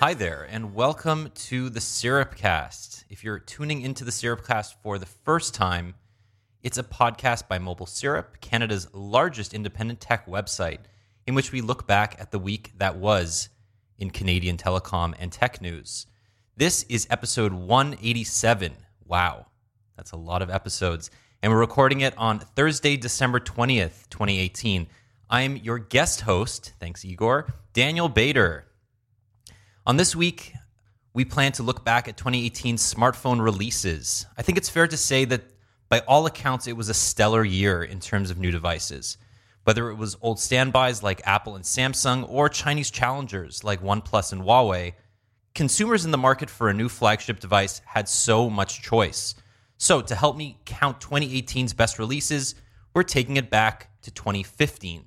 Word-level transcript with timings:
Hi 0.00 0.14
there, 0.14 0.48
and 0.50 0.74
welcome 0.74 1.30
to 1.34 1.68
the 1.68 1.78
Syrupcast. 1.78 3.04
If 3.10 3.22
you're 3.22 3.38
tuning 3.38 3.82
into 3.82 4.02
the 4.02 4.10
Syrupcast 4.10 4.76
for 4.82 4.96
the 4.96 5.04
first 5.04 5.52
time, 5.52 5.92
it's 6.62 6.78
a 6.78 6.82
podcast 6.82 7.48
by 7.48 7.58
Mobile 7.58 7.84
Syrup, 7.84 8.40
Canada's 8.40 8.88
largest 8.94 9.52
independent 9.52 10.00
tech 10.00 10.26
website, 10.26 10.78
in 11.26 11.34
which 11.34 11.52
we 11.52 11.60
look 11.60 11.86
back 11.86 12.16
at 12.18 12.30
the 12.30 12.38
week 12.38 12.72
that 12.78 12.96
was 12.96 13.50
in 13.98 14.08
Canadian 14.08 14.56
telecom 14.56 15.12
and 15.20 15.30
tech 15.30 15.60
news. 15.60 16.06
This 16.56 16.84
is 16.84 17.06
episode 17.10 17.52
187. 17.52 18.72
Wow, 19.04 19.48
that's 19.98 20.12
a 20.12 20.16
lot 20.16 20.40
of 20.40 20.48
episodes. 20.48 21.10
And 21.42 21.52
we're 21.52 21.60
recording 21.60 22.00
it 22.00 22.16
on 22.16 22.38
Thursday, 22.38 22.96
December 22.96 23.38
20th, 23.38 24.08
2018. 24.08 24.86
I'm 25.28 25.56
your 25.58 25.78
guest 25.78 26.22
host, 26.22 26.72
thanks, 26.80 27.04
Igor, 27.04 27.52
Daniel 27.74 28.08
Bader. 28.08 28.64
On 29.90 29.96
this 29.96 30.14
week, 30.14 30.54
we 31.14 31.24
plan 31.24 31.50
to 31.50 31.64
look 31.64 31.84
back 31.84 32.06
at 32.06 32.16
2018 32.16 32.76
smartphone 32.76 33.42
releases. 33.42 34.24
I 34.38 34.42
think 34.42 34.56
it's 34.56 34.68
fair 34.68 34.86
to 34.86 34.96
say 34.96 35.24
that 35.24 35.42
by 35.88 35.98
all 36.06 36.26
accounts, 36.26 36.68
it 36.68 36.76
was 36.76 36.88
a 36.88 36.94
stellar 36.94 37.42
year 37.42 37.82
in 37.82 37.98
terms 37.98 38.30
of 38.30 38.38
new 38.38 38.52
devices. 38.52 39.18
Whether 39.64 39.90
it 39.90 39.96
was 39.96 40.16
old 40.22 40.38
standbys 40.38 41.02
like 41.02 41.26
Apple 41.26 41.56
and 41.56 41.64
Samsung 41.64 42.24
or 42.28 42.48
Chinese 42.48 42.92
challengers 42.92 43.64
like 43.64 43.82
OnePlus 43.82 44.32
and 44.32 44.42
Huawei, 44.42 44.92
consumers 45.56 46.04
in 46.04 46.12
the 46.12 46.16
market 46.16 46.50
for 46.50 46.68
a 46.68 46.72
new 46.72 46.88
flagship 46.88 47.40
device 47.40 47.80
had 47.84 48.08
so 48.08 48.48
much 48.48 48.82
choice. 48.82 49.34
So, 49.76 50.02
to 50.02 50.14
help 50.14 50.36
me 50.36 50.60
count 50.66 51.00
2018's 51.00 51.72
best 51.72 51.98
releases, 51.98 52.54
we're 52.94 53.02
taking 53.02 53.38
it 53.38 53.50
back 53.50 53.90
to 54.02 54.12
2015. 54.12 55.06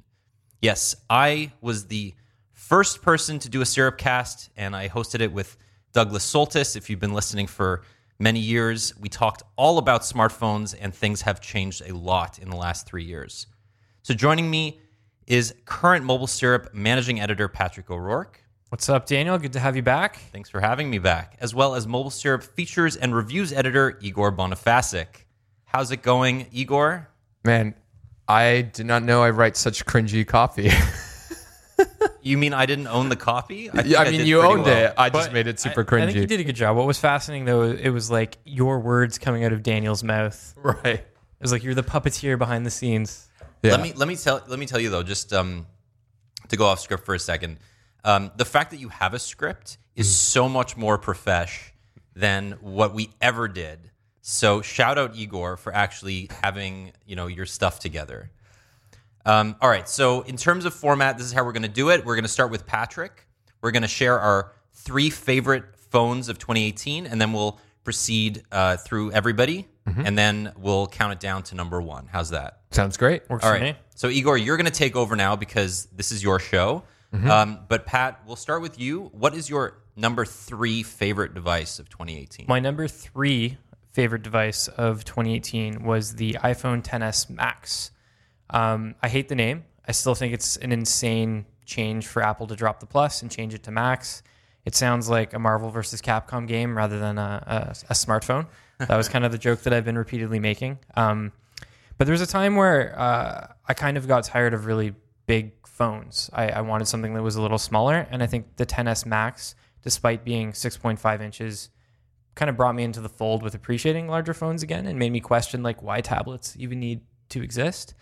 Yes, 0.62 0.94
I 1.10 1.54
was 1.62 1.88
the 1.88 2.16
first 2.64 3.02
person 3.02 3.40
to 3.40 3.50
do 3.50 3.60
a 3.60 3.66
syrup 3.66 3.98
cast, 3.98 4.50
and 4.56 4.74
I 4.74 4.88
hosted 4.88 5.20
it 5.20 5.34
with 5.34 5.58
Douglas 5.92 6.26
Soltys. 6.26 6.78
If 6.78 6.90
you've 6.90 7.00
been 7.00 7.14
listening 7.14 7.46
for 7.46 7.84
many 8.20 8.40
years, 8.40 8.98
we 8.98 9.10
talked 9.10 9.44
all 9.58 9.78
about 9.78 10.02
smartphones, 10.04 10.74
and 10.80 10.96
things 10.96 11.22
have 11.24 11.42
changed 11.42 11.84
a 11.86 11.94
lot 11.94 12.40
in 12.40 12.50
the 12.50 12.56
last 12.56 12.88
three 12.88 13.04
years. 13.04 13.48
So, 14.02 14.14
joining 14.14 14.50
me 14.50 14.80
is 15.28 15.54
current 15.66 16.06
Mobile 16.06 16.26
Syrup 16.26 16.74
managing 16.74 17.20
editor 17.20 17.50
Patrick 17.50 17.92
O'Rourke. 17.92 18.42
What's 18.70 18.88
up, 18.88 19.08
Daniel? 19.08 19.38
Good 19.38 19.54
to 19.54 19.60
have 19.60 19.76
you 19.76 19.84
back. 19.84 20.16
Thanks 20.32 20.50
for 20.50 20.62
having 20.62 20.90
me 20.90 21.00
back, 21.00 21.36
as 21.42 21.54
well 21.54 21.76
as 21.76 21.86
Mobile 21.86 22.12
Syrup 22.12 22.44
features 22.44 22.96
and 22.96 23.14
reviews 23.14 23.52
editor 23.52 24.00
Igor 24.02 24.32
Bonifacic. 24.32 25.26
How's 25.66 25.92
it 25.92 26.02
going, 26.02 26.48
Igor? 26.54 27.10
Man, 27.44 27.76
I 28.26 28.62
did 28.62 28.86
not 28.86 29.04
know 29.04 29.22
I 29.22 29.32
write 29.32 29.58
such 29.58 29.86
cringy 29.86 30.26
copy. 30.26 30.72
You 32.24 32.38
mean 32.38 32.54
I 32.54 32.66
didn't 32.66 32.88
own 32.88 33.10
the 33.10 33.16
copy? 33.16 33.70
I, 33.70 33.82
think 33.84 33.98
I 33.98 34.04
mean, 34.06 34.20
did 34.20 34.28
you 34.28 34.40
pretty 34.40 34.54
owned 34.54 34.64
well. 34.64 34.86
it. 34.86 34.94
I 34.98 35.10
just 35.10 35.28
But 35.30 35.34
made 35.34 35.48
it 35.48 35.60
super 35.60 35.82
I, 35.82 35.84
cringy. 35.84 36.02
I 36.04 36.06
think 36.08 36.18
you 36.18 36.26
did 36.28 36.40
a 36.40 36.44
good 36.44 36.56
job. 36.56 36.78
What 36.78 36.88
was 36.88 36.98
fascinating 37.00 37.46
though, 37.46 37.64
it 37.64 37.90
was 37.90 38.10
like 38.10 38.38
your 38.46 38.80
words 38.80 39.18
coming 39.18 39.44
out 39.44 39.52
of 39.54 39.62
Daniel's 39.64 40.04
mouth. 40.04 40.54
right. 40.58 40.86
It 40.86 41.06
was 41.42 41.52
like 41.52 41.64
you're 41.64 41.76
the 41.76 41.84
puppeteer 41.84 42.38
behind 42.38 42.66
the 42.66 42.72
scenes. 42.72 43.28
Yeah. 43.62 43.72
Let 43.72 43.82
me 43.82 43.94
let 43.94 44.08
me 44.08 44.16
tell 44.16 44.42
let 44.48 44.58
me 44.60 44.66
tell 44.66 44.80
you 44.80 44.90
though, 44.90 45.04
just 45.04 45.34
um, 45.34 45.66
to 46.48 46.56
go 46.58 46.66
off 46.66 46.80
script 46.80 47.06
for 47.06 47.14
a 47.16 47.20
second, 47.20 47.58
um, 48.06 48.32
the 48.38 48.46
fact 48.46 48.72
that 48.72 48.78
you 48.78 48.90
have 48.90 49.14
a 49.14 49.20
script 49.20 49.78
is 49.96 50.08
Mm. 50.08 50.12
so 50.12 50.50
much 50.50 50.76
more 50.78 50.98
profesh 50.98 51.72
than 52.16 52.54
what 52.62 52.94
we 52.94 53.10
ever 53.22 53.48
did. 53.48 53.92
So 54.22 54.62
shout 54.62 54.98
out 54.98 55.16
Igor 55.16 55.58
for 55.58 55.74
actually 55.76 56.30
having 56.42 56.94
you 57.06 57.16
know 57.18 57.28
your 57.28 57.46
stuff 57.46 57.80
together. 57.80 58.32
Um, 59.26 59.56
all 59.62 59.70
right, 59.70 59.88
so 59.88 60.22
in 60.22 60.36
terms 60.38 60.66
of 60.66 60.74
format, 60.74 61.18
this 61.18 61.26
is 61.28 61.34
how 61.34 61.44
we're 61.46 61.54
going 61.54 61.64
to 61.64 61.68
do 61.70 61.90
it. 61.90 62.06
We're 62.06 62.16
going 62.16 62.24
to 62.24 62.30
start 62.30 62.52
with 62.52 62.66
Patrick. 62.66 63.28
We're 63.62 63.72
going 63.72 63.84
to 63.84 63.88
share 63.88 64.20
our 64.20 64.52
three 64.74 65.10
favorite 65.10 65.64
phones 65.92 66.28
of 66.30 66.38
2018, 66.40 67.06
and 67.06 67.22
then 67.22 67.32
we'll 67.34 67.60
proceed 67.84 68.44
uh, 68.52 68.78
through 68.78 69.12
everybody, 69.12 69.68
Mm-hmm. 69.88 70.06
and 70.08 70.18
then 70.18 70.54
we'll 70.58 70.88
count 70.88 71.12
it 71.12 71.20
down 71.20 71.44
to 71.44 71.56
number 71.56 71.82
one. 71.82 72.08
How's 72.10 72.30
that? 72.30 72.62
Sounds 72.72 72.96
great. 72.96 73.30
Works 73.30 73.44
All 73.44 73.54
for 73.54 73.60
me. 73.60 73.76
So 73.96 74.08
Igor, 74.08 74.38
you're 74.38 74.56
going 74.56 74.66
to 74.66 74.72
take 74.72 74.96
over 74.96 75.14
now 75.18 75.36
because 75.36 75.90
this 75.94 76.10
is 76.14 76.24
your 76.24 76.40
show. 76.40 76.84
Um, 77.30 77.60
but 77.68 77.86
Pat, 77.86 78.22
we'll 78.26 78.38
start 78.38 78.62
with 78.62 78.80
you. 78.80 79.10
What 79.12 79.36
is 79.36 79.50
your 79.50 79.82
number 79.98 80.24
three 80.24 80.84
favorite 80.84 81.34
device 81.34 81.80
of 81.80 81.90
2018? 81.90 82.46
My 82.48 82.62
number 82.62 82.88
three 82.88 83.58
favorite 83.92 84.24
device 84.24 84.70
of 84.70 85.04
2018 85.04 85.84
was 85.84 86.16
the 86.16 86.38
iPhone 86.42 86.82
10s 86.82 87.30
Max. 87.30 87.92
Um, 88.54 88.96
I 89.02 89.10
hate 89.10 89.28
the 89.28 89.36
name. 89.36 89.66
I 89.88 89.92
still 89.92 90.16
think 90.16 90.34
it's 90.34 90.58
an 90.58 90.72
insane 90.72 91.46
change 91.66 92.08
for 92.08 92.22
Apple 92.24 92.48
to 92.48 92.56
drop 92.56 92.80
the 92.80 92.86
plus 92.86 93.22
and 93.22 93.32
change 93.32 93.54
it 93.54 93.64
to 93.64 93.72
Max. 93.72 94.24
It 94.66 94.76
sounds 94.76 95.10
like 95.10 95.34
a 95.34 95.40
Marvel 95.40 95.70
versus 95.70 96.02
Capcom 96.02 96.48
game 96.48 96.78
rather 96.78 97.00
than 97.00 97.18
a, 97.18 97.44
a, 97.46 97.58
a 97.90 97.94
smartphone. 97.94 98.48
That 98.80 98.98
was 98.98 99.08
kind 99.08 99.24
of 99.24 99.32
the 99.32 99.38
joke 99.38 99.62
that 99.62 99.72
I've 99.72 99.86
been 99.86 99.98
repeatedly 99.98 100.40
making. 100.40 100.78
Um, 100.96 101.32
but 101.98 102.06
there 102.06 102.12
was 102.12 102.22
a 102.22 102.28
time 102.28 102.58
where 102.58 103.00
uh, 103.00 103.48
I 103.66 103.74
kind 103.74 103.96
of 103.96 104.10
got 104.10 104.26
tired 104.26 104.54
of 104.54 104.66
really 104.66 104.94
big 105.26 105.54
phones. 105.66 106.30
I, 106.34 106.50
I 106.50 106.62
wanted 106.62 106.88
something 106.88 107.14
that 107.14 107.22
was 107.24 107.38
a 107.38 107.42
little 107.42 107.60
smaller, 107.60 108.08
and 108.12 108.22
I 108.22 108.28
think 108.28 108.58
the 108.58 108.66
10s 108.66 109.06
Max, 109.06 109.56
despite 109.84 110.26
being 110.26 110.52
6.5 110.52 111.22
inches, 111.22 111.70
kind 112.36 112.50
of 112.50 112.58
brought 112.58 112.76
me 112.76 112.84
into 112.84 113.00
the 113.00 113.08
fold 113.08 113.42
with 113.42 113.56
appreciating 113.56 114.08
larger 114.08 114.34
phones 114.34 114.64
again, 114.64 114.86
and 114.86 115.00
made 115.00 115.12
me 115.12 115.20
question 115.22 115.64
like 115.64 115.82
why 115.82 116.02
tablets 116.02 116.56
even 116.60 116.80
need 116.80 117.02
to 117.30 117.42
exist. 117.42 117.94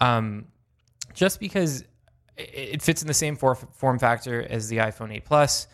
Um, 0.00 0.46
just 1.14 1.40
because 1.40 1.82
it 2.36 2.50
it 2.54 2.82
fits 2.82 3.02
in 3.02 3.08
the 3.08 3.14
same 3.14 3.36
form 3.36 3.98
factor 3.98 4.42
as 4.42 4.68
the 4.68 4.78
iPhone 4.78 5.12
8 5.12 5.24
Plus, 5.24 5.66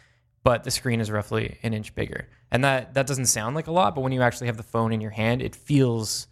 but 0.42 0.64
the 0.64 0.70
screen 0.70 1.00
is 1.00 1.10
roughly 1.10 1.58
an 1.62 1.74
inch 1.74 1.94
bigger. 1.94 2.28
And 2.50 2.64
that 2.64 2.94
that 2.94 3.06
doesn't 3.06 3.26
sound 3.26 3.56
like 3.56 3.66
a 3.66 3.72
lot, 3.72 3.94
but 3.94 4.02
when 4.02 4.12
you 4.12 4.22
actually 4.22 4.46
have 4.46 4.56
the 4.56 4.62
phone 4.62 4.92
in 4.92 5.00
your 5.00 5.10
hand, 5.10 5.42
it 5.42 5.56
feels 5.56 6.28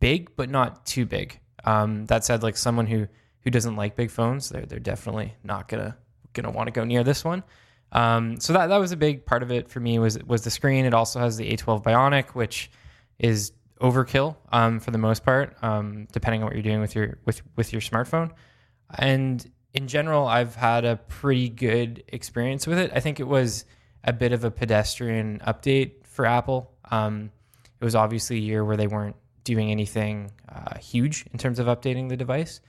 big, 0.00 0.34
but 0.36 0.50
not 0.50 0.84
too 0.84 1.06
big. 1.06 1.38
Um, 1.64 2.06
that 2.06 2.24
said, 2.24 2.42
like 2.42 2.56
someone 2.56 2.86
who 2.86 3.06
who 3.40 3.50
doesn't 3.50 3.76
like 3.76 3.96
big 3.96 4.10
phones, 4.10 4.48
they're 4.48 4.66
they're 4.66 4.80
definitely 4.80 5.34
not 5.44 5.68
gonna 5.68 5.96
gonna 6.32 6.50
want 6.50 6.66
to 6.66 6.72
go 6.72 6.84
near 6.84 7.04
this 7.04 7.24
one. 7.24 7.44
Um, 7.92 8.40
so 8.40 8.54
that 8.54 8.68
that 8.68 8.78
was 8.78 8.92
a 8.92 8.96
big 8.96 9.24
part 9.26 9.42
of 9.42 9.52
it 9.52 9.68
for 9.68 9.78
me 9.78 9.98
was 9.98 10.18
was 10.24 10.42
the 10.42 10.50
screen. 10.50 10.84
It 10.84 10.94
also 10.94 11.20
has 11.20 11.36
the 11.36 11.50
A12 11.52 11.84
Bionic, 11.84 12.30
which 12.30 12.70
is 13.18 13.52
overkill 13.82 14.36
um, 14.52 14.78
for 14.80 14.92
the 14.92 14.98
most 14.98 15.24
part, 15.24 15.56
um, 15.62 16.06
depending 16.12 16.42
on 16.42 16.46
what 16.46 16.54
you're 16.54 16.62
doing 16.62 16.80
with 16.80 16.94
your 16.94 17.18
with 17.24 17.42
with 17.56 17.72
your 17.72 17.82
smartphone. 17.82 18.30
And 18.96 19.44
in 19.74 19.88
general, 19.88 20.26
I've 20.26 20.54
had 20.54 20.84
a 20.84 20.96
pretty 20.96 21.48
good 21.48 22.04
experience 22.08 22.66
with 22.66 22.78
it. 22.78 22.92
I 22.94 23.00
think 23.00 23.20
it 23.20 23.26
was 23.26 23.64
a 24.04 24.12
bit 24.12 24.32
of 24.32 24.44
a 24.44 24.50
pedestrian 24.50 25.40
update 25.46 26.06
for 26.06 26.26
Apple. 26.26 26.70
Um, 26.90 27.30
it 27.80 27.84
was 27.84 27.94
obviously 27.94 28.36
a 28.36 28.40
year 28.40 28.64
where 28.64 28.76
they 28.76 28.86
weren't 28.86 29.16
doing 29.44 29.70
anything 29.70 30.30
uh, 30.48 30.78
huge 30.78 31.24
in 31.32 31.38
terms 31.38 31.58
of 31.58 31.66
updating 31.66 32.08
the 32.08 32.16
device, 32.16 32.60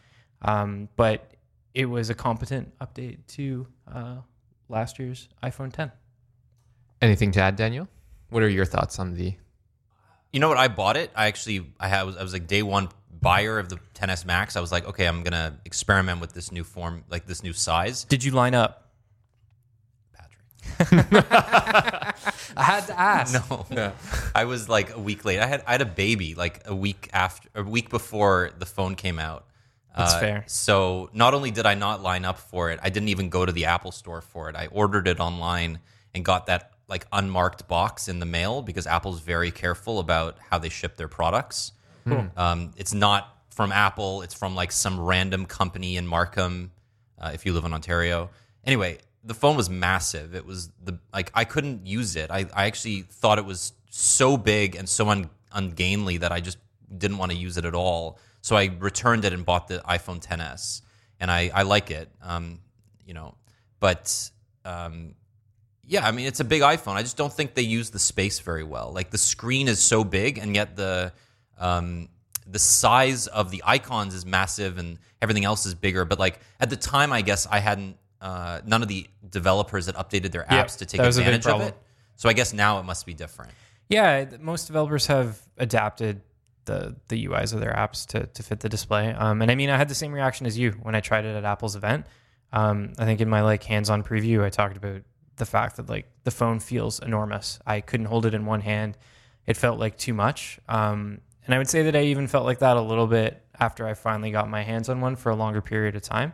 um, 0.41 0.90
but 0.95 1.31
it 1.74 1.85
was 1.85 2.09
a 2.09 2.16
competent 2.16 2.72
update 2.80 3.18
to 3.28 3.68
uh, 3.94 4.16
last 4.69 4.97
year's 4.97 5.28
iPhone 5.44 5.72
10. 5.72 5.91
Anything 7.01 7.31
to 7.34 7.41
add, 7.41 7.56
Daniel? 7.56 7.88
What 8.30 8.44
are 8.44 8.50
your 8.50 8.66
thoughts 8.66 8.97
on 8.97 9.13
the? 9.13 9.35
You 10.33 10.39
know 10.41 10.50
what? 10.50 10.57
I 10.57 10.68
bought 10.68 10.97
it. 10.97 11.12
I 11.15 11.27
actually, 11.27 11.65
I, 11.80 11.88
had, 11.88 12.00
I 12.01 12.03
was, 12.03 12.18
I 12.18 12.24
was 12.24 12.33
like 12.33 12.47
day 12.47 12.63
one 12.63 12.89
buyer 13.21 13.59
of 13.59 13.69
the 13.69 13.77
10s 13.95 14.25
Max. 14.25 14.57
I 14.57 14.62
was 14.62 14.71
like, 14.71 14.85
okay, 14.88 15.07
I'm 15.07 15.24
gonna 15.24 15.57
experiment 15.63 16.19
with 16.19 16.33
this 16.33 16.51
new 16.51 16.63
form, 16.65 17.03
like 17.09 17.25
this 17.25 17.41
new 17.44 17.53
size. 17.53 18.03
Did 18.03 18.24
you 18.24 18.31
line 18.31 18.53
up? 18.56 18.89
Patrick, 20.13 21.25
I 21.31 22.63
had 22.63 22.85
to 22.88 23.00
ask. 23.00 23.50
no, 23.71 23.94
I 24.35 24.45
was 24.45 24.68
like 24.68 24.95
a 24.95 25.00
week 25.00 25.24
late. 25.24 25.39
I 25.39 25.45
had, 25.45 25.63
I 25.68 25.71
had 25.74 25.81
a 25.81 25.85
baby 25.85 26.35
like 26.35 26.62
a 26.65 26.75
week 26.75 27.09
after, 27.13 27.47
a 27.56 27.63
week 27.63 27.89
before 27.89 28.51
the 28.57 28.65
phone 28.65 28.95
came 28.95 29.19
out. 29.19 29.45
That's 29.95 30.15
Uh, 30.15 30.19
fair. 30.19 30.44
So 30.47 31.09
not 31.13 31.33
only 31.35 31.51
did 31.51 31.65
I 31.68 31.75
not 31.75 32.01
line 32.01 32.25
up 32.25 32.39
for 32.39 32.71
it, 32.71 32.80
I 32.81 32.89
didn't 32.89 33.09
even 33.09 33.30
go 33.30 33.45
to 33.45 33.51
the 33.51 33.65
Apple 33.65 33.91
store 33.91 34.21
for 34.21 34.50
it. 34.50 34.56
I 34.56 34.65
ordered 34.68 35.07
it 35.07 35.19
online 35.19 35.80
and 36.15 36.25
got 36.25 36.47
that 36.47 36.73
like 36.88 37.06
unmarked 37.12 37.68
box 37.68 38.07
in 38.07 38.19
the 38.19 38.25
mail 38.25 38.62
because 38.62 38.85
Apple's 38.88 39.19
very 39.21 39.51
careful 39.51 40.00
about 40.00 40.38
how 40.50 40.57
they 40.59 40.69
ship 40.69 40.97
their 40.97 41.07
products. 41.07 41.71
Um, 42.38 42.71
it's 42.75 42.94
not 42.94 43.30
from 43.50 43.71
Apple; 43.71 44.21
it's 44.24 44.33
from 44.33 44.56
like 44.56 44.71
some 44.71 45.00
random 45.00 45.45
company 45.45 45.95
in 45.95 46.06
Markham, 46.06 46.71
uh, 47.18 47.31
if 47.33 47.45
you 47.45 47.53
live 47.53 47.63
in 47.65 47.74
Ontario. 47.74 48.30
Anyway, 48.65 48.97
the 49.24 49.33
phone 49.33 49.56
was 49.56 49.69
massive. 49.69 50.35
It 50.35 50.45
was 50.45 50.69
the 50.83 51.00
like 51.13 51.31
I 51.33 51.45
couldn't 51.45 51.85
use 51.88 52.15
it. 52.15 52.30
I, 52.30 52.45
I 52.53 52.65
actually 52.65 53.01
thought 53.03 53.38
it 53.39 53.45
was 53.45 53.74
so 53.89 54.38
big 54.38 54.75
and 54.75 54.89
so 54.89 55.07
un- 55.09 55.30
ungainly 55.53 56.18
that 56.18 56.31
I 56.31 56.41
just 56.41 56.57
didn't 56.97 57.18
want 57.18 57.31
to 57.31 57.38
use 57.38 57.57
it 57.57 57.65
at 57.65 57.75
all. 57.75 58.19
So 58.41 58.56
I 58.57 58.65
returned 58.80 59.24
it 59.24 59.31
and 59.31 59.45
bought 59.45 59.68
the 59.68 59.80
iPhone 59.80 60.21
10s, 60.21 60.81
and 61.19 61.31
I, 61.31 61.50
I 61.53 61.62
like 61.63 61.91
it. 61.91 62.09
Um, 62.21 62.59
you 63.06 63.13
know, 63.13 63.35
but 63.80 64.30
um, 64.65 65.15
yeah, 65.85 66.06
I 66.07 66.12
mean 66.12 66.25
it's 66.25 66.39
a 66.39 66.45
big 66.45 66.62
iPhone. 66.62 66.94
I 66.94 67.01
just 67.01 67.18
don't 67.18 67.31
think 67.31 67.53
they 67.56 67.62
use 67.62 67.89
the 67.89 68.00
space 68.00 68.39
very 68.39 68.63
well. 68.63 68.91
Like 68.94 69.12
the 69.12 69.18
screen 69.18 69.68
is 69.68 69.80
so 69.80 70.03
big, 70.03 70.38
and 70.38 70.56
yet 70.56 70.75
the 70.75 71.12
um, 71.57 72.09
the 72.47 72.59
size 72.59 73.27
of 73.27 73.51
the 73.51 73.63
icons 73.65 74.13
is 74.13 74.25
massive, 74.25 74.77
and 74.77 74.97
everything 75.21 75.45
else 75.45 75.65
is 75.65 75.75
bigger. 75.75 76.06
But 76.06 76.19
like 76.19 76.39
at 76.59 76.69
the 76.69 76.77
time, 76.77 77.12
I 77.12 77.21
guess 77.21 77.47
I 77.50 77.59
hadn't. 77.59 77.97
Uh, 78.21 78.62
none 78.65 78.81
of 78.81 78.88
the 78.88 79.06
developers 79.30 79.88
had 79.88 79.95
updated 79.95 80.31
their 80.31 80.45
apps 80.45 80.77
to 80.77 80.85
take 80.85 81.01
that 81.01 81.07
was 81.07 81.18
a 81.18 81.21
big 81.21 81.33
advantage 81.33 81.47
of 81.47 81.62
it. 81.68 81.77
So 82.15 82.30
I 82.30 82.33
guess 82.33 82.53
now 82.53 82.80
it 82.80 82.83
must 82.83 83.06
be 83.06 83.13
different. 83.13 83.51
Yeah, 83.89 84.25
most 84.39 84.68
developers 84.68 85.07
have 85.07 85.41
adapted 85.57 86.21
the 86.63 86.95
the 87.09 87.25
UIs 87.27 87.53
of 87.53 87.59
their 87.59 87.74
apps 87.74 88.06
to 88.07 88.27
to 88.27 88.44
fit 88.44 88.62
the 88.62 88.69
display. 88.69 89.12
Um, 89.12 89.41
and 89.41 89.51
I 89.51 89.56
mean, 89.56 89.69
I 89.69 89.77
had 89.77 89.89
the 89.89 89.95
same 89.95 90.13
reaction 90.13 90.45
as 90.45 90.57
you 90.57 90.71
when 90.81 90.95
I 90.95 91.01
tried 91.01 91.25
it 91.25 91.35
at 91.35 91.44
Apple's 91.44 91.75
event. 91.75 92.06
Um, 92.53 92.94
I 92.97 93.06
think 93.06 93.19
in 93.19 93.27
my 93.30 93.41
like 93.41 93.63
hands-on 93.63 94.03
preview, 94.03 94.44
I 94.44 94.50
talked 94.50 94.77
about 94.77 95.01
the 95.38 95.45
fact 95.45 95.77
that 95.77 95.89
like 95.89 96.07
the 96.24 96.31
phone 96.31 96.59
feels 96.59 97.00
enormous. 97.00 97.59
I 97.65 97.81
couldn't 97.81 98.07
hold 98.07 98.25
it 98.25 98.33
in 98.33 98.45
one 98.45 98.62
hand; 98.62 98.97
it 99.45 99.57
felt 99.57 99.80
like 99.80 99.97
too 99.97 100.13
much. 100.13 100.59
Um, 100.68 101.21
and 101.45 101.53
I 101.53 101.57
would 101.57 101.69
say 101.69 101.83
that 101.83 101.95
I 101.95 102.03
even 102.03 102.27
felt 102.27 102.45
like 102.45 102.59
that 102.59 102.77
a 102.77 102.81
little 102.81 103.07
bit 103.07 103.44
after 103.59 103.85
I 103.88 103.94
finally 103.94 104.31
got 104.31 104.50
my 104.50 104.63
hands 104.63 104.89
on 104.89 105.01
one 105.01 105.15
for 105.15 105.30
a 105.30 105.35
longer 105.35 105.62
period 105.62 105.95
of 105.95 106.01
time. 106.01 106.33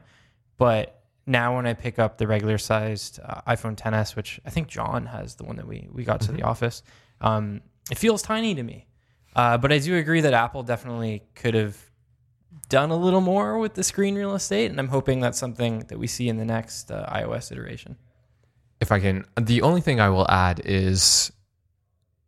But 0.57 1.01
now 1.25 1.55
when 1.55 1.65
I 1.65 1.73
pick 1.73 1.99
up 1.99 2.17
the 2.17 2.27
regular 2.27 2.57
sized 2.57 3.19
uh, 3.23 3.41
iPhone 3.47 3.75
10s, 3.75 4.15
which 4.15 4.39
I 4.45 4.49
think 4.49 4.67
John 4.67 5.05
has 5.07 5.35
the 5.35 5.43
one 5.43 5.55
that 5.55 5.67
we 5.67 5.87
we 5.91 6.03
got 6.03 6.21
to 6.21 6.31
the 6.31 6.43
office, 6.43 6.83
um, 7.21 7.61
it 7.91 7.97
feels 7.97 8.21
tiny 8.21 8.55
to 8.55 8.63
me. 8.63 8.87
Uh, 9.35 9.57
but 9.57 9.71
I 9.71 9.79
do 9.79 9.95
agree 9.95 10.21
that 10.21 10.33
Apple 10.33 10.63
definitely 10.63 11.23
could 11.35 11.53
have 11.53 11.77
done 12.67 12.91
a 12.91 12.95
little 12.95 13.21
more 13.21 13.57
with 13.57 13.73
the 13.73 13.83
screen 13.83 14.15
real 14.15 14.35
estate, 14.35 14.71
and 14.71 14.79
I'm 14.79 14.87
hoping 14.87 15.19
that's 15.19 15.37
something 15.37 15.79
that 15.87 15.97
we 15.97 16.07
see 16.07 16.29
in 16.29 16.37
the 16.37 16.45
next 16.45 16.91
uh, 16.91 17.07
iOS 17.11 17.51
iteration. 17.51 17.97
If 18.81 18.91
I 18.91 18.99
can, 18.99 19.25
the 19.39 19.61
only 19.61 19.81
thing 19.81 19.99
I 19.99 20.09
will 20.09 20.29
add 20.29 20.61
is 20.63 21.31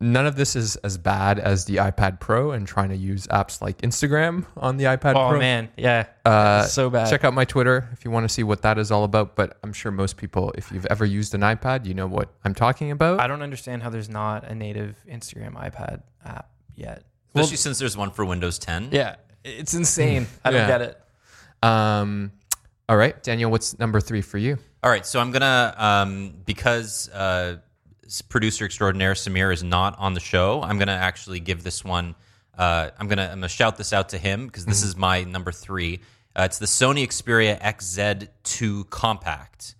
none 0.03 0.25
of 0.25 0.35
this 0.35 0.55
is 0.55 0.75
as 0.77 0.97
bad 0.97 1.37
as 1.37 1.65
the 1.65 1.75
iPad 1.75 2.19
Pro 2.19 2.51
and 2.51 2.65
trying 2.67 2.89
to 2.89 2.95
use 2.95 3.27
apps 3.27 3.61
like 3.61 3.77
Instagram 3.83 4.45
on 4.57 4.77
the 4.77 4.85
iPad 4.85 5.11
Oh 5.15 5.29
Pro. 5.29 5.39
man, 5.39 5.69
yeah, 5.77 6.07
Uh, 6.25 6.63
so 6.63 6.89
bad. 6.89 7.07
Check 7.09 7.23
out 7.23 7.33
my 7.35 7.45
Twitter 7.45 7.87
if 7.93 8.03
you 8.03 8.09
want 8.09 8.23
to 8.23 8.29
see 8.29 8.41
what 8.41 8.63
that 8.63 8.79
is 8.79 8.89
all 8.91 9.03
about. 9.03 9.35
But 9.35 9.59
I'm 9.63 9.73
sure 9.73 9.91
most 9.91 10.17
people, 10.17 10.51
if 10.57 10.71
you've 10.71 10.87
ever 10.87 11.05
used 11.05 11.35
an 11.35 11.41
iPad, 11.41 11.85
you 11.85 11.93
know 11.93 12.07
what 12.07 12.33
I'm 12.43 12.55
talking 12.55 12.89
about. 12.91 13.19
I 13.19 13.27
don't 13.27 13.43
understand 13.43 13.83
how 13.83 13.89
there's 13.91 14.09
not 14.09 14.43
a 14.47 14.55
native 14.55 14.95
Instagram 15.07 15.53
iPad 15.53 16.01
app 16.25 16.49
yet. 16.75 17.03
Especially 17.35 17.57
since 17.57 17.77
there's 17.79 17.95
one 17.95 18.09
for 18.11 18.25
Windows 18.25 18.57
10. 18.59 18.89
Yeah, 18.91 19.17
it's 19.45 19.73
insane. 19.75 20.25
I 20.43 20.49
don't 20.51 20.61
Yeah. 20.61 20.67
get 20.67 20.81
it. 20.81 21.01
Um, 21.63 22.31
all 22.91 22.97
right, 22.97 23.23
Daniel, 23.23 23.49
what's 23.49 23.79
number 23.79 24.01
three 24.01 24.19
for 24.19 24.37
you? 24.37 24.57
All 24.83 24.91
right, 24.91 25.05
so 25.05 25.21
I'm 25.21 25.31
gonna 25.31 25.73
um, 25.77 26.33
because 26.43 27.07
uh, 27.11 27.55
producer 28.27 28.65
extraordinaire 28.65 29.13
Samir 29.13 29.53
is 29.53 29.63
not 29.63 29.97
on 29.97 30.13
the 30.13 30.19
show. 30.19 30.61
I'm 30.61 30.77
gonna 30.77 30.91
actually 30.91 31.39
give 31.39 31.63
this 31.63 31.85
one. 31.85 32.15
Uh, 32.57 32.89
I'm 32.99 33.07
gonna 33.07 33.29
I'm 33.31 33.37
gonna 33.37 33.47
shout 33.47 33.77
this 33.77 33.93
out 33.93 34.09
to 34.09 34.17
him 34.17 34.45
because 34.45 34.65
this 34.65 34.83
is 34.83 34.97
my 34.97 35.23
number 35.23 35.53
three. 35.53 36.01
Uh, 36.35 36.41
it's 36.43 36.59
the 36.59 36.65
Sony 36.65 37.07
Xperia 37.07 37.61
XZ2 37.61 38.89
Compact. 38.89 39.75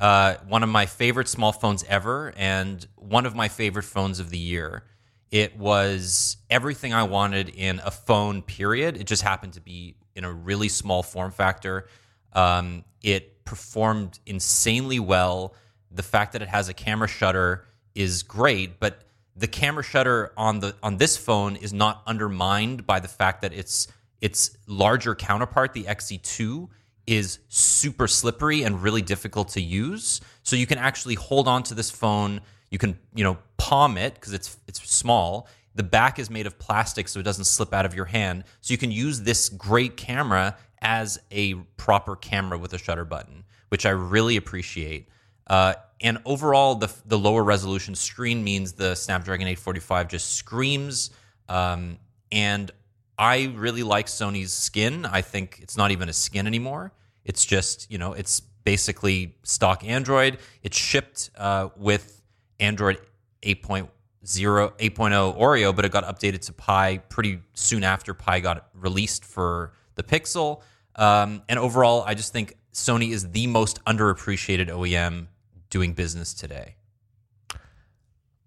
Uh, 0.00 0.36
one 0.46 0.62
of 0.62 0.68
my 0.68 0.86
favorite 0.86 1.26
small 1.26 1.50
phones 1.50 1.82
ever, 1.88 2.32
and 2.36 2.86
one 2.94 3.26
of 3.26 3.34
my 3.34 3.48
favorite 3.48 3.82
phones 3.86 4.20
of 4.20 4.30
the 4.30 4.38
year. 4.38 4.84
It 5.32 5.58
was 5.58 6.36
everything 6.48 6.94
I 6.94 7.02
wanted 7.02 7.48
in 7.48 7.80
a 7.84 7.90
phone, 7.90 8.40
period. 8.42 8.96
It 8.96 9.08
just 9.08 9.22
happened 9.22 9.54
to 9.54 9.60
be 9.60 9.96
in 10.14 10.24
a 10.24 10.32
really 10.32 10.68
small 10.68 11.02
form 11.02 11.32
factor. 11.32 11.88
Um, 12.32 12.84
it 13.02 13.44
performed 13.44 14.18
insanely 14.26 15.00
well. 15.00 15.54
The 15.90 16.02
fact 16.02 16.32
that 16.32 16.42
it 16.42 16.48
has 16.48 16.68
a 16.68 16.74
camera 16.74 17.08
shutter 17.08 17.66
is 17.94 18.22
great, 18.22 18.80
but 18.80 19.02
the 19.36 19.46
camera 19.46 19.82
shutter 19.82 20.32
on 20.36 20.60
the 20.60 20.74
on 20.82 20.98
this 20.98 21.16
phone 21.16 21.56
is 21.56 21.72
not 21.72 22.02
undermined 22.06 22.86
by 22.86 23.00
the 23.00 23.08
fact 23.08 23.42
that 23.42 23.52
its 23.52 23.88
its 24.20 24.56
larger 24.66 25.14
counterpart, 25.14 25.72
the 25.72 25.84
XZ2, 25.84 26.68
is 27.06 27.40
super 27.48 28.06
slippery 28.06 28.62
and 28.62 28.82
really 28.82 29.02
difficult 29.02 29.48
to 29.48 29.60
use. 29.60 30.20
So 30.42 30.54
you 30.54 30.66
can 30.66 30.78
actually 30.78 31.16
hold 31.16 31.48
on 31.48 31.64
to 31.64 31.74
this 31.74 31.90
phone. 31.90 32.40
You 32.70 32.78
can, 32.78 32.98
you 33.14 33.24
know, 33.24 33.38
palm 33.56 33.98
it 33.98 34.14
because 34.14 34.32
it's 34.32 34.56
it's 34.68 34.88
small. 34.88 35.48
The 35.74 35.82
back 35.82 36.18
is 36.18 36.28
made 36.30 36.46
of 36.46 36.58
plastic 36.58 37.08
so 37.08 37.18
it 37.18 37.22
doesn't 37.22 37.46
slip 37.46 37.72
out 37.72 37.86
of 37.86 37.94
your 37.94 38.04
hand. 38.04 38.44
So 38.60 38.72
you 38.72 38.78
can 38.78 38.92
use 38.92 39.22
this 39.22 39.48
great 39.48 39.96
camera 39.96 40.56
as 40.82 41.18
a 41.30 41.54
proper 41.76 42.16
camera 42.16 42.58
with 42.58 42.74
a 42.74 42.78
shutter 42.78 43.04
button, 43.04 43.44
which 43.68 43.86
I 43.86 43.90
really 43.90 44.36
appreciate. 44.36 45.08
Uh, 45.46 45.74
and 46.00 46.18
overall, 46.26 46.74
the 46.74 46.92
the 47.06 47.18
lower 47.18 47.42
resolution 47.42 47.94
screen 47.94 48.44
means 48.44 48.72
the 48.72 48.94
Snapdragon 48.94 49.46
845 49.46 50.08
just 50.08 50.34
screams. 50.34 51.10
Um, 51.48 51.98
and 52.30 52.70
I 53.18 53.52
really 53.56 53.84
like 53.84 54.06
Sony's 54.06 54.52
skin. 54.52 55.06
I 55.06 55.22
think 55.22 55.60
it's 55.62 55.76
not 55.76 55.92
even 55.92 56.08
a 56.08 56.12
skin 56.12 56.46
anymore. 56.46 56.92
It's 57.24 57.44
just 57.44 57.90
you 57.90 57.98
know 57.98 58.12
it's 58.12 58.40
basically 58.40 59.36
stock 59.44 59.84
Android. 59.84 60.38
It's 60.62 60.76
shipped 60.76 61.30
uh, 61.36 61.68
with 61.76 62.22
Android 62.58 62.98
8.0 63.42 63.88
8.0 64.24 65.38
Oreo, 65.38 65.74
but 65.74 65.84
it 65.84 65.92
got 65.92 66.04
updated 66.04 66.40
to 66.46 66.52
Pie 66.52 66.98
pretty 67.08 67.40
soon 67.54 67.84
after 67.84 68.14
Pie 68.14 68.40
got 68.40 68.68
released 68.74 69.24
for 69.24 69.72
the 69.94 70.02
Pixel. 70.02 70.62
Um, 70.96 71.42
and 71.48 71.58
overall, 71.58 72.02
I 72.06 72.14
just 72.14 72.32
think 72.32 72.56
Sony 72.72 73.10
is 73.10 73.30
the 73.30 73.46
most 73.46 73.84
underappreciated 73.84 74.68
OEM 74.68 75.26
doing 75.70 75.94
business 75.94 76.34
today. 76.34 76.76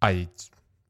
I 0.01 0.27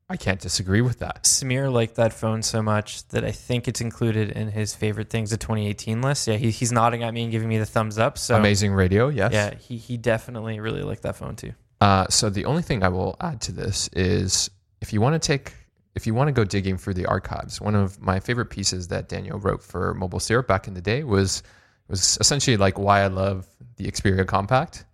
I 0.07 0.17
can't 0.17 0.39
disagree 0.39 0.81
with 0.81 0.99
that. 0.99 1.23
Samir 1.23 1.71
liked 1.71 1.95
that 1.95 2.13
phone 2.13 2.43
so 2.43 2.61
much 2.61 3.07
that 3.07 3.23
I 3.23 3.31
think 3.31 3.67
it's 3.67 3.81
included 3.81 4.29
in 4.29 4.49
his 4.49 4.75
favorite 4.75 5.09
things 5.09 5.33
of 5.33 5.39
2018 5.39 6.01
list. 6.01 6.27
Yeah, 6.27 6.35
he, 6.35 6.51
he's 6.51 6.71
nodding 6.71 7.01
at 7.01 7.11
me 7.11 7.23
and 7.23 7.31
giving 7.31 7.49
me 7.49 7.57
the 7.57 7.65
thumbs 7.65 7.97
up. 7.97 8.19
So 8.19 8.35
Amazing 8.35 8.73
radio, 8.73 9.07
yes. 9.07 9.33
Yeah, 9.33 9.55
he 9.55 9.77
he 9.77 9.97
definitely 9.97 10.59
really 10.59 10.83
liked 10.83 11.03
that 11.03 11.15
phone 11.15 11.35
too. 11.35 11.53
Uh, 11.81 12.07
so 12.09 12.29
the 12.29 12.45
only 12.45 12.61
thing 12.61 12.83
I 12.83 12.89
will 12.89 13.15
add 13.19 13.41
to 13.41 13.51
this 13.51 13.89
is 13.93 14.49
if 14.81 14.93
you 14.93 15.01
want 15.01 15.21
to 15.21 15.25
take 15.25 15.53
if 15.95 16.05
you 16.05 16.13
want 16.13 16.27
to 16.27 16.31
go 16.33 16.43
digging 16.43 16.77
through 16.77 16.93
the 16.93 17.05
archives, 17.05 17.61
one 17.61 17.73
of 17.75 18.01
my 18.01 18.19
favorite 18.19 18.47
pieces 18.47 18.89
that 18.89 19.07
Daniel 19.07 19.39
wrote 19.39 19.63
for 19.63 19.93
Mobile 19.93 20.19
Syrup 20.19 20.47
back 20.47 20.67
in 20.67 20.73
the 20.73 20.81
day 20.81 21.03
was 21.03 21.41
was 21.87 22.17
essentially 22.19 22.57
like 22.57 22.77
why 22.77 23.01
I 23.01 23.07
love 23.07 23.47
the 23.77 23.85
Xperia 23.85 24.25
Compact. 24.27 24.85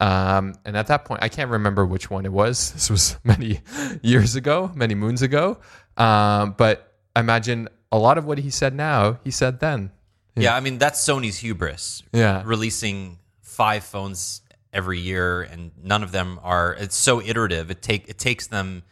Um, 0.00 0.54
and 0.64 0.76
at 0.76 0.88
that 0.88 1.04
point, 1.04 1.22
I 1.22 1.28
can't 1.28 1.50
remember 1.50 1.86
which 1.86 2.10
one 2.10 2.26
it 2.26 2.32
was. 2.32 2.72
This 2.72 2.90
was 2.90 3.16
many 3.24 3.60
years 4.02 4.34
ago, 4.34 4.70
many 4.74 4.94
moons 4.94 5.22
ago. 5.22 5.58
Um, 5.96 6.54
but 6.58 6.92
I 7.14 7.20
imagine 7.20 7.68
a 7.92 7.98
lot 7.98 8.18
of 8.18 8.24
what 8.24 8.38
he 8.38 8.50
said 8.50 8.74
now, 8.74 9.20
he 9.24 9.30
said 9.30 9.60
then. 9.60 9.92
Yeah, 10.34 10.54
I 10.54 10.60
mean 10.60 10.78
that's 10.78 11.06
Sony's 11.06 11.38
hubris. 11.38 12.02
Yeah. 12.12 12.42
releasing 12.44 13.18
five 13.40 13.84
phones 13.84 14.40
every 14.72 14.98
year, 14.98 15.42
and 15.42 15.72
none 15.82 16.02
of 16.02 16.10
them 16.12 16.40
are. 16.42 16.74
It's 16.74 16.96
so 16.96 17.20
iterative. 17.20 17.70
It 17.70 17.82
take 17.82 18.08
it 18.08 18.18
takes 18.18 18.46
them 18.46 18.82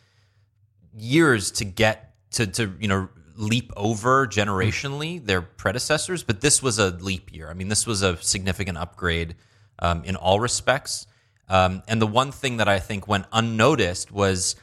years 0.96 1.50
to 1.52 1.64
get 1.64 2.14
to 2.32 2.46
to 2.46 2.72
you 2.80 2.88
know 2.88 3.08
leap 3.36 3.72
over 3.76 4.26
generationally 4.26 5.24
their 5.24 5.40
predecessors. 5.40 6.22
But 6.22 6.40
this 6.40 6.62
was 6.62 6.78
a 6.78 6.90
leap 6.90 7.32
year. 7.32 7.48
I 7.50 7.54
mean, 7.54 7.68
this 7.68 7.86
was 7.86 8.02
a 8.02 8.16
significant 8.18 8.78
upgrade 8.78 9.34
um, 9.78 10.04
in 10.04 10.16
all 10.16 10.40
respects. 10.40 11.06
Um, 11.48 11.82
and 11.88 12.00
the 12.00 12.06
one 12.06 12.30
thing 12.32 12.58
that 12.58 12.68
I 12.68 12.78
think 12.78 13.08
went 13.08 13.24
unnoticed 13.32 14.12
was 14.12 14.56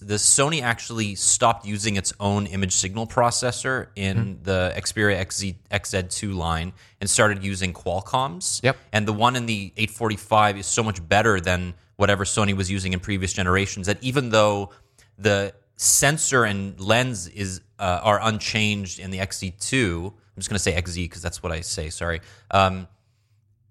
the 0.00 0.16
Sony 0.16 0.62
actually 0.62 1.14
stopped 1.14 1.64
using 1.64 1.96
its 1.96 2.12
own 2.18 2.46
image 2.46 2.72
signal 2.72 3.06
processor 3.06 3.88
in 3.94 4.40
the 4.42 4.72
Xperia 4.76 5.20
XZ, 5.20 5.54
XZ2 5.70 6.34
line 6.34 6.72
and 7.00 7.08
started 7.08 7.44
using 7.44 7.72
Qualcomm's. 7.72 8.60
Yep. 8.64 8.76
And 8.92 9.06
the 9.06 9.12
one 9.12 9.36
in 9.36 9.46
the 9.46 9.72
845 9.76 10.58
is 10.58 10.66
so 10.66 10.82
much 10.82 11.06
better 11.06 11.40
than 11.40 11.74
whatever 11.96 12.24
Sony 12.24 12.56
was 12.56 12.70
using 12.70 12.92
in 12.92 13.00
previous 13.00 13.32
generations 13.32 13.86
that 13.86 14.02
even 14.02 14.30
though 14.30 14.70
the 15.18 15.54
sensor 15.76 16.44
and 16.44 16.78
lens 16.80 17.28
is 17.28 17.60
uh, 17.78 18.00
are 18.02 18.20
unchanged 18.22 18.98
in 18.98 19.10
the 19.10 19.18
XZ2, 19.18 20.06
I'm 20.06 20.12
just 20.36 20.48
going 20.48 20.56
to 20.56 20.58
say 20.58 20.72
XZ 20.72 21.04
because 21.04 21.22
that's 21.22 21.42
what 21.42 21.52
I 21.52 21.60
say, 21.60 21.90
sorry. 21.90 22.20
Um, 22.50 22.88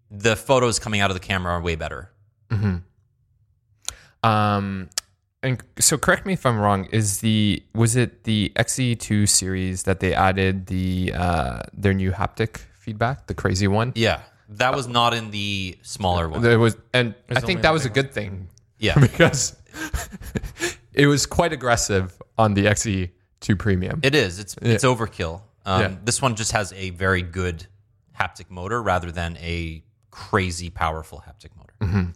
the 0.09 0.35
photos 0.35 0.79
coming 0.79 1.01
out 1.01 1.09
of 1.09 1.15
the 1.15 1.25
camera 1.25 1.53
are 1.53 1.61
way 1.61 1.75
better. 1.75 2.11
Um, 4.23 4.89
and 5.43 5.63
so 5.79 5.97
correct 5.97 6.25
me 6.25 6.33
if 6.33 6.45
I'm 6.45 6.59
wrong. 6.59 6.85
Is 6.91 7.19
the 7.19 7.63
was 7.73 7.95
it 7.95 8.23
the 8.23 8.51
XZ2 8.55 9.29
series 9.29 9.83
that 9.83 9.99
they 9.99 10.13
added 10.13 10.67
the 10.67 11.13
uh, 11.13 11.61
their 11.73 11.93
new 11.93 12.11
haptic 12.11 12.57
feedback, 12.79 13.27
the 13.27 13.33
crazy 13.33 13.67
one? 13.67 13.93
Yeah. 13.95 14.21
That 14.49 14.73
was 14.73 14.87
not 14.87 15.13
in 15.13 15.31
the 15.31 15.77
smaller 15.81 16.29
one. 16.29 16.41
There 16.41 16.57
was, 16.57 16.77
and 16.93 17.15
I 17.29 17.41
think 17.41 17.61
that 17.63 17.73
was 17.73 17.85
a 17.85 17.89
big 17.89 17.95
good 17.95 18.13
thing. 18.13 18.47
Yeah. 18.79 18.97
because 18.99 19.56
it 20.97 21.07
was 21.07 21.25
quite 21.25 21.53
aggressive 21.53 22.19
on 22.37 22.53
the 22.53 22.65
XZ2 22.65 23.57
Premium. 23.57 23.99
It 24.03 24.15
is. 24.15 24.39
It's 24.39 24.55
it's 24.61 24.83
overkill. 24.83 25.41
Um, 25.65 25.81
Yeah. 25.81 25.95
This 26.03 26.21
one 26.21 26.35
just 26.35 26.51
has 26.51 26.73
a 26.73 26.89
very 26.89 27.21
good 27.21 27.65
haptic 28.19 28.49
motor 28.49 28.81
rather 28.81 29.11
than 29.11 29.37
a 29.37 29.83
crazy 30.11 30.69
powerful 30.69 31.23
haptic 31.25 31.55
motor. 31.55 32.11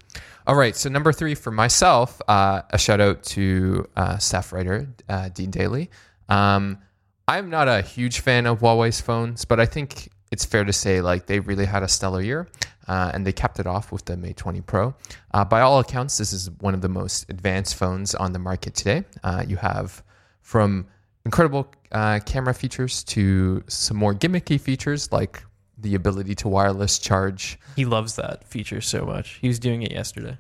All 0.48 0.56
right, 0.56 0.76
so 0.76 0.90
number 0.90 1.14
three 1.14 1.36
for 1.36 1.52
myself, 1.52 2.20
uh, 2.28 2.64
a 2.72 2.78
shout 2.80 3.00
out 3.00 3.22
to 3.24 3.88
uh, 3.96 4.18
staff 4.18 4.52
writer 4.52 4.88
uh, 5.08 5.30
Dean 5.30 5.52
Daley. 5.52 5.92
Um, 6.30 6.80
I'm 7.28 7.52
not 7.52 7.68
a 7.68 7.84
huge 7.84 8.22
fan 8.22 8.48
of 8.48 8.60
Huawei's 8.62 9.00
phones, 9.00 9.46
but 9.46 9.60
I 9.60 9.68
think 9.68 10.10
it's 10.32 10.46
fair 10.46 10.64
to 10.64 10.74
say 10.74 11.02
like 11.02 11.26
they 11.26 11.40
really 11.40 11.66
had 11.66 11.84
a 11.84 11.88
stellar 11.88 12.22
year, 12.22 12.48
uh, 12.88 13.12
and 13.14 13.26
they 13.26 13.34
kept 13.34 13.60
it 13.60 13.68
off 13.68 13.92
with 13.92 14.06
the 14.06 14.18
Mate 14.18 14.38
20 14.38 14.62
Pro. 14.62 14.96
Uh, 15.34 15.46
by 15.46 15.62
all 15.62 15.80
accounts, 15.80 16.18
this 16.18 16.34
is 16.34 16.50
one 16.62 16.74
of 16.74 16.82
the 16.82 16.90
most 16.90 17.30
advanced 17.30 17.76
phones 17.76 18.16
on 18.16 18.34
the 18.34 18.40
market 18.40 18.74
today. 18.74 19.04
Uh, 19.24 19.44
you 19.48 19.58
have 19.58 20.02
from 20.42 20.88
incredible 21.26 21.68
uh, 21.92 22.20
camera 22.26 22.54
features 22.54 23.04
to 23.04 23.64
some 23.68 23.98
more 23.98 24.14
gimmicky 24.14 24.60
features 24.60 25.12
like 25.12 25.44
the 25.78 25.96
ability 25.96 26.36
to 26.36 26.48
wireless 26.48 27.00
charge 27.00 27.58
He 27.76 27.86
loves 27.86 28.16
that 28.16 28.44
feature 28.48 28.82
so 28.82 29.06
much. 29.06 29.40
He 29.42 29.48
was 29.48 29.60
doing 29.60 29.82
it 29.82 29.92
yesterday. 29.92 30.38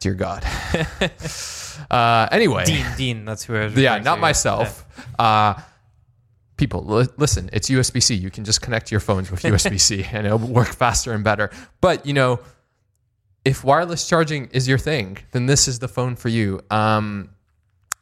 Dear 0.00 0.14
God. 0.14 0.44
uh, 1.90 2.28
anyway, 2.30 2.64
Dean, 2.66 2.86
Dean, 2.96 3.24
that's 3.24 3.44
who 3.44 3.56
I 3.56 3.64
was. 3.64 3.76
yeah, 3.76 3.98
not 3.98 4.16
to. 4.16 4.20
myself. 4.20 4.84
People, 6.56 6.84
li- 6.84 7.08
listen, 7.16 7.50
it's 7.52 7.68
USB 7.68 8.02
C. 8.02 8.14
You 8.14 8.30
can 8.30 8.44
just 8.44 8.62
connect 8.62 8.90
your 8.90 9.00
phones 9.00 9.30
with 9.30 9.42
USB 9.50 9.80
C 9.80 10.04
and 10.12 10.26
it'll 10.26 10.38
work 10.38 10.68
faster 10.68 11.12
and 11.12 11.24
better. 11.24 11.50
But, 11.80 12.06
you 12.06 12.12
know, 12.12 12.40
if 13.44 13.62
wireless 13.64 14.08
charging 14.08 14.46
is 14.46 14.66
your 14.66 14.78
thing, 14.78 15.18
then 15.32 15.46
this 15.46 15.68
is 15.68 15.78
the 15.78 15.88
phone 15.88 16.16
for 16.16 16.28
you. 16.28 16.60
Um, 16.70 17.30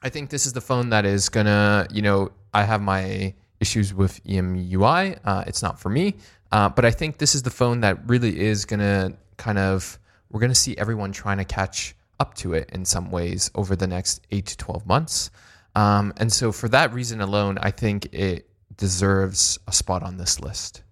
I 0.03 0.09
think 0.09 0.31
this 0.31 0.47
is 0.47 0.53
the 0.53 0.61
phone 0.61 0.91
that 0.91 1.05
is 1.05 1.29
gonna, 1.29 1.87
you 1.91 2.03
know, 2.03 2.31
I 2.53 2.65
have 2.65 2.81
my 2.81 3.35
issues 3.61 3.95
with 3.95 4.23
EMUI. 4.25 5.19
Uh, 5.25 5.45
it's 5.47 5.63
not 5.63 5.81
for 5.81 5.89
me, 5.89 6.17
uh, 6.51 6.69
but 6.69 6.85
I 6.85 6.91
think 6.91 7.19
this 7.19 7.35
is 7.35 7.43
the 7.43 7.51
phone 7.51 7.81
that 7.81 7.99
really 8.09 8.41
is 8.41 8.65
gonna 8.65 9.17
kind 9.37 9.59
of. 9.59 9.99
We're 10.31 10.41
gonna 10.41 10.55
see 10.55 10.77
everyone 10.79 11.13
trying 11.13 11.39
to 11.39 11.45
catch 11.45 11.95
up 12.19 12.35
to 12.37 12.55
it 12.55 12.71
in 12.73 12.85
some 12.85 13.11
ways 13.11 13.51
over 13.55 13.77
the 13.77 13.87
next 13.87 14.27
eight 14.31 14.47
to 14.47 14.57
twelve 14.57 14.87
months, 14.87 15.31
um, 15.75 16.13
and 16.17 16.33
so 16.33 16.53
for 16.53 16.69
that 16.69 16.93
reason 16.93 17.21
alone, 17.21 17.59
I 17.59 17.71
think 17.71 18.13
it 18.13 18.49
deserves 18.77 19.59
a 19.67 19.73
spot 19.73 20.03
on 20.03 20.17
this 20.17 20.41
list. 20.41 20.83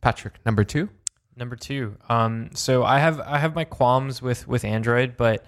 Patrick, 0.00 0.34
number 0.44 0.64
two. 0.64 0.88
Number 1.36 1.56
two. 1.56 1.96
Um, 2.08 2.50
so 2.54 2.84
I 2.84 2.98
have 2.98 3.20
I 3.20 3.38
have 3.38 3.54
my 3.54 3.64
qualms 3.64 4.20
with 4.20 4.48
with 4.48 4.64
Android, 4.64 5.16
but 5.16 5.44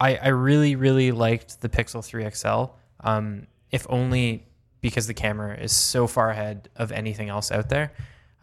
I 0.00 0.16
I 0.16 0.28
really 0.28 0.76
really 0.76 1.12
liked 1.12 1.60
the 1.60 1.68
Pixel 1.68 2.04
3 2.04 2.28
XL. 2.30 2.74
Um, 3.00 3.46
if 3.70 3.86
only 3.88 4.46
because 4.80 5.06
the 5.06 5.14
camera 5.14 5.56
is 5.58 5.72
so 5.72 6.06
far 6.06 6.30
ahead 6.30 6.68
of 6.76 6.92
anything 6.92 7.28
else 7.28 7.50
out 7.50 7.68
there. 7.68 7.92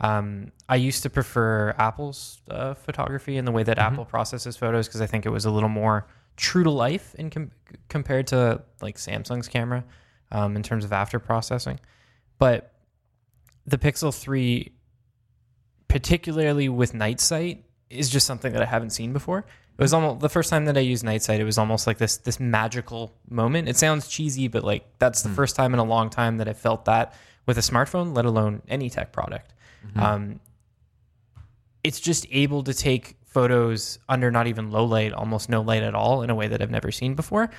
Um, 0.01 0.51
I 0.67 0.75
used 0.75 1.03
to 1.03 1.09
prefer 1.09 1.73
Apple's 1.77 2.41
uh, 2.49 2.73
photography 2.73 3.37
and 3.37 3.47
the 3.47 3.51
way 3.51 3.63
that 3.63 3.79
Apple 3.79 4.03
processes 4.05 4.57
photos 4.57 4.87
because 4.87 4.99
I 4.99 5.05
think 5.05 5.25
it 5.25 5.29
was 5.29 5.45
a 5.45 5.51
little 5.51 5.69
more 5.69 6.07
true 6.35 6.63
to 6.63 6.69
life 6.69 7.15
in 7.15 7.29
com- 7.29 7.51
compared 7.89 8.27
to 8.27 8.61
like 8.81 8.97
Samsung's 8.97 9.47
camera 9.47 9.83
um, 10.31 10.55
in 10.55 10.63
terms 10.63 10.85
of 10.85 10.93
after 10.93 11.19
processing. 11.19 11.79
But 12.37 12.73
the 13.65 13.77
Pixel 13.77 14.17
3 14.17 14.71
particularly 15.87 16.67
with 16.67 16.93
night 16.93 17.19
sight 17.21 17.63
is 17.89 18.09
just 18.09 18.27
something 18.27 18.51
that 18.51 18.61
I 18.61 18.65
haven't 18.65 18.89
seen 18.89 19.13
before. 19.13 19.45
It 19.77 19.81
was 19.81 19.93
almost 19.93 20.19
the 20.19 20.29
first 20.29 20.49
time 20.49 20.65
that 20.65 20.77
I 20.77 20.81
used 20.81 21.03
night 21.03 21.21
sight. 21.21 21.39
It 21.39 21.45
was 21.45 21.57
almost 21.57 21.85
like 21.85 21.97
this 21.97 22.17
this 22.17 22.39
magical 22.39 23.13
moment. 23.29 23.67
It 23.67 23.77
sounds 23.77 24.07
cheesy, 24.07 24.47
but 24.47 24.63
like 24.63 24.85
that's 24.99 25.21
the 25.21 25.29
first 25.29 25.55
time 25.55 25.73
in 25.73 25.79
a 25.79 25.83
long 25.83 26.09
time 26.09 26.37
that 26.37 26.47
I 26.47 26.53
felt 26.53 26.85
that 26.85 27.13
with 27.45 27.57
a 27.57 27.61
smartphone, 27.61 28.15
let 28.15 28.25
alone 28.25 28.61
any 28.67 28.89
tech 28.89 29.11
product. 29.11 29.53
Um, 29.95 30.39
it's 31.83 31.99
just 31.99 32.25
able 32.31 32.63
to 32.63 32.73
take 32.73 33.17
photos 33.35 33.99
under 34.07 34.31
not 34.31 34.47
even 34.47 34.71
low 34.71 34.85
light, 34.85 35.11
almost 35.11 35.49
no 35.49 35.59
light 35.61 35.83
at 35.83 35.93
all, 35.93 36.21
in 36.21 36.29
a 36.29 36.35
way 36.35 36.47
that 36.47 36.61
I've 36.61 36.71
never 36.71 36.89
seen 36.89 37.15
before. 37.15 37.49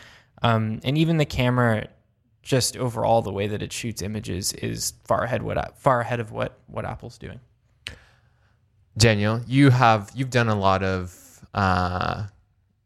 Um, 0.40 0.80
and 0.84 0.96
even 0.96 1.18
the 1.18 1.26
camera, 1.26 1.88
just 2.42 2.78
overall, 2.78 3.20
the 3.20 3.30
way 3.30 3.46
that 3.46 3.60
it 3.60 3.74
shoots 3.74 4.00
images 4.00 4.54
is 4.54 4.94
far 5.04 5.24
ahead 5.24 5.42
what 5.42 5.78
far 5.78 6.00
ahead 6.00 6.18
of 6.18 6.32
what 6.32 6.58
what 6.66 6.86
Apple's 6.86 7.18
doing. 7.18 7.40
Daniel, 8.96 9.42
you 9.46 9.68
have 9.68 10.10
you've 10.14 10.30
done 10.30 10.48
a 10.48 10.54
lot 10.54 10.82
of 10.82 11.44
uh, 11.52 12.26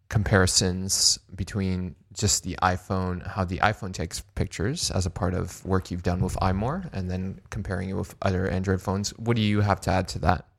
comparisons 0.09 1.17
between 1.37 1.95
just 2.13 2.43
the 2.43 2.59
iPhone, 2.61 3.25
how 3.25 3.45
the 3.45 3.59
iPhone 3.59 3.93
takes 3.93 4.21
pictures 4.35 4.91
as 4.91 5.07
a 5.07 5.11
part 5.11 5.35
of 5.35 5.65
work 5.65 5.93
you've 5.93 6.03
done 6.03 6.21
with 6.21 6.35
iMore, 6.43 6.93
and 6.93 7.09
then 7.09 7.41
comparing 7.51 7.89
it 7.91 7.95
with 7.95 8.17
other 8.23 8.49
Android 8.49 8.83
phones. 8.83 9.11
What 9.11 9.37
do 9.37 9.43
you 9.43 9.61
have 9.61 9.81
to 9.83 9.91
add 9.93 10.09
to 10.09 10.19
that? 10.27 10.50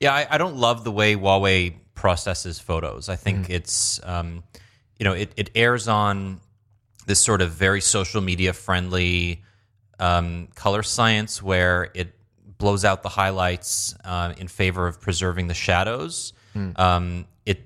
Yeah, 0.00 0.14
I, 0.14 0.26
I 0.30 0.38
don't 0.38 0.56
love 0.56 0.84
the 0.84 0.92
way 0.92 1.16
Huawei 1.16 1.74
processes 1.94 2.60
photos. 2.60 3.08
I 3.08 3.16
think 3.16 3.50
it's, 3.50 4.00
um, 4.04 4.44
you 4.98 5.04
know, 5.04 5.12
it, 5.12 5.32
it 5.36 5.50
airs 5.54 5.88
on 5.88 6.40
this 7.06 7.20
sort 7.20 7.40
of 7.42 7.50
very 7.50 7.80
social 7.80 8.20
media 8.20 8.52
friendly 8.52 9.42
um, 9.98 10.48
color 10.54 10.82
science 10.84 11.42
where 11.42 11.90
it 11.94 12.14
blows 12.58 12.84
out 12.84 13.02
the 13.02 13.08
highlights 13.08 13.94
uh, 14.04 14.34
in 14.36 14.46
favor 14.46 14.86
of 14.86 15.00
preserving 15.00 15.48
the 15.48 15.54
shadows. 15.54 16.32
Um, 16.76 17.26
it 17.46 17.62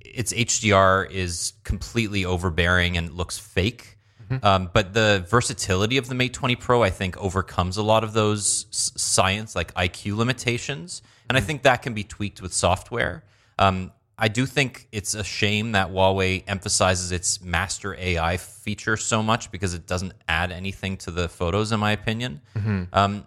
its 0.00 0.32
HDR 0.32 1.08
is 1.10 1.52
completely 1.64 2.24
overbearing 2.24 2.96
and 2.96 3.12
looks 3.12 3.38
fake. 3.38 3.97
Um, 4.42 4.70
but 4.72 4.94
the 4.94 5.24
versatility 5.28 5.96
of 5.96 6.08
the 6.08 6.14
Mate 6.14 6.32
20 6.32 6.56
Pro, 6.56 6.82
I 6.82 6.90
think, 6.90 7.16
overcomes 7.16 7.76
a 7.76 7.82
lot 7.82 8.04
of 8.04 8.12
those 8.12 8.66
science, 8.70 9.56
like 9.56 9.72
IQ 9.74 10.16
limitations. 10.16 11.02
And 11.28 11.36
I 11.36 11.40
think 11.40 11.62
that 11.62 11.82
can 11.82 11.94
be 11.94 12.04
tweaked 12.04 12.42
with 12.42 12.52
software. 12.52 13.24
Um, 13.58 13.92
I 14.18 14.28
do 14.28 14.46
think 14.46 14.88
it's 14.90 15.14
a 15.14 15.22
shame 15.22 15.72
that 15.72 15.90
Huawei 15.90 16.42
emphasizes 16.48 17.12
its 17.12 17.40
master 17.40 17.94
AI 17.94 18.36
feature 18.36 18.96
so 18.96 19.22
much 19.22 19.50
because 19.52 19.74
it 19.74 19.86
doesn't 19.86 20.12
add 20.26 20.50
anything 20.50 20.96
to 20.98 21.10
the 21.12 21.28
photos, 21.28 21.70
in 21.70 21.78
my 21.78 21.92
opinion. 21.92 22.40
Um, 22.92 23.26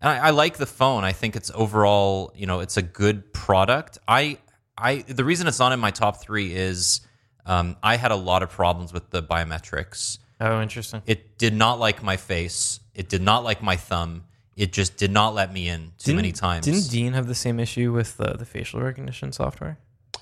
and 0.00 0.10
I, 0.10 0.18
I 0.18 0.30
like 0.30 0.58
the 0.58 0.66
phone. 0.66 1.02
I 1.02 1.12
think 1.12 1.34
it's 1.34 1.50
overall, 1.54 2.32
you 2.36 2.46
know, 2.46 2.60
it's 2.60 2.76
a 2.76 2.82
good 2.82 3.32
product. 3.32 3.98
I, 4.06 4.38
I, 4.76 5.02
the 5.08 5.24
reason 5.24 5.46
it's 5.46 5.58
not 5.58 5.72
in 5.72 5.80
my 5.80 5.90
top 5.90 6.20
three 6.20 6.54
is 6.54 7.00
um, 7.46 7.76
I 7.82 7.96
had 7.96 8.10
a 8.12 8.16
lot 8.16 8.42
of 8.42 8.50
problems 8.50 8.92
with 8.92 9.10
the 9.10 9.22
biometrics. 9.22 10.18
Oh, 10.40 10.62
interesting. 10.62 11.02
It 11.06 11.38
did 11.38 11.54
not 11.54 11.78
like 11.78 12.02
my 12.02 12.16
face. 12.16 12.80
It 12.94 13.08
did 13.08 13.22
not 13.22 13.44
like 13.44 13.62
my 13.62 13.76
thumb. 13.76 14.24
It 14.56 14.72
just 14.72 14.96
did 14.96 15.12
not 15.12 15.34
let 15.34 15.52
me 15.52 15.68
in 15.68 15.92
too 15.98 16.14
many 16.14 16.32
times. 16.32 16.64
Didn't 16.64 16.90
Dean 16.90 17.12
have 17.12 17.28
the 17.28 17.34
same 17.34 17.60
issue 17.60 17.92
with 17.92 18.16
the, 18.16 18.34
the 18.36 18.44
facial 18.44 18.80
recognition 18.80 19.32
software? 19.32 19.78
I 20.14 20.18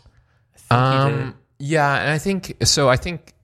think 0.56 1.12
he 1.12 1.16
did. 1.16 1.22
Um, 1.22 1.34
yeah, 1.58 2.00
and 2.00 2.10
I 2.10 2.18
think 2.18 2.56
so. 2.64 2.88
I 2.88 2.96
think 2.96 3.34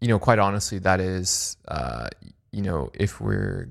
you 0.00 0.08
know, 0.08 0.18
quite 0.18 0.38
honestly, 0.38 0.78
that 0.80 1.00
is, 1.00 1.56
uh, 1.66 2.08
you 2.52 2.62
know, 2.62 2.90
if 2.94 3.20
we're, 3.20 3.68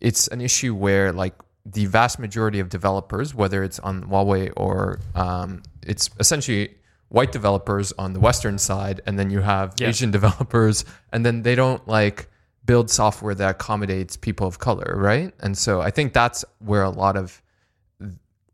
it's 0.00 0.28
an 0.28 0.40
issue 0.40 0.74
where 0.74 1.12
like 1.12 1.34
the 1.64 1.86
vast 1.86 2.18
majority 2.18 2.58
of 2.58 2.68
developers, 2.68 3.34
whether 3.34 3.62
it's 3.62 3.78
on 3.78 4.04
Huawei 4.04 4.52
or 4.56 4.98
um, 5.14 5.62
it's 5.86 6.10
essentially 6.18 6.74
white 7.10 7.30
developers 7.32 7.92
on 7.98 8.12
the 8.14 8.20
Western 8.20 8.56
side, 8.58 9.00
and 9.06 9.18
then 9.18 9.30
you 9.30 9.40
have 9.40 9.74
Yeah. 9.78 9.88
Asian 9.88 10.10
developers, 10.18 10.84
and 11.12 11.24
then 11.26 11.42
they 11.42 11.54
don't 11.54 11.86
like 11.86 12.28
build 12.64 12.90
software 12.90 13.34
that 13.34 13.50
accommodates 13.50 14.16
people 14.16 14.46
of 14.46 14.58
color, 14.58 14.94
right? 14.96 15.32
And 15.40 15.56
so 15.58 15.80
I 15.80 15.90
think 15.90 16.12
that's 16.12 16.44
where 16.58 16.82
a 16.82 16.90
lot 16.90 17.16
of 17.16 17.42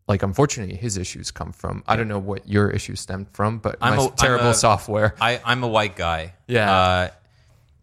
like 0.09 0.23
unfortunately 0.23 0.77
his 0.77 0.97
issues 0.97 1.31
come 1.33 1.53
from. 1.53 1.83
I 1.87 1.97
don't 1.97 2.07
know 2.09 2.19
what 2.21 2.49
your 2.49 2.71
issues 2.71 3.01
stemmed 3.01 3.29
from, 3.33 3.59
but 3.59 3.77
I'm 3.81 3.97
my 3.97 4.03
a- 4.05 4.07
I'm 4.09 4.13
terrible 4.17 4.51
a- 4.51 4.55
software. 4.55 5.15
I, 5.21 5.41
I'm 5.45 5.63
a 5.65 5.69
white 5.69 5.97
guy. 5.97 6.35
Yeah. 6.47 6.71
Uh, 6.73 7.09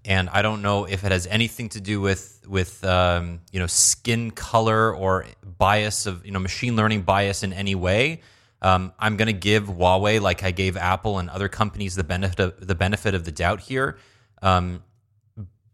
and 0.05 0.29
I 0.29 0.41
don't 0.41 0.61
know 0.61 0.85
if 0.85 1.03
it 1.03 1.11
has 1.11 1.27
anything 1.27 1.69
to 1.69 1.81
do 1.81 2.01
with 2.01 2.41
with 2.47 2.83
um, 2.83 3.39
you 3.51 3.59
know 3.59 3.67
skin 3.67 4.31
color 4.31 4.93
or 4.93 5.25
bias 5.57 6.05
of 6.05 6.25
you 6.25 6.31
know 6.31 6.39
machine 6.39 6.75
learning 6.75 7.01
bias 7.03 7.43
in 7.43 7.53
any 7.53 7.75
way. 7.75 8.21
Um, 8.63 8.93
I'm 8.97 9.17
going 9.17 9.27
to 9.27 9.33
give 9.33 9.65
Huawei, 9.65 10.21
like 10.21 10.41
I 10.43 10.51
gave 10.51 10.77
Apple 10.77 11.19
and 11.19 11.29
other 11.29 11.49
companies, 11.49 11.95
the 11.95 12.03
benefit 12.03 12.39
of 12.39 12.67
the 12.67 12.75
benefit 12.75 13.13
of 13.13 13.25
the 13.25 13.31
doubt 13.31 13.59
here. 13.59 13.97
Um, 14.41 14.83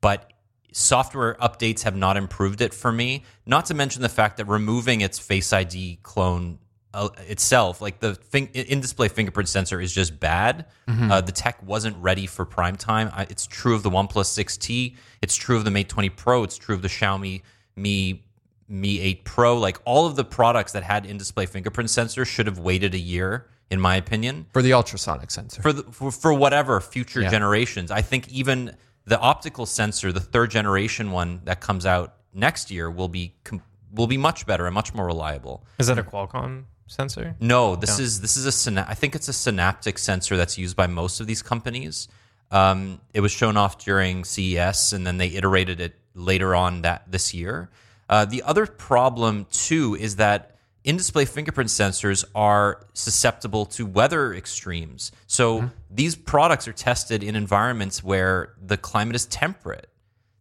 but 0.01 0.33
software 0.71 1.35
updates 1.35 1.83
have 1.83 1.95
not 1.95 2.17
improved 2.17 2.61
it 2.61 2.73
for 2.73 2.91
me. 2.91 3.23
Not 3.45 3.65
to 3.67 3.73
mention 3.73 4.01
the 4.01 4.09
fact 4.09 4.37
that 4.37 4.45
removing 4.45 5.01
its 5.01 5.19
Face 5.19 5.53
ID 5.53 5.99
clone 6.03 6.59
uh, 6.93 7.09
itself, 7.27 7.81
like 7.81 7.99
the 7.99 8.15
fin- 8.15 8.49
in-display 8.53 9.09
fingerprint 9.09 9.49
sensor, 9.49 9.79
is 9.79 9.93
just 9.93 10.19
bad. 10.19 10.65
Uh, 11.11 11.21
the 11.21 11.31
tech 11.31 11.61
wasn't 11.63 11.95
ready 11.97 12.25
for 12.25 12.45
prime 12.45 12.75
time. 12.75 13.11
I, 13.13 13.23
it's 13.29 13.45
true 13.45 13.75
of 13.75 13.83
the 13.83 13.91
OnePlus 13.91 14.25
6T. 14.25 14.95
It's 15.21 15.35
true 15.35 15.57
of 15.57 15.65
the 15.65 15.71
Mate 15.71 15.89
20 15.89 16.09
Pro. 16.09 16.43
It's 16.43 16.57
true 16.57 16.73
of 16.73 16.81
the 16.81 16.87
Xiaomi 16.87 17.43
Mi 17.75 18.23
Mi 18.69 18.99
8 18.99 19.23
Pro. 19.25 19.57
Like 19.57 19.79
all 19.85 20.05
of 20.05 20.15
the 20.15 20.23
products 20.23 20.71
that 20.73 20.83
had 20.83 21.05
in-display 21.05 21.45
fingerprint 21.47 21.89
sensor 21.89 22.23
should 22.25 22.45
have 22.47 22.59
waited 22.59 22.93
a 22.93 22.99
year, 22.99 23.47
in 23.71 23.79
my 23.81 23.95
opinion 23.95 24.45
for 24.53 24.61
the 24.61 24.73
ultrasonic 24.73 25.31
sensor. 25.31 25.61
for 25.61 25.73
the, 25.73 25.83
for, 25.91 26.11
for 26.11 26.33
whatever 26.33 26.79
future 26.79 27.21
Yeah. 27.21 27.29
generations. 27.29 27.91
I 27.91 28.01
think 28.01 28.27
even 28.29 28.75
the 29.05 29.19
optical 29.19 29.65
sensor, 29.65 30.11
the 30.11 30.19
third 30.19 30.51
generation 30.51 31.11
one 31.11 31.41
that 31.45 31.59
comes 31.61 31.85
out 31.85 32.15
next 32.33 32.69
year, 32.71 32.89
will 32.91 33.07
be 33.09 33.33
com- 33.43 33.63
will 33.91 34.07
be 34.07 34.17
much 34.17 34.45
better 34.45 34.65
and 34.67 34.73
much 34.75 34.93
more 34.93 35.07
reliable. 35.07 35.63
Is 35.79 35.87
that 35.87 35.97
a 35.97 36.03
Qualcomm 36.03 36.65
sensor? 36.85 37.35
No, 37.39 37.75
this 37.75 37.97
is 37.97 38.21
this 38.21 38.37
is 38.37 38.45
a 38.45 38.49
syna- 38.51 38.85
I 38.87 38.93
think 38.93 39.15
it's 39.15 39.27
a 39.27 39.33
synaptic 39.33 39.97
sensor 39.97 40.37
that's 40.37 40.57
used 40.59 40.75
by 40.75 40.85
most 40.85 41.19
of 41.19 41.25
these 41.27 41.41
companies. 41.41 42.07
Um, 42.51 42.99
it 43.13 43.21
was 43.21 43.31
shown 43.31 43.57
off 43.57 43.77
during 43.83 44.23
CES, 44.25 44.93
and 44.93 45.05
then 45.07 45.17
they 45.17 45.27
iterated 45.29 45.79
it 45.79 45.95
later 46.15 46.53
on 46.55 46.81
that 46.83 47.03
this 47.11 47.33
year. 47.33 47.69
Uh, 48.09 48.25
the 48.25 48.41
other 48.43 48.65
problem 48.65 49.45
too 49.51 49.95
is 49.99 50.15
that 50.17 50.55
in-display 50.83 51.25
fingerprint 51.25 51.69
sensors 51.69 52.25
are 52.33 52.85
susceptible 52.93 53.65
to 53.65 53.85
weather 53.85 54.33
extremes. 54.33 55.11
So 55.27 55.69
these 55.91 56.15
products 56.15 56.67
are 56.67 56.73
tested 56.73 57.21
in 57.23 57.35
environments 57.35 58.03
where 58.03 58.55
the 58.59 58.77
climate 58.77 59.15
is 59.15 59.25
temperate. 59.25 59.89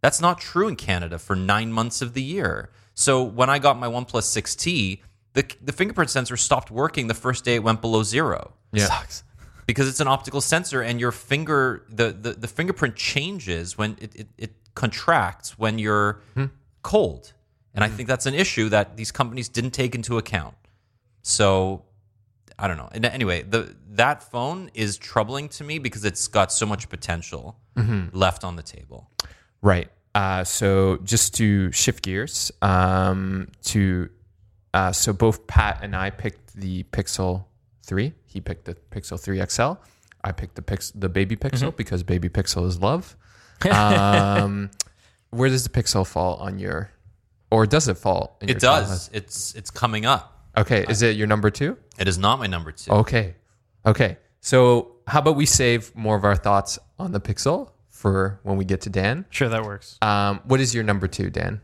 That's 0.01 0.21
not 0.21 0.39
true 0.41 0.69
in 0.69 0.77
Canada 0.77 1.19
for 1.19 1.35
nine 1.37 1.73
months 1.73 2.01
of 2.01 2.15
the 2.15 2.23
year. 2.23 2.71
So 2.95 3.23
when 3.23 3.51
I 3.51 3.59
got 3.59 3.79
my 3.79 3.89
OnePlus 3.89 4.27
6T, 4.43 5.01
the, 5.35 5.45
the 5.63 5.73
fingerprint 5.73 6.09
sensor 6.11 6.37
stopped 6.37 6.71
working 6.71 7.09
the 7.09 7.15
first 7.15 7.45
day 7.45 7.57
it 7.57 7.63
went 7.63 7.81
below 7.81 8.03
zero 8.03 8.55
Yeah. 8.73 8.87
Sucks. 8.87 9.25
because 9.67 9.89
it's 9.89 10.01
an 10.01 10.09
optical 10.09 10.41
sensor 10.41 10.81
and 10.83 10.99
your 11.01 11.13
finger 11.13 11.85
the, 11.91 12.13
the, 12.13 12.33
the 12.33 12.49
fingerprint 12.49 12.97
changes 12.97 13.77
when 13.77 13.97
it, 14.01 14.15
it, 14.17 14.29
it 14.39 14.53
contracts 14.75 15.59
when 15.59 15.79
you're 15.79 16.21
cold 16.83 17.33
and 17.75 17.85
i 17.85 17.89
think 17.89 18.09
that's 18.09 18.27
an 18.27 18.35
issue 18.35 18.69
that 18.69 18.97
these 18.97 19.11
companies 19.13 19.49
didn't 19.49 19.73
take 19.73 19.95
into 19.95 20.19
account 20.19 20.55
so 21.23 21.83
i 22.59 22.67
don't 22.69 22.77
know 22.77 22.89
and 22.93 23.05
anyway 23.05 23.43
the 23.43 23.75
that 23.91 24.23
phone 24.23 24.71
is 24.75 24.97
troubling 24.99 25.49
to 25.49 25.65
me 25.65 25.79
because 25.79 26.05
it's 26.05 26.29
got 26.29 26.53
so 26.53 26.65
much 26.67 26.89
potential 26.89 27.57
left 28.13 28.43
on 28.45 28.57
the 28.57 28.63
table 28.63 29.09
Right. 29.63 29.89
Uh, 30.15 30.43
so 30.45 30.99
just 31.03 31.35
to 31.35 31.71
shift 31.73 32.03
gears, 32.05 32.51
um, 32.63 33.49
to 33.65 34.09
uh, 34.75 34.93
so 34.93 35.13
both 35.13 35.47
Pat 35.47 35.81
and 35.83 35.95
I 35.97 36.11
picked 36.11 36.55
the 36.55 36.85
Pixel 36.85 37.45
Three. 37.85 38.13
He 38.27 38.41
picked 38.41 38.65
the 38.65 38.75
Pixel 38.91 39.19
Three 39.21 39.45
XL. 39.45 39.73
I 40.25 40.33
picked 40.33 40.55
the 40.57 40.63
Pix- 40.63 40.93
the 40.93 41.09
Baby 41.09 41.37
Pixel 41.37 41.75
because 41.77 42.03
Baby 42.05 42.29
Pixel 42.29 42.67
is 42.67 42.81
love. 42.81 43.17
Um, 43.71 44.71
where 45.31 45.49
does 45.49 45.65
the 45.65 45.71
Pixel 45.71 46.07
fall 46.07 46.37
on 46.37 46.59
your, 46.61 46.91
or 47.51 47.67
does 47.67 47.89
it 47.89 47.99
fall? 47.99 48.37
In 48.41 48.49
it 48.49 48.53
your 48.53 48.61
top 48.61 48.81
does 48.81 49.11
it's 49.13 49.55
it's 49.55 49.71
coming 49.71 50.07
up? 50.07 50.47
Okay. 50.57 50.85
Is 50.89 51.03
it 51.03 51.17
your 51.17 51.27
number 51.27 51.51
two? 51.51 51.77
it 51.99 52.09
is 52.09 52.19
not 52.19 52.39
my 52.39 52.47
number 52.47 52.73
two 52.73 52.91
Okay. 52.91 53.35
Okay. 53.85 54.17
So 54.41 54.97
how 55.07 55.21
about 55.21 55.37
we 55.37 55.47
save 55.47 55.95
more 55.97 56.17
of 56.17 56.25
our 56.25 56.37
thoughts 56.37 56.79
on 56.99 57.13
the 57.13 57.21
Pixel 57.21 57.71
for 57.91 58.41
when 58.43 58.57
we 58.57 58.65
get 58.65 58.83
to 58.83 58.91
Dan? 58.91 59.25
Sure, 59.31 59.49
that 59.49 59.65
works. 59.65 59.99
Um, 60.03 60.41
what 60.45 60.61
is 60.61 60.75
your 60.75 60.85
number 60.85 61.09
two, 61.09 61.31
Dan? 61.31 61.61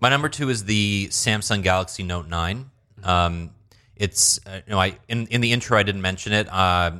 My 0.00 0.08
number 0.08 0.28
two 0.28 0.50
is 0.50 0.64
the 0.64 1.08
Samsung 1.10 1.62
Galaxy 1.62 2.02
Note 2.02 2.28
9. 2.28 2.70
Um, 3.02 3.50
it's 3.96 4.40
uh, 4.46 4.60
you 4.66 4.72
know 4.72 4.78
I 4.78 4.98
in, 5.08 5.26
in 5.28 5.40
the 5.40 5.52
intro 5.52 5.78
I 5.78 5.82
didn't 5.82 6.02
mention 6.02 6.32
it, 6.32 6.48
uh, 6.50 6.92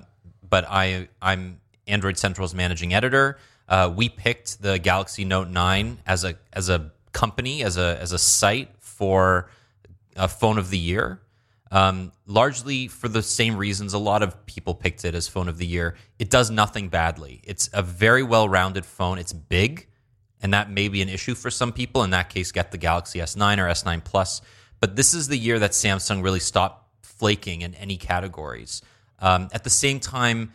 but 0.49 0.65
I 0.69 1.09
I'm 1.21 1.61
Android 1.87 2.17
Central's 2.17 2.55
managing 2.55 2.95
editor. 2.95 3.39
Uh, 3.69 3.93
we 3.95 4.09
picked 4.09 4.63
the 4.63 4.79
Galaxy 4.79 5.25
Note 5.25 5.49
9 5.49 5.99
as 6.07 6.25
a 6.25 6.37
as 6.53 6.69
a 6.69 6.93
company 7.15 7.63
as 7.65 7.79
a 7.79 7.99
as 8.01 8.13
a 8.13 8.19
site 8.19 8.71
for 8.81 9.49
a 10.17 10.29
phone 10.29 10.59
of 10.59 10.69
the 10.69 10.79
year. 10.79 11.21
Um, 11.71 12.13
largely 12.27 12.87
for 12.87 13.09
the 13.09 13.23
same 13.23 13.57
reasons 13.57 13.95
a 13.95 13.99
lot 13.99 14.23
of 14.23 14.47
people 14.47 14.75
picked 14.75 15.05
it 15.05 15.15
as 15.15 15.27
phone 15.27 15.49
of 15.49 15.57
the 15.57 15.67
year. 15.67 15.97
It 16.19 16.29
does 16.29 16.51
nothing 16.51 16.89
badly. 16.89 17.41
It's 17.43 17.71
a 17.73 17.83
very 17.83 18.23
well 18.23 18.49
rounded 18.49 18.85
phone. 18.85 19.19
It's 19.19 19.33
big 19.33 19.89
and 20.45 20.53
that 20.53 20.71
may 20.71 20.89
be 20.89 21.01
an 21.01 21.09
issue 21.09 21.35
for 21.35 21.51
some 21.51 21.73
people. 21.73 22.03
In 22.03 22.11
that 22.11 22.29
case, 22.29 22.53
get 22.53 22.71
the 22.71 22.77
Galaxy 22.77 23.19
S9 23.19 23.57
or 23.57 23.67
S9 23.67 24.05
Plus. 24.05 24.43
But 24.79 24.95
this 24.95 25.15
is 25.15 25.29
the 25.29 25.39
year 25.39 25.59
that 25.59 25.71
Samsung 25.71 26.23
really 26.23 26.39
stopped 26.39 26.87
flaking 27.03 27.63
in 27.63 27.75
any 27.77 27.97
categories. 27.97 28.83
Um, 29.21 29.49
at 29.55 29.65
the 29.65 29.71
same 29.71 30.01
time, 30.01 30.53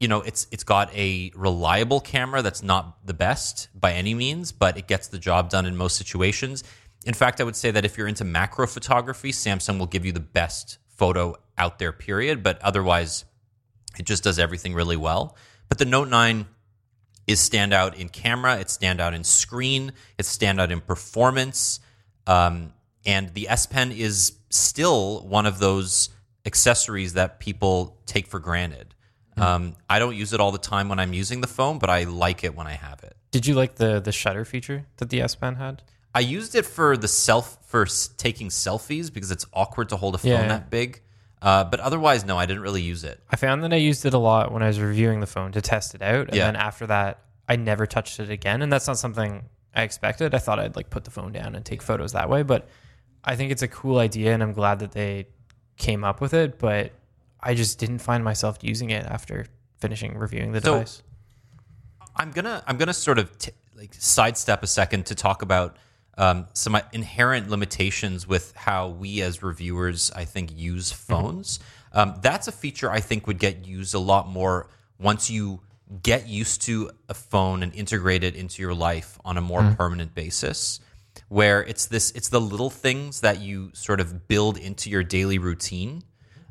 you 0.00 0.08
know, 0.08 0.20
it's 0.20 0.46
it's 0.50 0.64
got 0.64 0.94
a 0.94 1.32
reliable 1.34 2.00
camera 2.00 2.42
that's 2.42 2.62
not 2.62 3.04
the 3.04 3.14
best 3.14 3.68
by 3.74 3.92
any 3.92 4.14
means, 4.14 4.52
but 4.52 4.78
it 4.78 4.86
gets 4.86 5.08
the 5.08 5.18
job 5.18 5.50
done 5.50 5.66
in 5.66 5.76
most 5.76 5.96
situations. 5.96 6.62
In 7.04 7.14
fact, 7.14 7.40
I 7.40 7.44
would 7.44 7.56
say 7.56 7.70
that 7.70 7.84
if 7.84 7.96
you're 7.96 8.08
into 8.08 8.24
macro 8.24 8.66
photography, 8.66 9.32
Samsung 9.32 9.78
will 9.78 9.86
give 9.86 10.04
you 10.04 10.12
the 10.12 10.20
best 10.20 10.78
photo 10.88 11.34
out 11.56 11.78
there, 11.78 11.92
period. 11.92 12.42
But 12.42 12.60
otherwise, 12.62 13.24
it 13.98 14.06
just 14.06 14.22
does 14.22 14.38
everything 14.38 14.74
really 14.74 14.96
well. 14.96 15.36
But 15.68 15.78
the 15.78 15.84
Note 15.84 16.08
9 16.08 16.46
is 17.26 17.40
standout 17.40 17.94
in 17.94 18.08
camera, 18.08 18.58
it's 18.58 18.76
standout 18.76 19.14
in 19.14 19.22
screen, 19.24 19.92
it's 20.18 20.34
standout 20.34 20.70
in 20.70 20.80
performance. 20.80 21.80
Um, 22.26 22.72
and 23.04 23.32
the 23.34 23.48
S 23.48 23.66
Pen 23.66 23.92
is 23.92 24.38
still 24.50 25.26
one 25.26 25.46
of 25.46 25.58
those 25.58 26.10
accessories 26.46 27.14
that 27.14 27.40
people 27.40 27.98
take 28.06 28.26
for 28.26 28.38
granted. 28.38 28.94
Um, 29.40 29.76
I 29.88 29.98
don't 29.98 30.16
use 30.16 30.32
it 30.32 30.40
all 30.40 30.52
the 30.52 30.58
time 30.58 30.88
when 30.88 30.98
I'm 30.98 31.12
using 31.12 31.40
the 31.40 31.46
phone, 31.46 31.78
but 31.78 31.90
I 31.90 32.04
like 32.04 32.44
it 32.44 32.54
when 32.54 32.66
I 32.66 32.72
have 32.72 33.02
it. 33.02 33.16
Did 33.30 33.46
you 33.46 33.54
like 33.54 33.76
the 33.76 34.00
the 34.00 34.12
shutter 34.12 34.44
feature 34.44 34.86
that 34.96 35.10
the 35.10 35.20
S 35.22 35.34
Pen 35.34 35.56
had? 35.56 35.82
I 36.14 36.20
used 36.20 36.54
it 36.54 36.64
for 36.64 36.96
the 36.96 37.08
self 37.08 37.58
for 37.66 37.82
s- 37.82 38.08
taking 38.16 38.48
selfies 38.48 39.12
because 39.12 39.30
it's 39.30 39.44
awkward 39.52 39.90
to 39.90 39.96
hold 39.96 40.14
a 40.14 40.18
phone 40.18 40.30
Yeah, 40.32 40.40
yeah. 40.42 40.48
that 40.48 40.70
big. 40.70 41.02
Uh, 41.40 41.62
but 41.64 41.78
otherwise, 41.80 42.24
no, 42.24 42.36
I 42.36 42.46
didn't 42.46 42.62
really 42.62 42.82
use 42.82 43.04
it. 43.04 43.20
I 43.30 43.36
found 43.36 43.62
that 43.62 43.72
I 43.72 43.76
used 43.76 44.04
it 44.06 44.14
a 44.14 44.18
lot 44.18 44.50
when 44.50 44.62
I 44.62 44.66
was 44.66 44.80
reviewing 44.80 45.20
the 45.20 45.26
phone 45.26 45.52
to 45.52 45.60
test 45.60 45.94
it 45.94 46.02
out, 46.02 46.26
and 46.28 46.34
Yeah. 46.36 46.46
then 46.46 46.56
after 46.56 46.86
that, 46.88 47.20
I 47.48 47.56
never 47.56 47.86
touched 47.86 48.18
it 48.18 48.30
again. 48.30 48.62
And 48.62 48.72
that's 48.72 48.86
not 48.88 48.98
something 48.98 49.44
I 49.74 49.82
expected. 49.82 50.34
I 50.34 50.38
thought 50.38 50.58
I'd 50.58 50.74
like 50.74 50.90
put 50.90 51.04
the 51.04 51.10
phone 51.12 51.30
down 51.30 51.54
and 51.54 51.64
take 51.64 51.80
photos 51.82 52.12
that 52.12 52.28
way, 52.28 52.42
but 52.42 52.68
I 53.22 53.36
think 53.36 53.52
it's 53.52 53.62
a 53.62 53.68
cool 53.68 53.98
idea, 53.98 54.32
and 54.34 54.42
I'm 54.42 54.52
glad 54.52 54.80
that 54.80 54.92
they 54.92 55.28
came 55.76 56.02
up 56.02 56.20
with 56.20 56.34
it. 56.34 56.58
But 56.58 56.90
I 57.40 57.54
just 57.54 57.78
didn't 57.78 57.98
find 58.00 58.24
myself 58.24 58.58
using 58.62 58.90
it 58.90 59.04
after 59.06 59.46
finishing 59.78 60.16
reviewing 60.18 60.52
the 60.52 60.60
So- 60.60 60.74
device. 60.74 61.02
I'm 62.16 62.32
gonna 62.32 62.62
I'm 62.66 62.76
gonna 62.78 62.92
sort 62.94 63.18
of 63.18 63.36
t- 63.38 63.52
like 63.76 63.94
sidestep 63.94 64.62
a 64.62 64.66
second 64.66 65.06
to 65.06 65.14
talk 65.14 65.42
about 65.42 65.76
um, 66.16 66.48
some 66.52 66.76
inherent 66.92 67.48
limitations 67.48 68.26
with 68.26 68.52
how 68.56 68.88
we 68.88 69.22
as 69.22 69.40
reviewers 69.40 70.10
I 70.10 70.24
think 70.24 70.50
use 70.52 70.90
phones. 70.90 71.60
Um, 71.92 72.16
that's 72.20 72.48
a 72.48 72.52
feature 72.52 72.90
I 72.90 72.98
think 73.00 73.28
would 73.28 73.38
get 73.38 73.64
used 73.64 73.94
a 73.94 74.00
lot 74.00 74.28
more 74.28 74.68
once 74.98 75.30
you 75.30 75.60
get 76.02 76.26
used 76.26 76.62
to 76.62 76.90
a 77.08 77.14
phone 77.14 77.62
and 77.62 77.72
integrate 77.72 78.24
it 78.24 78.34
into 78.34 78.62
your 78.62 78.74
life 78.74 79.16
on 79.24 79.38
a 79.38 79.40
more 79.40 79.74
permanent 79.78 80.12
basis. 80.14 80.80
Where 81.28 81.62
it's 81.62 81.86
this, 81.86 82.10
it's 82.12 82.28
the 82.30 82.40
little 82.40 82.68
things 82.70 83.20
that 83.20 83.40
you 83.40 83.70
sort 83.74 84.00
of 84.00 84.26
build 84.28 84.56
into 84.58 84.90
your 84.90 85.02
daily 85.04 85.38
routine 85.38 86.02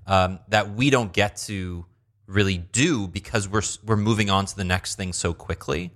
um, 0.08 0.40
that 0.48 0.74
we 0.74 0.90
don't 0.90 1.14
get 1.14 1.36
to 1.38 1.86
really 2.26 2.58
do 2.58 3.08
because 3.08 3.48
we're 3.48 3.62
we're 3.86 3.96
moving 3.96 4.30
on 4.30 4.46
to 4.46 4.56
the 4.56 4.64
next 4.64 4.96
thing 4.96 5.14
so 5.14 5.34
quickly. 5.34 5.92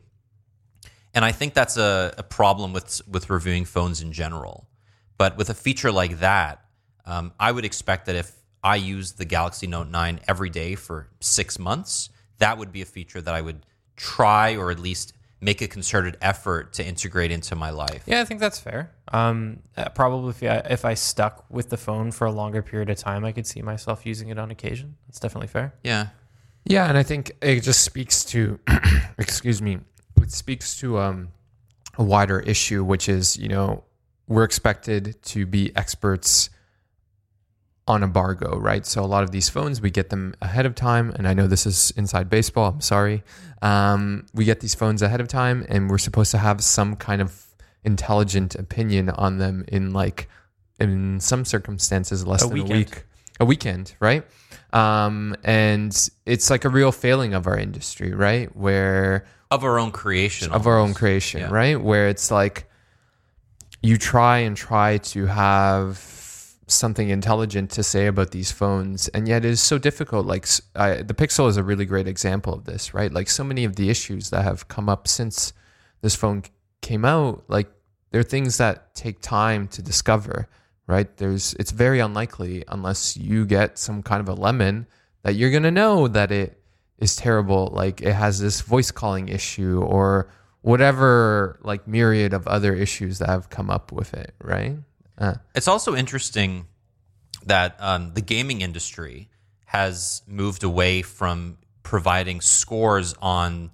And 1.13 1.25
I 1.25 1.31
think 1.31 1.53
that's 1.53 1.77
a, 1.77 2.13
a 2.17 2.23
problem 2.23 2.73
with 2.73 3.01
with 3.07 3.29
reviewing 3.29 3.65
phones 3.65 4.01
in 4.01 4.11
general. 4.11 4.67
But 5.17 5.37
with 5.37 5.49
a 5.49 5.53
feature 5.53 5.91
like 5.91 6.19
that, 6.19 6.65
um, 7.05 7.33
I 7.39 7.51
would 7.51 7.65
expect 7.65 8.05
that 8.05 8.15
if 8.15 8.31
I 8.63 8.75
used 8.75 9.17
the 9.17 9.25
Galaxy 9.25 9.67
Note 9.67 9.89
9 9.89 10.19
every 10.27 10.49
day 10.49 10.75
for 10.75 11.09
six 11.19 11.59
months, 11.59 12.09
that 12.37 12.57
would 12.57 12.71
be 12.71 12.81
a 12.81 12.85
feature 12.85 13.21
that 13.21 13.33
I 13.33 13.41
would 13.41 13.65
try 13.95 14.55
or 14.55 14.71
at 14.71 14.79
least 14.79 15.13
make 15.41 15.61
a 15.61 15.67
concerted 15.67 16.17
effort 16.21 16.73
to 16.73 16.85
integrate 16.85 17.31
into 17.31 17.55
my 17.55 17.71
life. 17.71 18.03
Yeah, 18.05 18.21
I 18.21 18.25
think 18.25 18.39
that's 18.39 18.59
fair. 18.59 18.91
Um, 19.11 19.59
uh, 19.75 19.89
probably 19.89 20.29
if 20.29 20.43
I, 20.43 20.57
if 20.69 20.85
I 20.85 20.93
stuck 20.93 21.45
with 21.49 21.69
the 21.69 21.77
phone 21.77 22.11
for 22.11 22.27
a 22.27 22.31
longer 22.31 22.61
period 22.61 22.89
of 22.91 22.97
time, 22.97 23.25
I 23.25 23.31
could 23.31 23.47
see 23.47 23.61
myself 23.61 24.05
using 24.05 24.29
it 24.29 24.37
on 24.37 24.51
occasion. 24.51 24.95
That's 25.07 25.19
definitely 25.19 25.47
fair. 25.47 25.73
Yeah. 25.83 26.07
Yeah, 26.63 26.87
and 26.87 26.97
I 26.97 27.01
think 27.01 27.31
it 27.41 27.61
just 27.61 27.81
speaks 27.81 28.23
to, 28.25 28.59
excuse 29.17 29.61
me, 29.63 29.79
it 30.21 30.31
speaks 30.31 30.79
to 30.79 30.99
um, 30.99 31.29
a 31.97 32.03
wider 32.03 32.39
issue, 32.39 32.83
which 32.83 33.09
is 33.09 33.35
you 33.35 33.47
know 33.47 33.83
we're 34.27 34.43
expected 34.43 35.21
to 35.23 35.45
be 35.45 35.75
experts 35.75 36.49
on 37.87 38.03
embargo, 38.03 38.57
right? 38.59 38.85
So 38.85 39.03
a 39.03 39.05
lot 39.07 39.23
of 39.23 39.31
these 39.31 39.49
phones, 39.49 39.81
we 39.81 39.89
get 39.91 40.09
them 40.09 40.33
ahead 40.41 40.65
of 40.65 40.75
time, 40.75 41.11
and 41.15 41.27
I 41.27 41.33
know 41.33 41.47
this 41.47 41.65
is 41.65 41.91
inside 41.97 42.29
baseball. 42.29 42.69
I'm 42.75 42.81
sorry. 42.81 43.23
Um, 43.61 44.25
we 44.33 44.45
get 44.45 44.59
these 44.59 44.75
phones 44.75 45.01
ahead 45.01 45.19
of 45.21 45.27
time, 45.27 45.65
and 45.67 45.89
we're 45.89 45.97
supposed 45.97 46.31
to 46.31 46.37
have 46.37 46.63
some 46.63 46.95
kind 46.95 47.21
of 47.21 47.45
intelligent 47.83 48.55
opinion 48.55 49.09
on 49.09 49.37
them 49.39 49.65
in 49.67 49.91
like 49.93 50.29
in 50.79 51.19
some 51.19 51.43
circumstances 51.45 52.25
less 52.25 52.43
A 52.43 52.47
than 52.47 52.53
weekend. 52.53 52.71
a 52.71 52.77
week, 52.77 53.03
a 53.39 53.45
weekend, 53.45 53.95
right? 53.99 54.23
Um, 54.73 55.35
and 55.43 55.91
it's 56.25 56.49
like 56.49 56.63
a 56.65 56.69
real 56.69 56.91
failing 56.91 57.33
of 57.33 57.45
our 57.47 57.57
industry, 57.57 58.13
right? 58.13 58.55
Where 58.55 59.25
Of 59.49 59.63
our 59.63 59.77
own 59.79 59.91
creation. 59.91 60.51
of 60.51 60.65
our 60.67 60.77
own 60.79 60.93
creation, 60.93 61.41
Yeah. 61.41 61.49
right? 61.51 61.81
Where 61.81 62.07
it's 62.07 62.31
like 62.31 62.69
you 63.81 63.97
try 63.97 64.39
and 64.39 64.55
try 64.55 64.97
to 64.99 65.25
have 65.25 65.97
something 66.73 67.09
intelligent 67.09 67.71
to 67.71 67.83
say 67.83 68.07
about 68.07 68.31
these 68.31 68.51
phones, 68.51 69.07
and 69.09 69.27
yet 69.27 69.45
it 69.45 69.49
is 69.49 69.61
so 69.61 69.77
difficult. 69.77 70.25
Like 70.25 70.47
I 70.75 71.01
the 71.01 71.13
Pixel 71.13 71.47
is 71.47 71.57
a 71.57 71.63
really 71.63 71.85
great 71.85 72.07
example 72.07 72.53
of 72.53 72.65
this, 72.65 72.93
right? 72.93 73.11
Like 73.11 73.29
so 73.29 73.43
many 73.43 73.63
of 73.63 73.75
the 73.75 73.89
issues 73.89 74.29
that 74.29 74.43
have 74.43 74.67
come 74.67 74.89
up 74.89 75.07
since 75.07 75.53
this 76.01 76.15
phone 76.15 76.43
came 76.81 77.05
out, 77.05 77.43
like 77.47 77.69
there 78.11 78.21
are 78.21 78.23
things 78.23 78.57
that 78.57 78.93
take 78.95 79.21
time 79.21 79.67
to 79.69 79.81
discover, 79.81 80.49
right? 80.87 81.15
There's 81.17 81.53
it's 81.55 81.71
very 81.71 81.99
unlikely 81.99 82.63
unless 82.67 83.15
you 83.17 83.45
get 83.45 83.77
some 83.77 84.03
kind 84.03 84.21
of 84.21 84.29
a 84.29 84.33
lemon 84.33 84.87
that 85.23 85.35
you're 85.35 85.51
gonna 85.51 85.71
know 85.71 86.07
that 86.07 86.31
it 86.31 86.61
is 86.97 87.15
terrible, 87.15 87.69
like 87.73 88.01
it 88.01 88.13
has 88.13 88.39
this 88.39 88.61
voice 88.61 88.91
calling 88.91 89.29
issue 89.29 89.81
or 89.81 90.29
whatever 90.61 91.59
like 91.63 91.87
myriad 91.87 92.33
of 92.33 92.47
other 92.47 92.73
issues 92.75 93.19
that 93.19 93.29
have 93.29 93.49
come 93.49 93.69
up 93.69 93.91
with 93.91 94.13
it, 94.13 94.33
right? 94.41 94.77
Uh, 95.17 95.35
It's 95.55 95.67
also 95.67 95.95
interesting 95.95 96.67
that 97.45 97.75
um, 97.79 98.13
the 98.13 98.21
gaming 98.21 98.61
industry 98.61 99.29
has 99.65 100.21
moved 100.27 100.63
away 100.63 101.01
from 101.01 101.57
providing 101.83 102.41
scores 102.41 103.15
on 103.21 103.71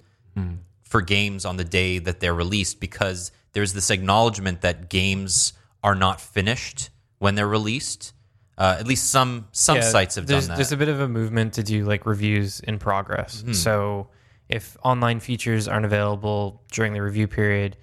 for 0.83 1.01
games 1.01 1.43
on 1.45 1.57
the 1.57 1.63
day 1.63 1.99
that 1.99 2.19
they're 2.19 2.33
released 2.33 2.79
because 2.79 3.31
there's 3.53 3.73
this 3.73 3.89
acknowledgement 3.89 4.61
that 4.61 4.89
games 4.89 5.53
are 5.83 5.95
not 5.95 6.21
finished 6.21 6.89
when 7.17 7.35
they're 7.35 7.47
released. 7.47 8.13
Uh, 8.57 8.77
at 8.79 8.87
least 8.87 9.09
some 9.09 9.47
some 9.51 9.77
Yeah, 9.77 9.81
sites 9.81 10.15
have 10.15 10.25
done 10.27 10.47
that. 10.47 10.55
There's 10.55 10.71
a 10.71 10.77
bit 10.77 10.89
of 10.89 10.99
a 10.99 11.07
movement 11.07 11.53
to 11.53 11.63
do 11.63 11.85
like 11.85 12.05
reviews 12.05 12.59
in 12.61 12.79
progress. 12.79 13.41
Mm-hmm. 13.41 13.53
So 13.53 14.09
if 14.47 14.77
online 14.83 15.19
features 15.19 15.67
aren't 15.67 15.85
available 15.85 16.61
during 16.71 16.93
the 16.93 17.01
review 17.01 17.27
period, 17.27 17.77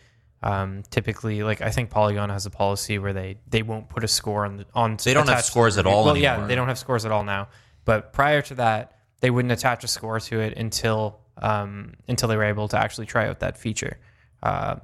um, 0.44 0.82
typically, 0.90 1.42
like 1.42 1.62
I 1.62 1.70
think 1.70 1.88
Polygon 1.88 2.28
has 2.28 2.44
a 2.44 2.50
policy 2.50 2.98
where 2.98 3.14
they 3.14 3.38
they 3.48 3.62
won't 3.62 3.88
put 3.88 4.04
a 4.04 4.08
score 4.08 4.44
on 4.44 4.58
the, 4.58 4.66
on. 4.74 4.98
They 5.02 5.14
don't 5.14 5.26
have 5.26 5.38
attached 5.38 5.46
to 5.46 5.48
the 5.48 5.52
scores 5.52 5.78
at 5.78 5.86
all 5.86 6.04
Well, 6.04 6.18
yeah, 6.18 6.46
they 6.46 6.54
don't 6.54 6.68
have 6.68 6.78
scores 6.78 7.06
at 7.06 7.10
all 7.12 7.24
now. 7.24 7.48
But 7.86 8.12
prior 8.12 8.42
to 8.42 8.54
that, 8.56 8.98
they 9.20 9.30
wouldn't 9.30 9.52
attach 9.52 9.84
a 9.84 9.88
score 9.88 10.20
to 10.20 10.40
it 10.40 10.58
until 10.58 11.18
um, 11.38 11.94
until 12.08 12.28
they 12.28 12.36
were 12.36 12.44
able 12.44 12.68
to 12.68 12.78
actually 12.78 13.06
try 13.06 13.26
out 13.26 13.40
that 13.40 13.56
feature. 13.56 13.98
Uh, 14.42 14.76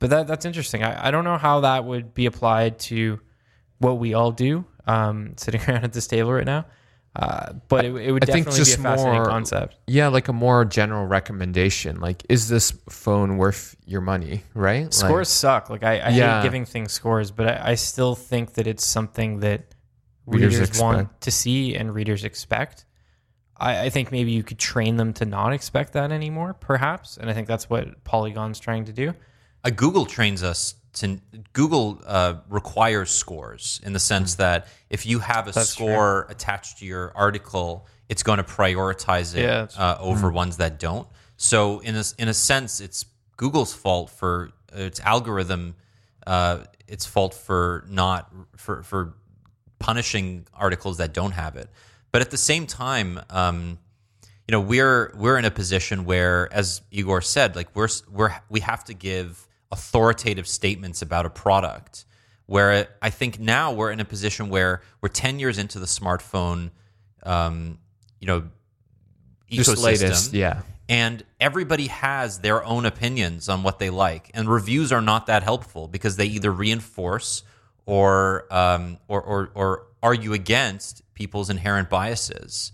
but 0.00 0.10
that 0.10 0.26
that's 0.26 0.44
interesting. 0.44 0.82
I, 0.82 1.08
I 1.08 1.10
don't 1.10 1.24
know 1.24 1.38
how 1.38 1.60
that 1.60 1.86
would 1.86 2.12
be 2.12 2.26
applied 2.26 2.78
to 2.80 3.18
what 3.78 3.98
we 3.98 4.12
all 4.12 4.32
do 4.32 4.66
um, 4.86 5.32
sitting 5.38 5.62
around 5.66 5.84
at 5.84 5.94
this 5.94 6.06
table 6.06 6.30
right 6.30 6.44
now. 6.44 6.66
Uh, 7.18 7.54
but 7.68 7.86
it, 7.86 7.94
it 7.96 8.12
would 8.12 8.28
I 8.28 8.32
think 8.32 8.44
definitely 8.44 8.58
be 8.58 8.62
a 8.62 8.64
just 8.66 8.78
fascinating 8.82 9.14
more- 9.22 9.24
concept. 9.30 9.76
yeah, 9.86 10.08
like 10.08 10.28
a 10.28 10.34
more 10.34 10.66
general 10.66 11.06
recommendation. 11.06 11.98
Like, 11.98 12.24
is 12.28 12.48
this 12.50 12.72
phone 12.90 13.38
worth 13.38 13.74
your 13.86 14.02
money? 14.02 14.42
Right? 14.52 14.82
Like- 14.84 14.92
Scores 14.92 15.28
suck. 15.30 15.70
Like 15.70 15.82
I, 15.82 15.98
I 15.98 16.08
Yeah. 16.10 16.36
hate 16.40 16.46
giving 16.46 16.66
things 16.66 16.92
scores, 16.92 17.30
but 17.30 17.48
I, 17.48 17.70
I 17.70 17.74
still 17.76 18.14
think 18.14 18.52
that 18.54 18.66
it's 18.66 18.84
something 18.84 19.40
that 19.40 19.72
Readers 20.26 20.58
readers, 20.58 20.80
want 20.80 21.20
to 21.22 21.30
see 21.30 21.74
and 21.74 21.94
readers 21.94 22.24
expect. 22.24 22.84
I, 23.56 23.84
I 23.86 23.90
think 23.90 24.12
maybe 24.12 24.32
you 24.32 24.42
could 24.42 24.58
train 24.58 24.96
them 24.96 25.12
to 25.14 25.24
not 25.24 25.52
expect 25.54 25.94
that 25.94 26.12
anymore, 26.12 26.52
perhaps. 26.52 27.16
And 27.16 27.30
I 27.30 27.32
think 27.32 27.46
that's 27.48 27.70
what 27.70 28.02
Polygon's 28.04 28.58
trying 28.60 28.84
to 28.86 28.92
do. 28.92 29.14
Uh, 29.64 29.70
Google 29.70 30.04
trains 30.04 30.42
us 30.42 30.74
to 30.96 31.20
Google 31.52 32.00
uh, 32.06 32.34
requires 32.48 33.10
scores 33.10 33.80
in 33.84 33.92
the 33.92 33.98
sense 33.98 34.36
that 34.36 34.68
if 34.90 35.06
you 35.06 35.18
have 35.20 35.48
a 35.48 35.52
That's 35.52 35.68
score 35.68 36.26
attached 36.28 36.78
to 36.78 36.86
your 36.86 37.12
article, 37.14 37.86
it's 38.08 38.22
going 38.22 38.38
to 38.38 38.44
prioritize 38.44 39.34
it 39.34 39.42
Yeah, 39.42 39.66
uh, 39.78 39.96
over 40.00 40.30
ones 40.30 40.56
that 40.58 40.78
don't. 40.78 41.06
So 41.36 41.80
in 41.80 41.96
a 41.96 42.04
in 42.18 42.28
a 42.28 42.34
sense, 42.34 42.80
it's 42.80 43.04
Google's 43.36 43.74
fault 43.74 44.10
for 44.10 44.50
uh, 44.74 44.82
its 44.82 45.00
algorithm. 45.00 45.76
Uh, 46.26 46.64
its 46.88 47.06
fault 47.06 47.34
for 47.34 47.84
not 47.88 48.32
for 48.56 48.82
for 48.82 49.14
punishing 49.78 50.46
articles 50.54 50.96
that 50.98 51.12
don't 51.12 51.32
have 51.32 51.56
it. 51.56 51.68
But 52.10 52.22
at 52.22 52.30
the 52.30 52.38
same 52.38 52.66
time, 52.66 53.20
um, 53.30 53.78
you 54.48 54.52
know, 54.52 54.60
we're 54.60 55.12
we're 55.16 55.38
in 55.38 55.44
a 55.44 55.50
position 55.50 56.04
where, 56.04 56.52
as 56.52 56.80
Igor 56.90 57.20
said, 57.20 57.54
like 57.56 57.68
we're 57.74 57.88
we're 58.10 58.34
we 58.48 58.60
have 58.60 58.84
to 58.84 58.94
give 58.94 59.45
authoritative 59.70 60.46
statements 60.46 61.02
about 61.02 61.26
a 61.26 61.30
product. 61.30 62.04
Where 62.46 62.88
I 63.02 63.10
think 63.10 63.40
now 63.40 63.72
we're 63.72 63.90
in 63.90 63.98
a 63.98 64.04
position 64.04 64.50
where 64.50 64.82
we're 65.00 65.08
ten 65.08 65.40
years 65.40 65.58
into 65.58 65.80
the 65.80 65.86
smartphone, 65.86 66.70
um, 67.24 67.78
you 68.20 68.28
know, 68.28 68.44
ecosystem 69.50 69.82
latest, 69.82 70.32
yeah. 70.32 70.62
and 70.88 71.24
everybody 71.40 71.88
has 71.88 72.38
their 72.38 72.64
own 72.64 72.86
opinions 72.86 73.48
on 73.48 73.64
what 73.64 73.80
they 73.80 73.90
like 73.90 74.30
and 74.34 74.48
reviews 74.48 74.92
are 74.92 75.00
not 75.00 75.26
that 75.26 75.42
helpful 75.42 75.88
because 75.88 76.16
they 76.16 76.26
either 76.26 76.52
reinforce 76.52 77.42
or 77.84 78.46
um, 78.50 78.98
or, 79.08 79.20
or 79.22 79.50
or 79.54 79.86
argue 80.02 80.32
against 80.32 81.02
people's 81.14 81.50
inherent 81.50 81.90
biases 81.90 82.70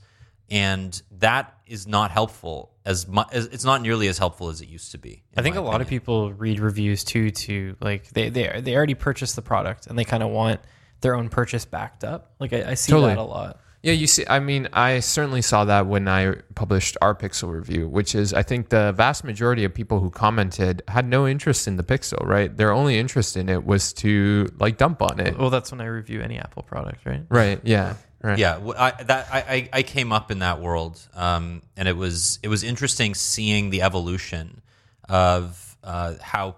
and 0.50 1.00
that 1.18 1.54
is 1.72 1.86
not 1.86 2.10
helpful 2.10 2.70
as 2.84 3.08
much 3.08 3.28
as 3.32 3.46
it's 3.46 3.64
not 3.64 3.80
nearly 3.80 4.06
as 4.08 4.18
helpful 4.18 4.48
as 4.48 4.60
it 4.60 4.68
used 4.68 4.92
to 4.92 4.98
be 4.98 5.22
I 5.36 5.42
think 5.42 5.56
a 5.56 5.60
lot 5.60 5.80
of 5.80 5.88
people 5.88 6.32
read 6.32 6.60
reviews 6.60 7.02
too 7.02 7.30
to 7.30 7.76
like 7.80 8.08
they 8.10 8.28
they 8.28 8.60
they 8.60 8.76
already 8.76 8.94
purchased 8.94 9.36
the 9.36 9.42
product 9.42 9.86
and 9.86 9.98
they 9.98 10.04
kind 10.04 10.22
of 10.22 10.30
want 10.30 10.60
their 11.02 11.14
own 11.14 11.28
purchase 11.28 11.64
backed 11.64 12.04
up. 12.04 12.32
Like 12.38 12.52
I, 12.52 12.70
I 12.70 12.74
see 12.74 12.92
Totally. 12.92 13.14
that 13.14 13.20
a 13.20 13.22
lot. 13.22 13.58
Yeah, 13.82 13.94
you 13.94 14.06
see, 14.06 14.24
I 14.28 14.38
mean, 14.38 14.68
I 14.72 15.00
certainly 15.00 15.42
saw 15.42 15.64
that 15.64 15.88
when 15.88 16.06
I 16.06 16.36
published 16.54 16.96
our 17.02 17.16
Pixel 17.16 17.52
review, 17.52 17.88
which 17.88 18.14
is, 18.14 18.32
I 18.32 18.44
think, 18.44 18.68
the 18.68 18.92
vast 18.92 19.24
majority 19.24 19.64
of 19.64 19.74
people 19.74 19.98
who 19.98 20.08
commented 20.08 20.82
had 20.86 21.04
no 21.04 21.26
interest 21.26 21.66
in 21.66 21.74
the 21.76 21.82
Pixel, 21.82 22.24
right? 22.24 22.56
Their 22.56 22.70
only 22.70 22.96
interest 22.96 23.36
in 23.36 23.48
it 23.48 23.66
was 23.66 23.92
to 23.94 24.48
like 24.60 24.78
dump 24.78 25.02
on 25.02 25.18
it. 25.18 25.36
Well, 25.36 25.50
that's 25.50 25.72
when 25.72 25.80
I 25.80 25.86
review 25.86 26.22
any 26.22 26.38
Apple 26.38 26.62
product, 26.62 27.04
right? 27.04 27.24
Right. 27.28 27.60
Yeah. 27.64 27.94
Right. 28.22 28.38
yeah 28.38 28.60
I, 28.78 29.02
that 29.02 29.28
I, 29.32 29.38
I 29.38 29.68
I 29.72 29.82
came 29.82 30.12
up 30.12 30.30
in 30.30 30.38
that 30.38 30.60
world 30.60 31.00
um, 31.14 31.62
and 31.76 31.88
it 31.88 31.96
was 31.96 32.38
it 32.42 32.48
was 32.48 32.62
interesting 32.62 33.14
seeing 33.16 33.70
the 33.70 33.82
evolution 33.82 34.62
of 35.08 35.76
uh, 35.82 36.14
how 36.20 36.56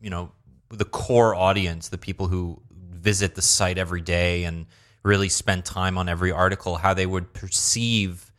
you 0.00 0.10
know 0.10 0.32
the 0.70 0.84
core 0.84 1.34
audience 1.36 1.88
the 1.88 1.98
people 1.98 2.26
who 2.26 2.60
visit 2.90 3.36
the 3.36 3.42
site 3.42 3.78
every 3.78 4.00
day 4.00 4.42
and 4.44 4.66
really 5.04 5.28
spend 5.28 5.64
time 5.64 5.96
on 5.96 6.08
every 6.08 6.32
article 6.32 6.76
how 6.76 6.94
they 6.94 7.06
would 7.06 7.32
perceive 7.32 8.32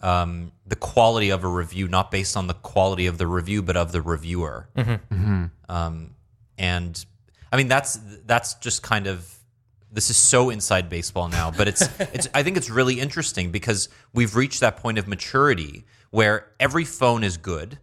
um, 0.00 0.52
the 0.66 0.76
quality 0.76 1.30
of 1.30 1.44
a 1.44 1.48
review 1.48 1.88
not 1.88 2.10
based 2.10 2.36
on 2.36 2.46
the 2.46 2.54
quality 2.54 3.06
of 3.06 3.18
the 3.18 3.26
review 3.26 3.62
but 3.62 3.76
of 3.76 3.92
the 3.92 4.00
reviewer. 4.00 4.68
Um, 5.68 6.14
and 6.56 7.04
I 7.52 7.56
mean 7.56 7.68
that's 7.68 7.98
that's 8.24 8.54
just 8.54 8.82
kind 8.82 9.06
of 9.06 9.37
this 9.90 10.10
is 10.10 10.16
so 10.16 10.50
inside 10.50 10.88
baseball 10.88 11.28
now, 11.28 11.50
but 11.50 11.68
it's 11.68 11.82
it's 12.12 12.28
I 12.34 12.42
think 12.42 12.56
it's 12.56 12.70
really 12.70 13.00
interesting 13.00 13.50
because 13.50 13.88
we've 14.12 14.36
reached 14.36 14.60
that 14.60 14.76
point 14.76 14.98
of 14.98 15.08
maturity 15.08 15.84
where 16.10 16.48
every 16.58 16.84
phone 16.84 17.24
is 17.24 17.36
good 17.36 17.78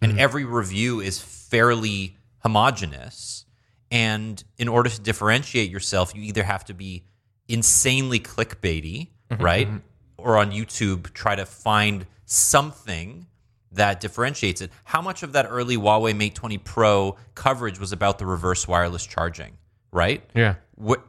and 0.00 0.12
mm-hmm. 0.12 0.20
every 0.20 0.44
review 0.44 1.00
is 1.00 1.20
fairly 1.20 2.16
homogenous 2.38 3.44
and 3.90 4.42
in 4.58 4.68
order 4.68 4.88
to 4.90 5.00
differentiate 5.00 5.70
yourself 5.70 6.14
you 6.14 6.22
either 6.22 6.42
have 6.42 6.64
to 6.64 6.74
be 6.74 7.04
insanely 7.48 8.18
clickbaity, 8.20 9.08
mm-hmm, 9.30 9.42
right? 9.42 9.68
Mm-hmm. 9.68 9.78
Or 10.18 10.38
on 10.38 10.52
YouTube 10.52 11.12
try 11.12 11.34
to 11.34 11.44
find 11.44 12.06
something 12.24 13.26
that 13.72 14.00
differentiates 14.00 14.60
it. 14.60 14.70
How 14.84 15.02
much 15.02 15.22
of 15.22 15.32
that 15.32 15.46
early 15.48 15.76
Huawei 15.76 16.16
Mate 16.16 16.34
20 16.34 16.58
Pro 16.58 17.16
coverage 17.34 17.78
was 17.78 17.92
about 17.92 18.18
the 18.18 18.26
reverse 18.26 18.68
wireless 18.68 19.04
charging, 19.04 19.58
right? 19.92 20.22
Yeah. 20.34 20.56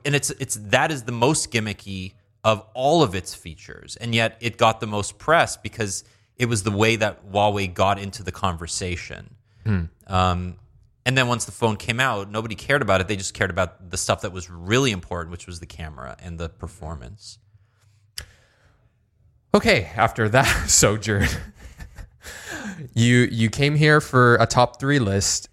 And 0.05 0.13
it's 0.13 0.29
it's 0.31 0.55
that 0.55 0.91
is 0.91 1.03
the 1.03 1.11
most 1.11 1.51
gimmicky 1.51 2.13
of 2.43 2.65
all 2.73 3.01
of 3.01 3.15
its 3.15 3.33
features, 3.33 3.95
and 3.95 4.13
yet 4.13 4.37
it 4.41 4.57
got 4.57 4.79
the 4.79 4.87
most 4.87 5.17
press 5.17 5.57
because 5.57 6.03
it 6.37 6.45
was 6.47 6.63
the 6.63 6.71
way 6.71 6.95
that 6.97 7.31
Huawei 7.31 7.73
got 7.73 7.97
into 7.97 8.21
the 8.21 8.31
conversation. 8.31 9.35
Um, 10.07 10.57
and 11.05 11.17
then 11.17 11.27
once 11.27 11.45
the 11.45 11.51
phone 11.51 11.75
came 11.75 11.99
out, 11.99 12.29
nobody 12.29 12.55
cared 12.55 12.81
about 12.81 13.01
it. 13.01 13.07
They 13.07 13.15
just 13.15 13.33
cared 13.33 13.49
about 13.49 13.89
the 13.89 13.97
stuff 13.97 14.21
that 14.21 14.31
was 14.31 14.49
really 14.49 14.91
important, 14.91 15.31
which 15.31 15.47
was 15.47 15.59
the 15.59 15.65
camera 15.65 16.15
and 16.19 16.37
the 16.37 16.49
performance. 16.49 17.39
Okay. 19.53 19.91
After 19.95 20.29
that 20.29 20.45
sojourn, 20.69 21.27
you 22.93 23.27
you 23.31 23.49
came 23.49 23.75
here 23.75 24.01
for 24.01 24.35
a 24.35 24.45
top 24.45 24.79
three 24.79 24.99
list. 24.99 25.49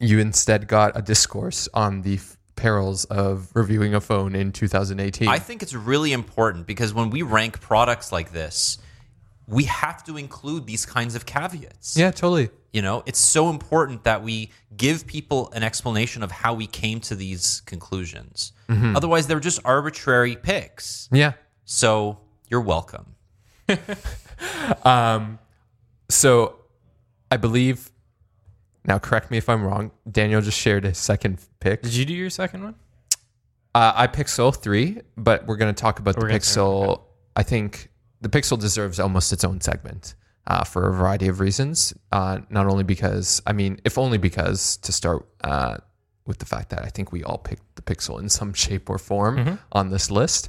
You 0.00 0.18
instead 0.18 0.68
got 0.68 0.96
a 0.96 1.02
discourse 1.02 1.68
on 1.74 2.02
the 2.02 2.14
f- 2.14 2.36
perils 2.56 3.04
of 3.06 3.48
reviewing 3.54 3.94
a 3.94 4.00
phone 4.00 4.34
in 4.34 4.52
2018. 4.52 5.28
I 5.28 5.38
think 5.38 5.62
it's 5.62 5.74
really 5.74 6.12
important 6.12 6.66
because 6.66 6.92
when 6.94 7.10
we 7.10 7.22
rank 7.22 7.60
products 7.60 8.12
like 8.12 8.32
this, 8.32 8.78
we 9.46 9.64
have 9.64 10.04
to 10.04 10.16
include 10.16 10.66
these 10.66 10.84
kinds 10.86 11.14
of 11.14 11.24
caveats. 11.26 11.96
yeah, 11.96 12.10
totally. 12.10 12.50
You 12.72 12.82
know, 12.82 13.02
it's 13.06 13.18
so 13.18 13.48
important 13.48 14.04
that 14.04 14.22
we 14.22 14.50
give 14.76 15.06
people 15.06 15.50
an 15.52 15.62
explanation 15.62 16.22
of 16.22 16.30
how 16.30 16.52
we 16.52 16.66
came 16.66 17.00
to 17.00 17.14
these 17.14 17.62
conclusions. 17.64 18.52
Otherwise, 18.68 19.26
they're 19.26 19.40
just 19.40 19.60
arbitrary 19.64 20.36
picks. 20.36 21.08
Yeah. 21.10 21.32
So 21.64 22.18
you're 22.48 22.60
welcome. 22.60 23.14
Um, 24.84 25.38
so 26.08 26.56
I 27.30 27.36
believe 27.36 27.90
now 28.88 28.98
correct 28.98 29.30
me 29.30 29.38
if 29.38 29.48
I'm 29.48 29.62
wrong. 29.62 29.92
Daniel 30.10 30.40
just 30.40 30.58
shared 30.58 30.84
his 30.84 30.98
second 30.98 31.38
pick. 31.60 31.82
Did 31.82 31.94
you 31.94 32.04
do 32.04 32.14
your 32.14 32.30
second 32.30 32.64
one? 32.64 32.74
Uh, 33.74 33.92
I 33.94 34.06
Pixel 34.08 34.54
3, 34.56 35.00
but 35.16 35.46
we're 35.46 35.56
going 35.56 35.72
to 35.72 35.80
talk 35.80 35.98
about 36.00 36.16
We're 36.16 36.28
the 36.28 36.34
Pixel. 36.34 37.02
I 37.36 37.42
think 37.42 37.90
the 38.20 38.28
Pixel 38.28 38.58
deserves 38.58 38.98
almost 38.98 39.32
its 39.32 39.44
own 39.44 39.60
segment. 39.60 40.14
uh, 40.48 40.64
for 40.64 40.88
a 40.88 40.92
variety 40.94 41.28
of 41.28 41.40
reasons. 41.40 41.92
Uh, 42.10 42.38
not 42.50 42.66
only 42.66 42.82
because, 42.82 43.40
I 43.46 43.52
mean, 43.52 43.80
if 43.84 43.98
only 43.98 44.16
because 44.18 44.78
to 44.78 44.92
start 44.92 45.26
uh, 45.44 45.76
with 46.26 46.38
the 46.38 46.46
fact 46.46 46.70
that 46.70 46.82
I 46.84 46.88
think 46.88 47.12
we 47.12 47.22
all 47.22 47.38
picked 47.38 47.76
the 47.76 47.82
Pixel 47.82 48.18
in 48.18 48.28
some 48.30 48.52
shape 48.64 48.88
or 48.90 48.98
form 48.98 49.58
on 49.72 49.90
this 49.90 50.10
list. 50.10 50.48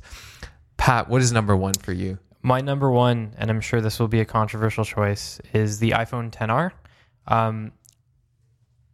Pat, 0.77 1.09
what 1.09 1.21
is 1.21 1.31
number 1.33 1.55
one 1.55 1.73
for 1.73 1.91
you? 1.91 2.17
My 2.41 2.61
number 2.61 2.89
one, 2.89 3.33
and 3.37 3.49
I'm 3.49 3.59
sure 3.59 3.81
this 3.81 3.99
will 3.99 4.07
be 4.07 4.21
a 4.21 4.25
controversial 4.25 4.85
choice, 4.85 5.41
is 5.53 5.79
the 5.79 5.91
iPhone 5.91 6.31
10R. 6.31 6.71
Um, 7.27 7.73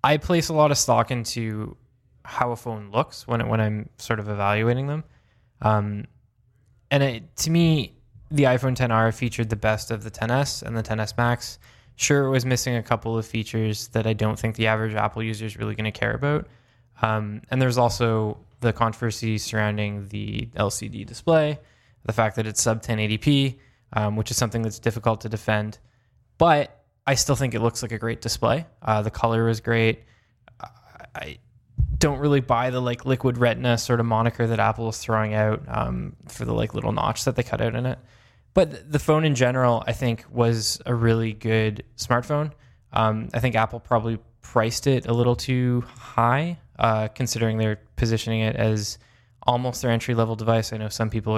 I 0.05 0.17
place 0.17 0.49
a 0.49 0.53
lot 0.53 0.69
of 0.69 0.77
stock 0.77 1.09
into 1.09 1.75
how 2.23 2.51
a 2.51 2.55
phone 2.55 2.91
looks 2.91 3.27
when 3.27 3.49
when 3.49 3.59
I'm 3.59 3.89
sort 3.97 4.19
of 4.19 4.29
evaluating 4.29 4.85
them, 4.85 5.03
um, 5.63 6.05
and 6.91 7.01
it, 7.01 7.35
to 7.37 7.49
me, 7.49 7.95
the 8.29 8.43
iPhone 8.43 8.75
10R 8.75 9.11
featured 9.15 9.49
the 9.49 9.55
best 9.55 9.89
of 9.89 10.03
the 10.03 10.11
10s 10.11 10.61
and 10.61 10.77
the 10.77 10.83
10s 10.83 11.17
Max. 11.17 11.57
Sure, 11.95 12.25
it 12.25 12.29
was 12.29 12.45
missing 12.45 12.75
a 12.75 12.83
couple 12.83 13.17
of 13.17 13.25
features 13.25 13.87
that 13.89 14.05
I 14.05 14.13
don't 14.13 14.37
think 14.37 14.57
the 14.57 14.67
average 14.67 14.93
Apple 14.93 15.23
user 15.23 15.47
is 15.47 15.57
really 15.57 15.73
going 15.73 15.91
to 15.91 15.99
care 15.99 16.13
about. 16.13 16.47
Um, 17.01 17.41
and 17.49 17.59
there's 17.59 17.79
also 17.79 18.37
the 18.59 18.73
controversy 18.73 19.39
surrounding 19.39 20.07
the 20.09 20.49
LCD 20.55 21.03
display, 21.07 21.57
the 22.03 22.13
fact 22.13 22.35
that 22.35 22.45
it's 22.45 22.61
sub 22.61 22.83
1080p, 22.83 23.57
um, 23.93 24.17
which 24.17 24.29
is 24.29 24.37
something 24.37 24.61
that's 24.61 24.77
difficult 24.77 25.21
to 25.21 25.29
defend. 25.29 25.79
But 26.37 26.84
I 27.07 27.15
still 27.15 27.35
think 27.35 27.53
it 27.53 27.61
looks 27.61 27.81
like 27.81 27.91
a 27.91 27.99
great 27.99 28.21
display. 28.21 28.65
Uh, 28.81 29.01
the 29.01 29.11
color 29.11 29.45
was 29.45 29.59
great. 29.59 30.03
I 31.15 31.39
don't 31.97 32.19
really 32.19 32.41
buy 32.41 32.69
the 32.69 32.81
like 32.81 33.05
liquid 33.05 33.37
retina 33.37 33.77
sort 33.77 33.99
of 33.99 34.05
moniker 34.05 34.47
that 34.47 34.59
Apple 34.59 34.89
is 34.89 34.97
throwing 34.97 35.33
out 35.33 35.63
um, 35.67 36.15
for 36.27 36.45
the 36.45 36.53
like 36.53 36.73
little 36.73 36.91
notch 36.91 37.23
that 37.25 37.35
they 37.35 37.43
cut 37.43 37.61
out 37.61 37.75
in 37.75 37.85
it. 37.85 37.99
But 38.53 38.91
the 38.91 38.99
phone 38.99 39.25
in 39.25 39.35
general, 39.35 39.83
I 39.85 39.93
think, 39.93 40.25
was 40.31 40.81
a 40.85 40.93
really 40.93 41.33
good 41.33 41.83
smartphone. 41.97 42.51
Um, 42.93 43.29
I 43.33 43.39
think 43.39 43.55
Apple 43.55 43.79
probably 43.79 44.17
priced 44.41 44.87
it 44.87 45.07
a 45.07 45.13
little 45.13 45.35
too 45.35 45.83
high, 45.97 46.57
uh, 46.79 47.09
considering 47.09 47.57
they're 47.57 47.81
positioning 47.97 48.41
it 48.41 48.55
as 48.55 48.97
almost 49.43 49.81
their 49.81 49.91
entry 49.91 50.15
level 50.15 50.35
device. 50.35 50.73
I 50.73 50.77
know 50.77 50.89
some 50.89 51.09
people 51.09 51.37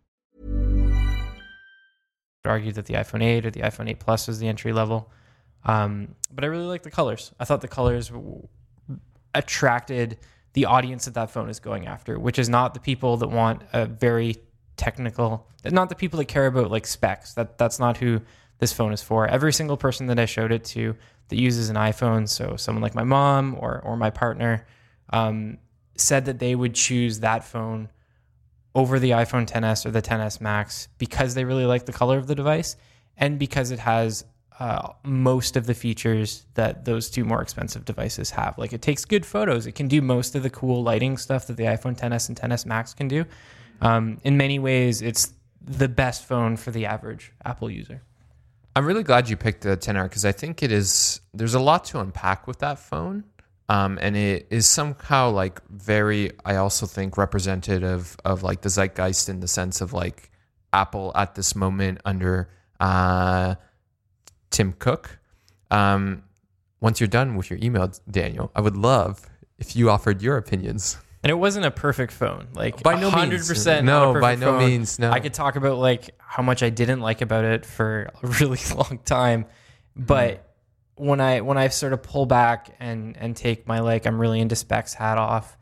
Argue 2.49 2.71
that 2.71 2.85
the 2.85 2.95
iPhone 2.95 3.23
8 3.23 3.45
or 3.45 3.51
the 3.51 3.61
iPhone 3.61 3.89
8 3.89 3.99
Plus 3.99 4.27
was 4.27 4.39
the 4.39 4.47
entry 4.47 4.73
level. 4.73 5.11
Um, 5.63 6.15
but 6.33 6.43
I 6.43 6.47
really 6.47 6.65
like 6.65 6.83
the 6.83 6.91
colors. 6.91 7.31
I 7.39 7.45
thought 7.45 7.61
the 7.61 7.67
colors 7.67 8.11
attracted 9.35 10.17
the 10.53 10.65
audience 10.65 11.05
that 11.05 11.13
that 11.13 11.31
phone 11.31 11.49
is 11.49 11.59
going 11.59 11.87
after, 11.87 12.19
which 12.19 12.39
is 12.39 12.49
not 12.49 12.73
the 12.73 12.79
people 12.79 13.17
that 13.17 13.27
want 13.27 13.61
a 13.73 13.85
very 13.85 14.37
technical, 14.75 15.47
not 15.63 15.89
the 15.89 15.95
people 15.95 16.17
that 16.17 16.25
care 16.25 16.47
about 16.47 16.71
like 16.71 16.87
specs. 16.87 17.33
That 17.35 17.57
that's 17.57 17.79
not 17.79 17.97
who 17.97 18.21
this 18.57 18.73
phone 18.73 18.91
is 18.91 19.01
for. 19.01 19.27
Every 19.27 19.53
single 19.53 19.77
person 19.77 20.07
that 20.07 20.19
I 20.19 20.25
showed 20.25 20.51
it 20.51 20.63
to 20.65 20.95
that 21.29 21.39
uses 21.39 21.69
an 21.69 21.75
iPhone, 21.75 22.27
so 22.27 22.55
someone 22.57 22.81
like 22.81 22.95
my 22.95 23.03
mom 23.03 23.55
or 23.59 23.81
or 23.85 23.95
my 23.95 24.09
partner, 24.09 24.65
um, 25.13 25.59
said 25.95 26.25
that 26.25 26.39
they 26.39 26.55
would 26.55 26.73
choose 26.73 27.19
that 27.19 27.43
phone 27.43 27.89
over 28.73 28.99
the 28.99 29.11
iPhone 29.11 29.47
10s 29.47 29.85
or 29.85 29.91
the 29.91 30.01
10s 30.01 30.39
Max 30.39 30.87
because 30.97 31.33
they 31.33 31.43
really 31.43 31.65
like 31.65 31.85
the 31.85 31.91
color 31.91 32.17
of 32.17 32.27
the 32.27 32.35
device 32.35 32.75
and 33.17 33.37
because 33.37 33.71
it 33.71 33.79
has 33.79 34.25
uh, 34.59 34.93
most 35.03 35.55
of 35.55 35.65
the 35.65 35.73
features 35.73 36.45
that 36.53 36.85
those 36.85 37.09
two 37.09 37.25
more 37.25 37.41
expensive 37.41 37.83
devices 37.83 38.29
have. 38.29 38.57
Like 38.57 38.73
it 38.73 38.81
takes 38.81 39.05
good 39.05 39.25
photos, 39.25 39.65
it 39.65 39.73
can 39.73 39.87
do 39.87 40.01
most 40.01 40.35
of 40.35 40.43
the 40.43 40.49
cool 40.49 40.83
lighting 40.83 41.17
stuff 41.17 41.47
that 41.47 41.57
the 41.57 41.63
iPhone 41.63 41.97
10s 41.97 42.29
and 42.29 42.39
10s 42.39 42.65
Max 42.65 42.93
can 42.93 43.07
do. 43.07 43.25
Um, 43.81 44.19
in 44.23 44.37
many 44.37 44.59
ways, 44.59 45.01
it's 45.01 45.33
the 45.61 45.87
best 45.87 46.25
phone 46.25 46.57
for 46.57 46.71
the 46.71 46.85
average 46.85 47.33
Apple 47.43 47.69
user. 47.69 48.01
I'm 48.75 48.85
really 48.85 49.03
glad 49.03 49.27
you 49.29 49.35
picked 49.35 49.61
the 49.61 49.75
10R 49.75 50.03
because 50.03 50.23
I 50.23 50.31
think 50.31 50.63
it 50.63 50.71
is, 50.71 51.19
there's 51.33 51.55
a 51.55 51.59
lot 51.59 51.83
to 51.85 51.99
unpack 51.99 52.47
with 52.47 52.59
that 52.59 52.79
phone. 52.79 53.25
Um, 53.71 53.97
and 54.01 54.17
it 54.17 54.47
is 54.49 54.67
somehow 54.67 55.29
like 55.29 55.61
very, 55.69 56.31
I 56.43 56.57
also 56.57 56.85
think 56.85 57.17
representative 57.17 58.17
of 58.25 58.43
like 58.43 58.63
the 58.63 58.69
zeitgeist 58.69 59.29
in 59.29 59.39
the 59.39 59.47
sense 59.47 59.79
of 59.79 59.93
like 59.93 60.29
Apple 60.73 61.13
at 61.15 61.35
this 61.35 61.55
moment 61.55 62.01
under 62.03 62.49
uh, 62.81 63.55
Tim 64.49 64.73
Cook. 64.73 65.19
Um, 65.69 66.23
once 66.81 66.99
you're 66.99 67.07
done 67.07 67.37
with 67.37 67.49
your 67.49 67.59
email, 67.63 67.89
Daniel, 68.09 68.51
I 68.53 68.59
would 68.59 68.75
love 68.75 69.29
if 69.57 69.73
you 69.73 69.89
offered 69.89 70.21
your 70.21 70.35
opinions. 70.35 70.97
And 71.23 71.31
it 71.31 71.35
wasn't 71.35 71.65
a 71.65 71.71
perfect 71.71 72.11
phone. 72.11 72.49
Like 72.53 72.83
By 72.83 72.95
no 72.95 73.03
means. 73.03 73.13
hundred 73.13 73.47
percent. 73.47 73.85
No, 73.85 74.19
by 74.19 74.35
no 74.35 74.57
means, 74.57 74.99
no. 74.99 75.11
I 75.11 75.21
could 75.21 75.33
talk 75.33 75.55
about 75.55 75.77
like 75.77 76.09
how 76.17 76.43
much 76.43 76.61
I 76.61 76.71
didn't 76.71 76.99
like 76.99 77.21
about 77.21 77.45
it 77.45 77.65
for 77.65 78.09
a 78.21 78.27
really 78.41 78.59
long 78.75 78.99
time, 79.05 79.45
but. 79.95 80.45
When 81.01 81.19
I 81.19 81.41
when 81.41 81.57
I 81.57 81.67
sort 81.69 81.93
of 81.93 82.03
pull 82.03 82.27
back 82.27 82.75
and 82.79 83.17
and 83.17 83.35
take 83.35 83.67
my 83.67 83.79
like 83.79 84.05
I'm 84.05 84.19
really 84.19 84.39
into 84.39 84.55
specs 84.55 84.93
hat 84.93 85.17
off, 85.17 85.57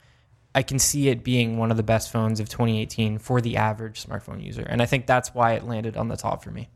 I 0.54 0.64
can 0.64 0.80
see 0.80 1.08
it 1.08 1.24
being 1.24 1.58
one 1.58 1.72
of 1.72 1.78
the 1.78 1.84
best 1.84 2.12
phones 2.12 2.42
of 2.42 2.50
2018 2.50 3.20
for 3.20 3.40
the 3.40 3.56
average 3.56 4.06
smartphone 4.06 4.44
user, 4.44 4.64
and 4.64 4.82
I 4.82 4.86
think 4.86 5.08
that's 5.08 5.34
why 5.34 5.54
it 5.54 5.64
landed 5.64 5.96
on 5.96 6.10
the 6.10 6.18
top 6.18 6.44
for 6.44 6.52
me. 6.52 6.70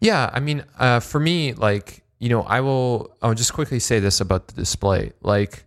Yeah, 0.00 0.30
I 0.32 0.38
mean, 0.38 0.64
uh, 0.78 1.00
for 1.00 1.18
me, 1.18 1.52
like 1.54 2.04
you 2.20 2.28
know, 2.28 2.42
I 2.42 2.60
will. 2.60 3.12
I'll 3.22 3.34
just 3.34 3.52
quickly 3.52 3.80
say 3.80 3.98
this 3.98 4.20
about 4.20 4.46
the 4.46 4.54
display. 4.54 5.12
Like, 5.20 5.64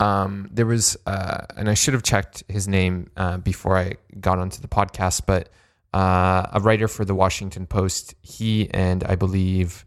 um, 0.00 0.48
there 0.50 0.66
was, 0.66 0.96
uh, 1.06 1.46
and 1.56 1.70
I 1.70 1.74
should 1.74 1.94
have 1.94 2.02
checked 2.02 2.42
his 2.48 2.66
name 2.66 3.10
uh, 3.16 3.36
before 3.38 3.78
I 3.78 3.94
got 4.18 4.40
onto 4.40 4.60
the 4.60 4.68
podcast, 4.68 5.22
but 5.24 5.50
uh, 5.94 6.48
a 6.52 6.60
writer 6.60 6.88
for 6.88 7.04
the 7.04 7.14
Washington 7.14 7.66
Post, 7.66 8.16
he 8.22 8.68
and 8.70 9.04
I 9.04 9.14
believe 9.14 9.86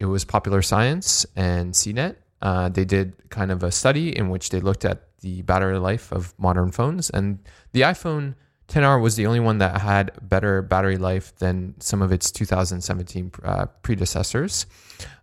it 0.00 0.06
was 0.06 0.24
Popular 0.24 0.62
Science 0.62 1.26
and 1.36 1.72
CNET. 1.72 2.16
Uh, 2.42 2.70
they 2.70 2.86
did 2.86 3.12
kind 3.28 3.52
of 3.52 3.62
a 3.62 3.70
study 3.70 4.16
in 4.16 4.30
which 4.30 4.48
they 4.48 4.60
looked 4.60 4.84
at 4.84 5.18
the 5.20 5.42
battery 5.42 5.78
life 5.78 6.10
of 6.10 6.34
modern 6.38 6.72
phones, 6.72 7.10
and 7.10 7.38
the 7.72 7.82
iPhone 7.82 8.34
10R 8.68 9.02
was 9.02 9.16
the 9.16 9.26
only 9.26 9.40
one 9.40 9.58
that 9.58 9.80
had 9.80 10.12
better 10.22 10.62
battery 10.62 10.96
life 10.96 11.36
than 11.36 11.74
some 11.80 12.00
of 12.00 12.12
its 12.12 12.30
2017 12.30 13.32
uh, 13.44 13.66
predecessors. 13.82 14.66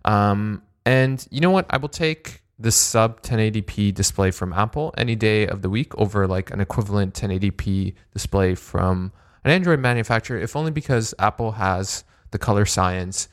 Um, 0.05 0.61
and 0.85 1.25
you 1.31 1.41
know 1.41 1.49
what? 1.49 1.65
I 1.69 1.77
will 1.77 1.89
take 1.89 2.43
the 2.59 2.71
sub 2.71 3.21
1080p 3.21 3.93
display 3.93 4.31
from 4.31 4.51
Apple 4.53 4.93
any 4.97 5.15
day 5.15 5.47
of 5.47 5.61
the 5.61 5.69
week 5.69 5.95
over 5.97 6.27
like 6.27 6.51
an 6.51 6.59
equivalent 6.59 7.13
1080p 7.13 7.95
display 8.13 8.53
from 8.53 9.11
an 9.43 9.51
Android 9.51 9.79
manufacturer, 9.79 10.37
if 10.37 10.55
only 10.55 10.71
because 10.71 11.13
Apple 11.17 11.53
has 11.53 12.03
the 12.31 12.37
color 12.37 12.65
science 12.65 13.29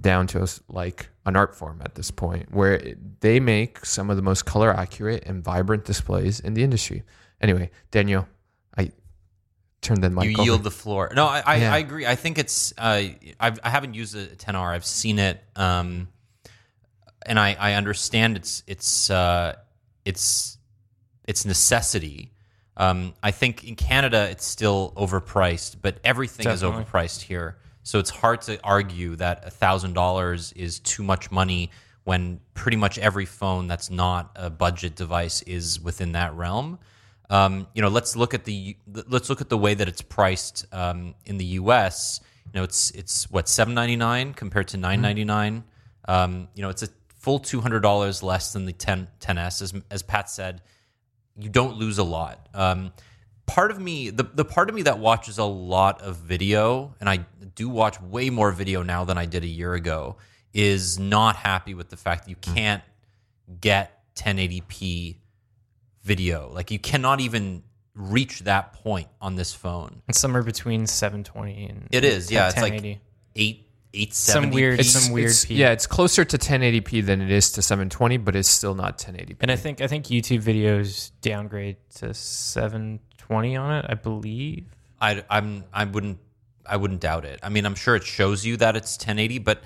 down 0.00 0.26
to 0.28 0.46
like 0.68 1.08
an 1.26 1.36
art 1.36 1.54
form 1.54 1.80
at 1.84 1.94
this 1.94 2.10
point, 2.10 2.52
where 2.52 2.74
it, 2.74 3.20
they 3.20 3.40
make 3.40 3.84
some 3.84 4.10
of 4.10 4.16
the 4.16 4.22
most 4.22 4.44
color 4.46 4.72
accurate 4.72 5.24
and 5.26 5.44
vibrant 5.44 5.84
displays 5.84 6.40
in 6.40 6.54
the 6.54 6.62
industry. 6.62 7.02
Anyway, 7.40 7.70
Daniel, 7.90 8.26
I 8.76 8.90
turned 9.80 10.02
the 10.02 10.10
mic 10.10 10.24
you 10.24 10.32
over. 10.34 10.42
yield 10.42 10.62
the 10.64 10.70
floor. 10.70 11.10
No, 11.14 11.26
I, 11.26 11.42
I, 11.44 11.56
Yeah. 11.56 11.74
I 11.74 11.78
agree. 11.78 12.06
I 12.06 12.14
think 12.14 12.38
it's. 12.38 12.72
Uh, 12.76 13.04
I've, 13.38 13.58
I 13.62 13.70
haven't 13.70 13.94
used 13.94 14.16
a 14.16 14.26
10R. 14.26 14.74
I've 14.74 14.84
seen 14.84 15.18
it, 15.18 15.42
um, 15.56 16.08
and 17.26 17.38
I, 17.38 17.56
I 17.58 17.74
understand 17.74 18.36
its 18.36 18.62
its 18.66 19.10
uh, 19.10 19.56
its 20.04 20.58
its 21.26 21.44
necessity. 21.44 22.32
Um, 22.76 23.12
I 23.22 23.30
think 23.30 23.64
in 23.64 23.76
Canada 23.76 24.28
it's 24.30 24.46
still 24.46 24.92
overpriced, 24.96 25.76
but 25.82 25.98
everything 26.02 26.44
Definitely. 26.44 26.80
is 26.82 26.88
overpriced 26.88 27.20
here. 27.22 27.58
So 27.82 27.98
it's 27.98 28.10
hard 28.10 28.42
to 28.42 28.58
argue 28.62 29.16
that 29.16 29.52
thousand 29.52 29.94
dollars 29.94 30.52
is 30.52 30.80
too 30.80 31.02
much 31.02 31.30
money 31.30 31.70
when 32.04 32.40
pretty 32.54 32.76
much 32.76 32.98
every 32.98 33.26
phone 33.26 33.66
that's 33.66 33.90
not 33.90 34.32
a 34.36 34.50
budget 34.50 34.96
device 34.96 35.42
is 35.42 35.80
within 35.80 36.12
that 36.12 36.34
realm. 36.34 36.78
Um, 37.28 37.68
you 37.74 37.82
know, 37.82 37.88
let's 37.88 38.16
look 38.16 38.34
at 38.34 38.44
the 38.44 38.76
let's 38.86 39.30
look 39.30 39.40
at 39.40 39.48
the 39.48 39.58
way 39.58 39.74
that 39.74 39.86
it's 39.88 40.02
priced 40.02 40.66
um, 40.72 41.14
in 41.24 41.36
the 41.36 41.44
U.S. 41.44 42.20
You 42.46 42.60
know, 42.60 42.64
it's 42.64 42.90
it's 42.90 43.30
what 43.30 43.48
seven 43.48 43.74
ninety 43.74 43.96
nine 43.96 44.34
compared 44.34 44.68
to 44.68 44.76
nine 44.76 45.00
ninety 45.00 45.24
nine. 45.24 45.62
Um, 46.08 46.48
you 46.54 46.62
know, 46.62 46.70
it's 46.70 46.82
a 46.82 46.88
full 47.20 47.38
two 47.38 47.60
hundred 47.60 47.80
dollars 47.80 48.22
less 48.22 48.52
than 48.52 48.66
the 48.66 48.72
10, 48.72 49.06
10s. 49.20 49.62
As 49.62 49.74
as 49.90 50.02
Pat 50.02 50.28
said, 50.28 50.62
you 51.38 51.48
don't 51.48 51.76
lose 51.76 51.98
a 51.98 52.04
lot. 52.04 52.48
Um, 52.52 52.92
part 53.50 53.70
of 53.70 53.80
me 53.80 54.10
the, 54.10 54.22
the 54.22 54.44
part 54.44 54.68
of 54.68 54.74
me 54.74 54.82
that 54.82 54.98
watches 54.98 55.38
a 55.38 55.44
lot 55.44 56.00
of 56.02 56.16
video 56.16 56.94
and 57.00 57.08
i 57.08 57.18
do 57.54 57.68
watch 57.68 58.00
way 58.00 58.30
more 58.30 58.50
video 58.52 58.82
now 58.82 59.04
than 59.04 59.18
i 59.18 59.26
did 59.26 59.44
a 59.44 59.48
year 59.48 59.74
ago 59.74 60.16
is 60.52 60.98
not 60.98 61.36
happy 61.36 61.74
with 61.74 61.88
the 61.90 61.96
fact 61.96 62.24
that 62.24 62.30
you 62.30 62.36
hmm. 62.44 62.54
can't 62.54 62.82
get 63.60 64.00
1080p 64.16 65.16
video. 66.02 66.50
Like 66.52 66.70
you 66.70 66.78
cannot 66.78 67.20
even 67.20 67.62
reach 67.94 68.40
that 68.40 68.72
point 68.72 69.08
on 69.20 69.36
this 69.36 69.52
phone. 69.52 70.02
It's 70.08 70.18
somewhere 70.18 70.42
between 70.42 70.86
720 70.86 71.66
and 71.66 71.88
it 71.90 72.04
is 72.04 72.30
yeah 72.30 72.48
it's 72.48 72.60
like 72.60 73.00
8 73.36 73.66
870 73.92 74.12
Some 74.12 74.50
weird- 74.50 74.78
p. 74.78 74.84
some 74.84 75.12
weird 75.12 75.30
it's- 75.30 75.50
yeah, 75.50 75.72
it's 75.72 75.86
closer 75.86 76.24
to 76.24 76.38
1080p 76.38 77.04
than 77.04 77.20
it 77.20 77.30
is 77.30 77.50
to 77.52 77.62
720, 77.62 78.18
but 78.18 78.36
it's 78.36 78.48
still 78.48 78.76
not 78.76 78.98
1080p. 78.98 79.38
And 79.40 79.50
I 79.50 79.56
think 79.56 79.80
I 79.80 79.88
think 79.88 80.06
YouTube 80.06 80.42
videos 80.42 81.10
downgrade 81.20 81.76
to 81.96 82.14
720 83.28 83.56
on 83.56 83.72
it. 83.76 83.86
I 83.88 83.94
believe. 83.94 84.64
I, 85.00 85.24
I'm 85.30 85.64
I 85.72 85.84
wouldn't 85.84 86.18
I 86.66 86.76
wouldn't 86.76 87.00
doubt 87.00 87.24
it. 87.24 87.40
I 87.42 87.48
mean, 87.48 87.64
I'm 87.66 87.74
sure 87.74 87.96
it 87.96 88.04
shows 88.04 88.44
you 88.44 88.56
that 88.58 88.76
it's 88.76 88.96
1080, 88.96 89.38
but 89.38 89.62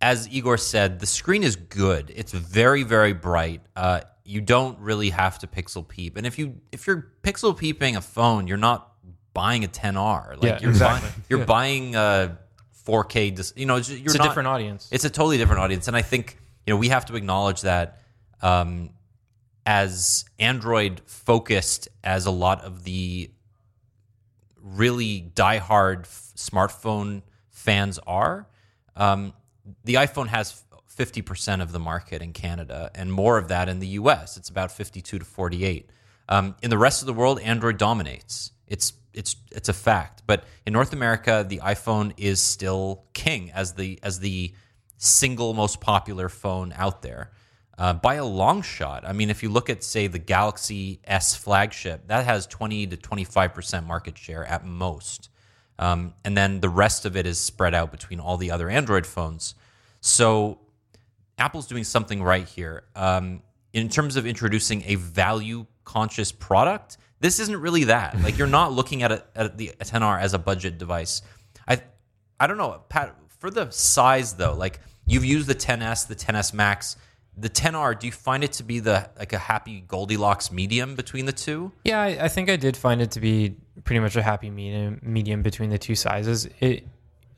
as 0.00 0.28
Igor 0.28 0.58
said, 0.58 1.00
the 1.00 1.06
screen 1.06 1.42
is 1.42 1.56
good. 1.56 2.12
It's 2.14 2.32
very 2.32 2.82
very 2.82 3.12
bright. 3.12 3.62
Uh, 3.74 4.00
you 4.24 4.40
don't 4.40 4.78
really 4.78 5.10
have 5.10 5.38
to 5.40 5.46
pixel 5.46 5.86
peep, 5.86 6.16
and 6.16 6.26
if 6.26 6.38
you 6.38 6.60
if 6.72 6.86
you're 6.86 7.08
pixel 7.22 7.56
peeping 7.56 7.96
a 7.96 8.00
phone, 8.00 8.46
you're 8.46 8.56
not 8.56 8.90
buying 9.34 9.64
a 9.64 9.68
10R. 9.68 10.34
Like 10.36 10.42
Yeah, 10.42 10.58
you're 10.60 10.70
exactly. 10.70 11.08
buying 11.10 11.22
you're 11.28 11.38
Yeah. 11.40 11.44
buying 11.44 11.96
a 11.96 12.38
4K. 12.86 13.34
Dis- 13.34 13.52
you 13.56 13.66
know, 13.66 13.76
it's, 13.76 13.90
you're 13.90 14.04
It's 14.04 14.14
a 14.14 14.18
not- 14.18 14.28
different 14.28 14.46
audience. 14.48 14.88
It's 14.92 15.04
a 15.04 15.10
totally 15.10 15.36
different 15.38 15.60
audience, 15.62 15.88
and 15.88 15.96
I 15.96 16.02
think 16.02 16.38
you 16.66 16.72
know 16.72 16.78
we 16.78 16.88
have 16.90 17.06
to 17.06 17.16
acknowledge 17.16 17.62
that 17.62 17.98
um, 18.42 18.90
as 19.66 20.24
Android 20.38 21.00
focused 21.06 21.88
as 22.02 22.26
a 22.26 22.30
lot 22.30 22.62
of 22.62 22.84
the 22.84 23.30
really 24.62 25.30
diehard 25.34 26.00
f- 26.00 26.32
smartphone 26.36 27.22
fans 27.50 27.98
are, 28.06 28.46
um, 28.96 29.32
the 29.84 29.94
iPhone 29.94 30.28
has 30.28 30.62
50% 30.96 31.62
of 31.62 31.72
the 31.72 31.78
market 31.78 32.22
in 32.22 32.32
Canada 32.32 32.90
and 32.94 33.12
more 33.12 33.38
of 33.38 33.48
that 33.48 33.68
in 33.68 33.80
the 33.80 33.88
US. 33.88 34.36
It's 34.36 34.48
about 34.48 34.70
52 34.70 35.18
to 35.18 35.24
48. 35.24 35.90
Um, 36.28 36.54
in 36.62 36.70
the 36.70 36.78
rest 36.78 37.02
of 37.02 37.06
the 37.06 37.12
world, 37.12 37.40
Android 37.40 37.78
dominates. 37.78 38.52
It's 38.66 38.94
it's 39.12 39.36
it's 39.52 39.68
a 39.68 39.72
fact. 39.72 40.22
But 40.26 40.44
in 40.66 40.72
North 40.72 40.92
America, 40.92 41.44
the 41.46 41.58
iPhone 41.58 42.12
is 42.16 42.40
still 42.40 43.04
king 43.12 43.50
as 43.52 43.74
the 43.74 43.98
as 44.02 44.20
the 44.20 44.54
single 44.96 45.52
most 45.54 45.80
popular 45.80 46.28
phone 46.28 46.72
out 46.74 47.02
there 47.02 47.30
uh, 47.78 47.92
by 47.92 48.14
a 48.14 48.24
long 48.24 48.62
shot. 48.62 49.04
I 49.06 49.12
mean, 49.12 49.30
if 49.30 49.42
you 49.42 49.48
look 49.48 49.68
at 49.68 49.82
say 49.82 50.06
the 50.06 50.18
Galaxy 50.18 51.00
S 51.04 51.34
flagship, 51.34 52.06
that 52.08 52.24
has 52.24 52.46
20 52.46 52.88
to 52.88 52.96
25 52.96 53.54
percent 53.54 53.86
market 53.86 54.16
share 54.16 54.44
at 54.44 54.64
most, 54.64 55.28
um, 55.78 56.14
and 56.24 56.36
then 56.36 56.60
the 56.60 56.68
rest 56.68 57.04
of 57.04 57.16
it 57.16 57.26
is 57.26 57.38
spread 57.38 57.74
out 57.74 57.90
between 57.90 58.20
all 58.20 58.36
the 58.36 58.50
other 58.50 58.68
Android 58.70 59.06
phones. 59.06 59.54
So 60.00 60.58
Apple's 61.38 61.66
doing 61.66 61.84
something 61.84 62.22
right 62.22 62.46
here. 62.46 62.84
Um, 62.94 63.42
in 63.72 63.88
terms 63.88 64.16
of 64.16 64.26
introducing 64.26 64.82
a 64.86 64.94
value 64.94 65.66
conscious 65.84 66.30
product, 66.30 66.96
this 67.20 67.40
isn't 67.40 67.60
really 67.60 67.84
that. 67.84 68.16
Like 68.22 68.38
you're 68.38 68.46
not 68.46 68.72
looking 68.72 69.02
at, 69.02 69.12
a, 69.12 69.24
at 69.34 69.58
the 69.58 69.72
10R 69.80 70.20
as 70.20 70.34
a 70.34 70.38
budget 70.38 70.78
device. 70.78 71.22
I 71.66 71.82
I 72.38 72.46
don't 72.46 72.56
know, 72.58 72.82
Pat. 72.88 73.16
For 73.38 73.50
the 73.50 73.70
size 73.70 74.34
though, 74.34 74.54
like 74.54 74.80
you've 75.06 75.24
used 75.24 75.46
the 75.46 75.54
10s, 75.54 76.06
the 76.06 76.14
10s 76.14 76.54
Max, 76.54 76.96
the 77.36 77.50
10R. 77.50 77.98
Do 77.98 78.06
you 78.06 78.12
find 78.12 78.44
it 78.44 78.52
to 78.54 78.62
be 78.62 78.80
the 78.80 79.08
like 79.18 79.32
a 79.32 79.38
happy 79.38 79.84
Goldilocks 79.86 80.52
medium 80.52 80.94
between 80.94 81.26
the 81.26 81.32
two? 81.32 81.72
Yeah, 81.84 82.00
I, 82.00 82.24
I 82.24 82.28
think 82.28 82.48
I 82.48 82.56
did 82.56 82.76
find 82.76 83.02
it 83.02 83.10
to 83.12 83.20
be 83.20 83.56
pretty 83.84 84.00
much 84.00 84.16
a 84.16 84.22
happy 84.22 84.50
medium 84.50 85.00
medium 85.02 85.42
between 85.42 85.70
the 85.70 85.78
two 85.78 85.94
sizes. 85.94 86.48
It 86.60 86.86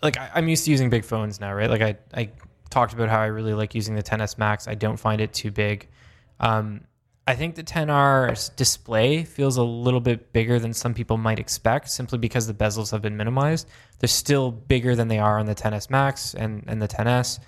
like 0.02 0.18
I, 0.18 0.30
I'm 0.34 0.48
used 0.48 0.64
to 0.66 0.70
using 0.70 0.90
big 0.90 1.04
phones 1.04 1.40
now, 1.40 1.52
right? 1.54 1.70
Like 1.70 1.82
I 1.82 1.96
I 2.14 2.30
talked 2.70 2.92
about 2.92 3.08
how 3.08 3.20
I 3.20 3.26
really 3.26 3.54
like 3.54 3.74
using 3.74 3.94
the 3.94 4.02
10s 4.02 4.38
Max. 4.38 4.68
I 4.68 4.74
don't 4.74 4.98
find 4.98 5.20
it 5.20 5.32
too 5.32 5.50
big. 5.50 5.88
Um, 6.40 6.82
I 7.28 7.34
think 7.34 7.56
the 7.56 7.64
10R's 7.64 8.50
display 8.50 9.24
feels 9.24 9.56
a 9.56 9.62
little 9.64 10.00
bit 10.00 10.32
bigger 10.32 10.60
than 10.60 10.72
some 10.72 10.94
people 10.94 11.16
might 11.16 11.40
expect, 11.40 11.90
simply 11.90 12.18
because 12.18 12.46
the 12.46 12.54
bezels 12.54 12.92
have 12.92 13.02
been 13.02 13.16
minimized. 13.16 13.68
They're 13.98 14.08
still 14.08 14.52
bigger 14.52 14.94
than 14.94 15.08
they 15.08 15.18
are 15.18 15.38
on 15.38 15.46
the 15.46 15.54
10s 15.54 15.90
Max 15.90 16.34
and, 16.34 16.62
and 16.68 16.80
the 16.80 16.86
10s, 16.86 17.40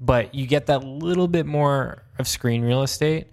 but 0.00 0.34
you 0.34 0.46
get 0.46 0.66
that 0.66 0.82
little 0.82 1.28
bit 1.28 1.46
more 1.46 2.04
of 2.18 2.26
screen 2.26 2.62
real 2.62 2.82
estate 2.82 3.26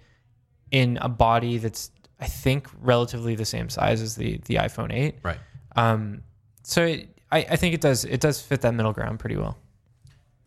in 0.70 0.98
a 1.00 1.08
body 1.08 1.58
that's 1.58 1.90
I 2.20 2.26
think 2.26 2.68
relatively 2.80 3.34
the 3.34 3.44
same 3.44 3.68
size 3.68 4.02
as 4.02 4.16
the 4.16 4.40
the 4.46 4.56
iPhone 4.56 4.92
8. 4.92 5.16
Right. 5.22 5.38
Um, 5.76 6.22
so 6.62 6.84
it, 6.84 7.08
I, 7.30 7.38
I 7.38 7.56
think 7.56 7.74
it 7.74 7.80
does 7.80 8.04
it 8.04 8.20
does 8.20 8.40
fit 8.40 8.62
that 8.62 8.74
middle 8.74 8.92
ground 8.92 9.18
pretty 9.18 9.36
well. 9.36 9.56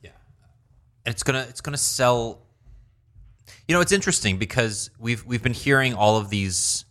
Yeah, 0.02 0.12
and 1.06 1.14
it's 1.14 1.24
gonna 1.24 1.46
it's 1.50 1.62
gonna 1.62 1.78
sell. 1.78 2.40
You 3.68 3.76
know, 3.76 3.82
it's 3.82 3.92
interesting 3.92 4.38
because 4.38 4.92
we've 5.00 5.26
we've 5.26 5.42
been 5.44 5.54
hearing 5.54 5.94
all 5.94 6.18
of 6.18 6.30
these 6.30 6.86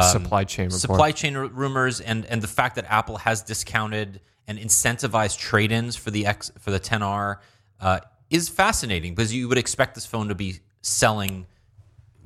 supply 0.00 0.44
chain 0.44 0.66
report. 0.66 0.80
supply 0.80 1.12
chain 1.12 1.36
r- 1.36 1.46
rumors 1.46 2.00
and 2.00 2.24
and 2.26 2.40
the 2.40 2.48
fact 2.48 2.76
that 2.76 2.86
Apple 2.88 3.16
has 3.18 3.42
discounted 3.42 4.20
and 4.46 4.58
incentivized 4.58 5.38
trade-ins 5.38 5.96
for 5.96 6.10
the 6.10 6.26
X 6.26 6.50
for 6.58 6.70
the 6.70 6.80
10R 6.80 7.38
uh, 7.80 8.00
is 8.32 8.48
fascinating 8.48 9.14
because 9.14 9.32
you 9.32 9.48
would 9.48 9.58
expect 9.58 9.94
this 9.94 10.06
phone 10.06 10.28
to 10.28 10.34
be 10.34 10.60
selling 10.80 11.46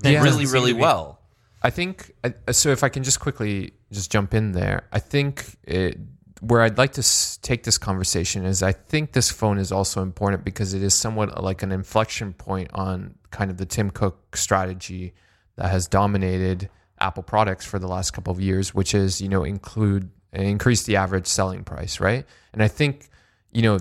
Yeah. 0.02 0.22
really 0.22 0.46
really 0.46 0.72
be. 0.72 0.80
well. 0.80 1.20
I 1.62 1.70
think 1.70 2.12
uh, 2.22 2.30
so. 2.52 2.70
If 2.70 2.84
I 2.84 2.88
can 2.88 3.02
just 3.02 3.18
quickly 3.20 3.72
just 3.90 4.10
jump 4.12 4.34
in 4.34 4.52
there, 4.52 4.84
I 4.92 5.00
think 5.00 5.56
it, 5.64 5.98
where 6.40 6.60
I'd 6.62 6.78
like 6.78 6.92
to 6.92 7.40
take 7.40 7.64
this 7.64 7.78
conversation 7.78 8.44
is 8.44 8.62
I 8.62 8.72
think 8.72 9.12
this 9.12 9.30
phone 9.30 9.58
is 9.58 9.72
also 9.72 10.02
important 10.02 10.44
because 10.44 10.74
it 10.74 10.82
is 10.82 10.94
somewhat 10.94 11.42
like 11.42 11.62
an 11.62 11.72
inflection 11.72 12.34
point 12.34 12.70
on 12.72 13.14
kind 13.30 13.50
of 13.50 13.56
the 13.56 13.66
Tim 13.66 13.90
Cook 13.90 14.36
strategy 14.36 15.14
that 15.56 15.70
has 15.70 15.88
dominated 15.88 16.68
Apple 17.00 17.22
products 17.22 17.64
for 17.66 17.78
the 17.78 17.88
last 17.88 18.12
couple 18.12 18.32
of 18.32 18.40
years, 18.40 18.74
which 18.74 18.94
is 18.94 19.20
you 19.20 19.28
know 19.28 19.42
include 19.42 20.10
increase 20.32 20.84
the 20.84 20.96
average 20.96 21.26
selling 21.26 21.64
price, 21.64 21.98
right? 22.00 22.26
And 22.52 22.62
I 22.62 22.68
think 22.68 23.08
you 23.50 23.62
know 23.62 23.78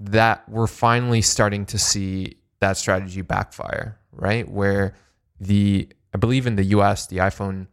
that 0.00 0.48
we're 0.48 0.66
finally 0.66 1.22
starting 1.22 1.66
to 1.66 1.78
see 1.78 2.36
that 2.60 2.76
strategy 2.76 3.22
backfire, 3.22 3.98
right? 4.12 4.48
Where 4.48 4.94
the 5.40 5.88
I 6.14 6.18
believe 6.18 6.46
in 6.46 6.56
the 6.56 6.64
US, 6.64 7.06
the 7.06 7.18
iPhone 7.18 7.66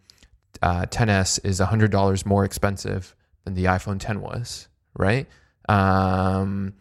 uh, 0.62 0.86
10s 0.86 1.40
is 1.46 1.60
$100 1.60 2.26
more 2.26 2.44
expensive 2.44 3.16
than 3.44 3.54
the 3.54 3.66
iPhone 3.66 4.00
10 4.00 4.22
was, 4.22 4.68
right? 4.96 5.28
Um, 5.70 6.74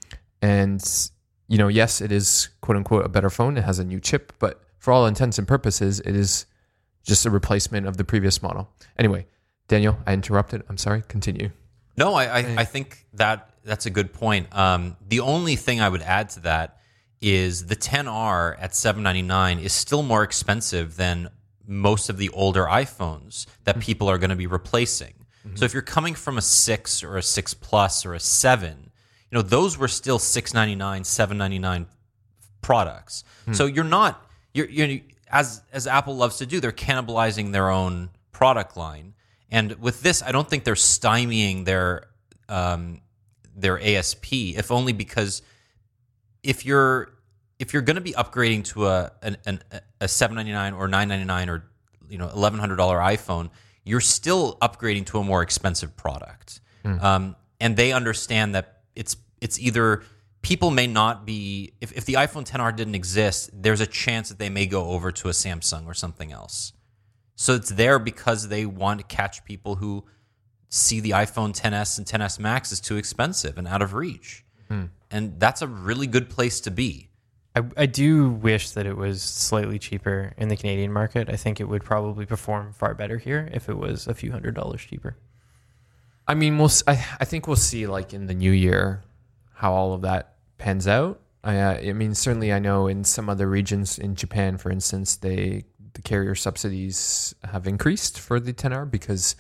and, 0.43 1.11
you 1.49 1.59
know, 1.59 1.69
yes, 1.69 2.01
it 2.01 2.13
is 2.13 2.49
quote 2.61 2.77
unquote 2.77 3.05
a 3.05 3.09
better 3.09 3.31
phone. 3.31 3.57
It 3.57 3.65
has 3.65 3.79
a 3.79 3.85
new 3.85 4.01
chip, 4.01 4.33
but 4.39 4.63
for 4.79 4.93
all 4.93 5.07
intents 5.07 5.39
and 5.39 5.47
purposes, 5.47 6.01
it 6.01 6.15
is 6.15 6.47
just 7.05 7.27
a 7.27 7.31
replacement 7.31 7.87
of 7.87 7.97
the 7.97 8.05
previous 8.05 8.43
model. 8.43 8.71
Anyway, 8.99 9.27
Daniel, 9.69 9.99
I 10.07 10.13
interrupted. 10.15 10.63
I'm 10.69 10.79
sorry. 10.79 11.03
Continue. 11.09 11.51
No, 11.97 12.15
I, 12.15 12.25
I, 12.25 12.39
I 12.59 12.65
think 12.65 13.07
that 13.15 13.54
that's 13.65 13.87
a 13.87 13.91
good 13.91 14.13
point. 14.13 14.55
Um, 14.57 14.97
the 15.07 15.21
only 15.21 15.57
thing 15.57 15.81
I 15.81 15.89
would 15.89 16.03
add 16.03 16.31
to 16.31 16.41
that 16.41 16.79
is 17.21 17.67
the 17.67 17.77
10R 17.77 18.57
at 18.61 18.75
799 18.75 19.59
is 19.59 19.73
still 19.73 20.03
more 20.03 20.23
expensive 20.23 20.97
than 20.97 21.31
most 21.67 22.11
of 22.11 22.19
the 22.19 22.29
older 22.31 22.65
iPhones 22.65 23.47
that 23.65 23.81
people 23.81 24.09
are 24.09 24.19
going 24.19 24.31
to 24.31 24.37
be 24.37 24.47
replacing. 24.47 25.15
So 25.57 25.67
if 25.67 25.73
you're 25.75 25.83
coming 25.83 26.15
from 26.15 26.39
a 26.39 26.43
6 26.43 27.03
or 27.05 27.19
a 27.19 27.23
6 27.23 27.55
Plus 27.55 28.07
or 28.07 28.15
a 28.15 28.21
7, 28.21 28.91
you 29.31 29.37
know, 29.37 29.43
those 29.43 29.77
were 29.77 29.89
still 29.89 30.19
699, 30.19 31.05
799 31.05 31.87
products. 32.63 33.25
So 33.53 33.67
you're 33.67 33.85
not 33.85 34.25
you're, 34.55 34.69
you're 34.69 35.01
as 35.31 35.63
as 35.73 35.87
Apple 35.87 36.17
loves 36.17 36.39
to 36.39 36.47
do, 36.47 36.61
they're 36.61 36.73
cannibalizing 36.73 37.53
their 37.53 37.69
own 37.69 38.11
product 38.33 38.77
line. 38.77 39.15
And 39.51 39.73
with 39.81 40.03
this, 40.03 40.23
I 40.23 40.33
don't 40.33 40.49
think 40.49 40.65
they're 40.65 40.75
stymieing 40.75 41.65
their 41.65 42.07
um, 42.49 43.01
their 43.55 43.81
ASP, 43.81 44.33
if 44.33 44.71
only 44.71 44.93
because 44.93 45.43
if 46.43 46.65
you're 46.65 47.11
if 47.59 47.73
you're 47.73 47.83
going 47.83 47.97
to 47.97 48.03
be 48.03 48.13
upgrading 48.13 48.65
to 48.65 48.87
a 48.87 49.13
an, 49.23 49.37
an, 49.47 49.63
a 50.01 50.09
799 50.09 50.75
or 50.75 50.89
999 50.89 51.49
or 51.49 51.65
you 52.09 52.19
know 52.19 52.29
$1100 52.29 52.77
iphone 52.77 53.51
you're 53.85 54.01
still 54.01 54.57
upgrading 54.61 55.07
to 55.07 55.19
a 55.19 55.25
more 55.25 55.43
expensive 55.43 55.97
product. 55.97 56.61
Um, 57.05 57.37
and 57.61 57.77
they 57.77 57.93
understand 57.93 58.55
that 58.55 58.83
it's 58.97 59.17
it's 59.41 59.59
either 59.59 60.03
people 60.43 60.71
may 60.71 60.87
not 60.87 61.25
be 61.25 61.73
if, 61.81 61.93
if 61.93 62.05
the 62.05 62.15
iphone 62.15 62.47
10r 62.49 62.75
didn't 62.77 62.95
exist 62.95 63.51
there's 63.55 63.81
a 63.81 63.87
chance 63.87 64.29
that 64.29 64.39
they 64.39 64.51
may 64.51 64.67
go 64.67 64.89
over 64.89 65.11
to 65.13 65.29
a 65.29 65.33
samsung 65.33 65.87
or 65.87 65.95
something 65.95 66.33
else. 66.33 66.73
So 67.37 67.55
it's 67.55 67.71
there 67.71 67.99
because 67.99 68.49
they 68.49 68.65
want 68.65 69.01
to 69.01 69.07
catch 69.07 69.45
people 69.45 69.77
who 69.77 70.05
see 70.69 71.01
the 71.01 71.11
iphone 71.11 71.55
10s 71.59 71.99
and 71.99 72.07
10s 72.07 72.39
max 72.39 72.73
is 72.73 72.81
too 72.81 72.97
expensive 72.97 73.59
and 73.59 73.69
out 73.69 73.83
of 73.83 73.95
reach 73.95 74.45
and 75.11 75.39
that's 75.39 75.63
a 75.63 75.67
really 75.69 76.07
good 76.07 76.29
place 76.31 76.61
to 76.61 76.71
be 76.71 77.09
I, 77.57 77.63
I 77.77 77.87
do 77.87 78.31
wish 78.31 78.71
that 78.71 78.85
it 78.87 78.97
was 78.97 79.23
slightly 79.23 79.79
cheaper 79.79 80.33
in 80.37 80.49
the 80.49 80.57
Canadian 80.57 80.93
market. 80.93 81.29
I 81.31 81.37
think 81.37 81.61
it 81.61 81.69
would 81.69 81.85
probably 81.85 82.27
perform 82.27 82.73
far 82.73 82.95
better 82.95 83.17
here 83.17 83.49
if 83.53 83.69
it 83.69 83.79
was 83.79 84.09
a 84.09 84.15
few 84.15 84.33
hundred 84.33 84.57
dollars 84.57 84.81
cheaper. 84.81 85.17
I 86.27 86.35
mean, 86.35 86.57
we'll. 86.57 86.67
s- 86.67 86.83
I, 86.89 86.95
I 87.21 87.25
think 87.25 87.47
we'll 87.47 87.55
see 87.55 87.87
like 87.87 88.13
in 88.13 88.27
the 88.27 88.35
new 88.35 88.51
year 88.51 89.05
how 89.55 89.73
all 89.73 89.93
of 89.93 90.01
that 90.03 90.35
pans 90.59 90.89
out. 90.89 91.21
I, 91.45 91.59
uh, 91.59 91.75
I 91.75 91.93
mean, 91.93 92.15
certainly, 92.17 92.53
I 92.53 92.59
know 92.59 92.89
in 92.89 93.05
some 93.05 93.29
other 93.29 93.49
regions 93.49 94.01
in 94.01 94.17
Japan, 94.17 94.57
for 94.59 94.73
instance, 94.73 95.15
they 95.15 95.65
the 95.93 96.03
carrier 96.03 96.35
subsidies 96.35 97.37
have 97.45 97.69
increased 97.69 98.19
for 98.19 98.41
the 98.41 98.53
10R 98.53 98.91
because 98.91 99.37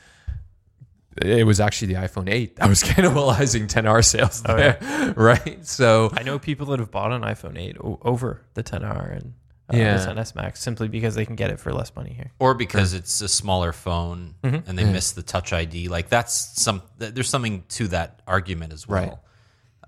it 1.23 1.47
was 1.47 1.61
actually 1.61 1.95
the 1.95 2.01
iPhone 2.01 2.29
8 2.31 2.57
that 2.57 2.69
was 2.69 2.83
cannibalizing 2.85 3.67
10R 3.69 4.05
sales 4.05 4.43
Oh, 4.47 4.57
there, 4.57 5.15
right? 5.17 5.65
So 5.67 6.11
I 6.15 6.23
know 6.23 6.39
people 6.39 6.67
that 6.67 6.79
have 6.81 6.91
bought 6.91 7.13
an 7.13 7.23
iPhone 7.23 7.59
8 7.59 7.77
o- 7.79 7.99
over 8.03 8.43
the 8.55 8.63
10R 8.63 9.17
and 9.17 9.35
uh, 9.73 9.77
Yeah. 9.77 9.97
the 9.97 10.13
10s 10.13 10.35
Max 10.35 10.61
simply 10.61 10.89
because 10.89 11.15
they 11.15 11.25
can 11.25 11.37
get 11.37 11.51
it 11.51 11.59
for 11.61 11.73
less 11.73 11.95
money 11.97 12.13
here. 12.13 12.33
or 12.39 12.55
because 12.55 12.93
it's 12.95 13.21
a 13.21 13.29
smaller 13.29 13.73
phone 13.73 14.35
Mm-hmm. 14.43 14.69
and 14.69 14.79
they 14.79 14.85
miss 14.85 15.13
the 15.13 15.23
touch 15.23 15.53
ID. 15.53 15.89
Like 15.89 16.09
that's 16.09 16.61
some 16.63 16.83
th- 16.99 17.15
there's 17.15 17.29
something 17.31 17.65
to 17.71 17.89
that 17.89 18.21
argument 18.27 18.73
as 18.73 18.87
well. 18.89 19.01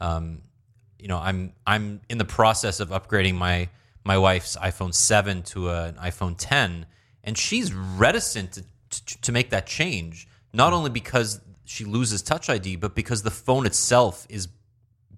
Right. 0.01 0.16
Um, 0.16 0.43
you 0.99 1.09
know, 1.09 1.18
I'm 1.18 1.53
I'm 1.66 2.01
in 2.09 2.18
the 2.18 2.24
process 2.24 2.81
of 2.81 2.89
upgrading 2.91 3.35
my 3.35 3.68
my 4.05 4.16
wife's 4.18 4.57
iPhone 4.57 4.95
7 4.95 5.43
to 5.43 5.68
a, 5.70 5.87
an 5.89 5.95
iPhone 5.97 6.37
10, 6.39 6.87
and 7.24 7.37
she's 7.37 7.72
reticent 7.74 8.53
to, 8.53 8.62
to 8.91 9.20
to 9.22 9.33
make 9.33 9.51
that 9.51 9.66
change. 9.66 10.27
Not 10.57 10.72
only 10.72 10.90
because 10.90 11.40
she 11.64 11.84
loses 11.84 12.22
Touch 12.22 12.48
ID, 12.48 12.76
but 12.76 12.94
because 12.94 13.22
the 13.22 13.30
phone 13.30 13.66
itself 13.66 14.26
is 14.28 14.48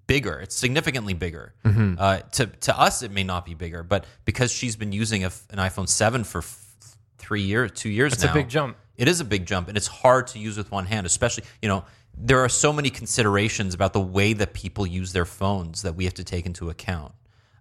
bigger. 0.07 0.39
It's 0.39 0.55
significantly 0.55 1.13
bigger. 1.13 1.53
Mm-hmm. 1.63 1.95
Uh, 1.97 2.17
to 2.31 2.47
to 2.47 2.77
us, 2.77 3.03
it 3.03 3.11
may 3.11 3.23
not 3.23 3.45
be 3.45 3.53
bigger, 3.53 3.83
but 3.83 4.05
because 4.25 4.51
she's 4.51 4.75
been 4.75 4.91
using 4.91 5.23
a 5.23 5.31
an 5.51 5.59
iPhone 5.59 5.87
7 5.87 6.23
for 6.23 6.39
f- 6.39 6.97
three 7.17 7.43
years, 7.43 7.71
two 7.73 7.89
years 7.89 8.13
It's 8.13 8.23
now, 8.23 8.31
a 8.31 8.33
big 8.33 8.49
jump. 8.49 8.75
It 8.97 9.07
is 9.07 9.21
a 9.21 9.25
big 9.25 9.45
jump, 9.45 9.69
and 9.69 9.77
it's 9.77 9.87
hard 9.87 10.27
to 10.27 10.39
use 10.39 10.57
with 10.57 10.71
one 10.71 10.87
hand, 10.87 11.05
especially 11.05 11.43
you 11.61 11.69
know 11.69 11.85
there 12.17 12.39
are 12.39 12.49
so 12.49 12.73
many 12.73 12.89
considerations 12.89 13.73
about 13.73 13.93
the 13.93 14.01
way 14.01 14.33
that 14.33 14.53
people 14.53 14.85
use 14.85 15.13
their 15.13 15.25
phones 15.25 15.83
that 15.83 15.95
we 15.95 16.03
have 16.05 16.15
to 16.15 16.23
take 16.23 16.45
into 16.45 16.69
account. 16.69 17.13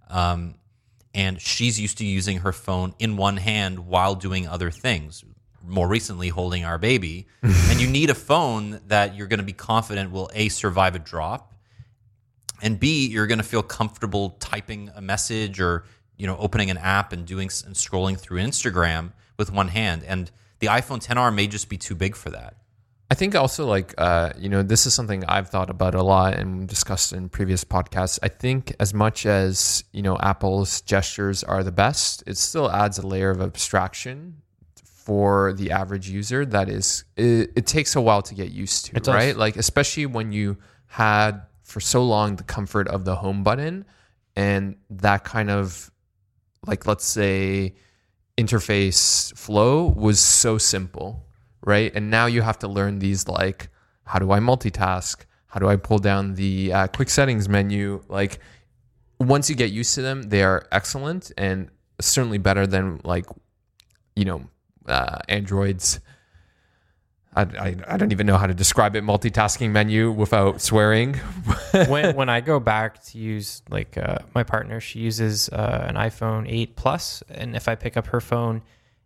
Um, 0.08 0.54
and 1.14 1.40
she's 1.40 1.78
used 1.78 1.98
to 1.98 2.04
using 2.04 2.38
her 2.38 2.52
phone 2.52 2.94
in 2.98 3.16
one 3.16 3.36
hand 3.36 3.86
while 3.86 4.14
doing 4.14 4.48
other 4.48 4.70
things. 4.70 5.22
More 5.68 5.86
recently, 5.86 6.28
holding 6.28 6.64
our 6.64 6.78
baby, 6.78 7.26
and 7.42 7.80
you 7.80 7.86
need 7.86 8.10
a 8.10 8.14
phone 8.14 8.80
that 8.88 9.14
you're 9.14 9.26
going 9.26 9.38
to 9.38 9.44
be 9.44 9.52
confident 9.52 10.10
will 10.10 10.30
a 10.34 10.48
survive 10.48 10.94
a 10.94 10.98
drop, 10.98 11.54
and 12.62 12.80
b 12.80 13.06
you're 13.06 13.26
going 13.26 13.38
to 13.38 13.44
feel 13.44 13.62
comfortable 13.62 14.30
typing 14.40 14.90
a 14.94 15.00
message 15.00 15.60
or 15.60 15.84
you 16.16 16.26
know 16.26 16.36
opening 16.38 16.70
an 16.70 16.78
app 16.78 17.12
and 17.12 17.26
doing 17.26 17.48
and 17.66 17.74
scrolling 17.74 18.18
through 18.18 18.40
Instagram 18.40 19.12
with 19.36 19.52
one 19.52 19.68
hand. 19.68 20.02
And 20.04 20.30
the 20.58 20.66
iPhone 20.66 21.04
10R 21.04 21.34
may 21.34 21.46
just 21.46 21.68
be 21.68 21.76
too 21.76 21.94
big 21.94 22.16
for 22.16 22.30
that. 22.30 22.56
I 23.10 23.14
think 23.14 23.34
also 23.34 23.66
like 23.66 23.94
uh, 23.96 24.32
you 24.38 24.50
know 24.50 24.62
this 24.62 24.84
is 24.84 24.92
something 24.92 25.24
I've 25.24 25.48
thought 25.48 25.70
about 25.70 25.94
a 25.94 26.02
lot 26.02 26.34
and 26.34 26.68
discussed 26.68 27.14
in 27.14 27.30
previous 27.30 27.64
podcasts. 27.64 28.18
I 28.22 28.28
think 28.28 28.74
as 28.78 28.92
much 28.92 29.24
as 29.24 29.82
you 29.92 30.02
know 30.02 30.18
Apple's 30.18 30.82
gestures 30.82 31.42
are 31.42 31.64
the 31.64 31.72
best, 31.72 32.22
it 32.26 32.36
still 32.36 32.70
adds 32.70 32.98
a 32.98 33.06
layer 33.06 33.30
of 33.30 33.40
abstraction 33.40 34.42
for 35.09 35.54
the 35.54 35.70
average 35.70 36.11
user 36.11 36.44
that 36.44 36.68
is 36.68 37.04
it, 37.16 37.50
it 37.56 37.66
takes 37.66 37.96
a 37.96 38.00
while 38.00 38.20
to 38.20 38.34
get 38.34 38.50
used 38.50 38.84
to, 38.84 38.92
right? 39.11 39.34
Like 39.38 39.56
especially 39.56 40.04
when 40.04 40.32
you 40.32 40.59
had 40.84 41.40
for 41.62 41.80
so 41.80 42.04
long 42.04 42.36
the 42.36 42.42
comfort 42.42 42.86
of 42.88 43.06
the 43.06 43.16
home 43.16 43.42
button 43.42 43.86
and 44.36 44.76
that 44.90 45.24
kind 45.24 45.48
of 45.48 45.90
like 46.66 46.84
let's 46.84 47.06
say 47.06 47.74
interface 48.36 49.34
flow 49.34 49.86
was 49.86 50.20
so 50.20 50.59
simple, 50.59 51.24
right? 51.64 51.90
And 51.94 52.11
now 52.11 52.26
you 52.26 52.42
have 52.42 52.59
to 52.59 52.68
learn 52.68 52.98
these 52.98 53.26
like 53.26 53.70
how 54.04 54.18
do 54.18 54.30
I 54.30 54.40
multitask? 54.40 55.24
How 55.46 55.59
do 55.59 55.68
I 55.68 55.76
pull 55.76 56.00
down 56.00 56.34
the 56.34 56.70
uh, 56.74 56.86
quick 56.88 57.09
settings 57.09 57.48
menu? 57.48 58.02
Like 58.09 58.40
once 59.18 59.48
you 59.48 59.56
get 59.56 59.70
used 59.70 59.94
to 59.94 60.02
them, 60.02 60.24
they 60.24 60.42
are 60.42 60.68
excellent 60.70 61.32
and 61.38 61.70
certainly 61.98 62.36
better 62.36 62.66
than 62.66 63.00
like 63.04 63.24
you 64.14 64.26
know 64.26 64.50
uh, 64.89 65.18
Android's. 65.28 66.01
I, 67.34 67.43
I, 67.43 67.76
I 67.86 67.97
don't 67.99 68.11
even 68.11 68.26
know 68.26 68.36
how 68.36 68.47
to 68.47 68.55
describe 68.55 68.97
it 68.97 69.05
multitasking 69.05 69.70
menu 69.70 70.11
without 70.11 70.61
swearing. 70.61 71.14
when 71.89 72.16
when 72.16 72.28
I 72.28 72.41
go 72.41 72.59
back 72.59 73.03
to 73.07 73.18
use 73.18 73.62
like 73.70 73.97
uh, 73.97 74.18
my 74.34 74.43
partner, 74.43 74.80
she 74.80 75.01
uses 75.01 75.49
uh, 75.51 75.84
an 75.89 75.95
iPhone 75.95 76.51
8 76.51 76.74
Plus, 76.74 77.22
and 77.28 77.55
if 77.55 77.68
I 77.68 77.74
pick 77.74 77.97
up 77.97 78.09
her 78.09 78.20
phone, 78.20 78.62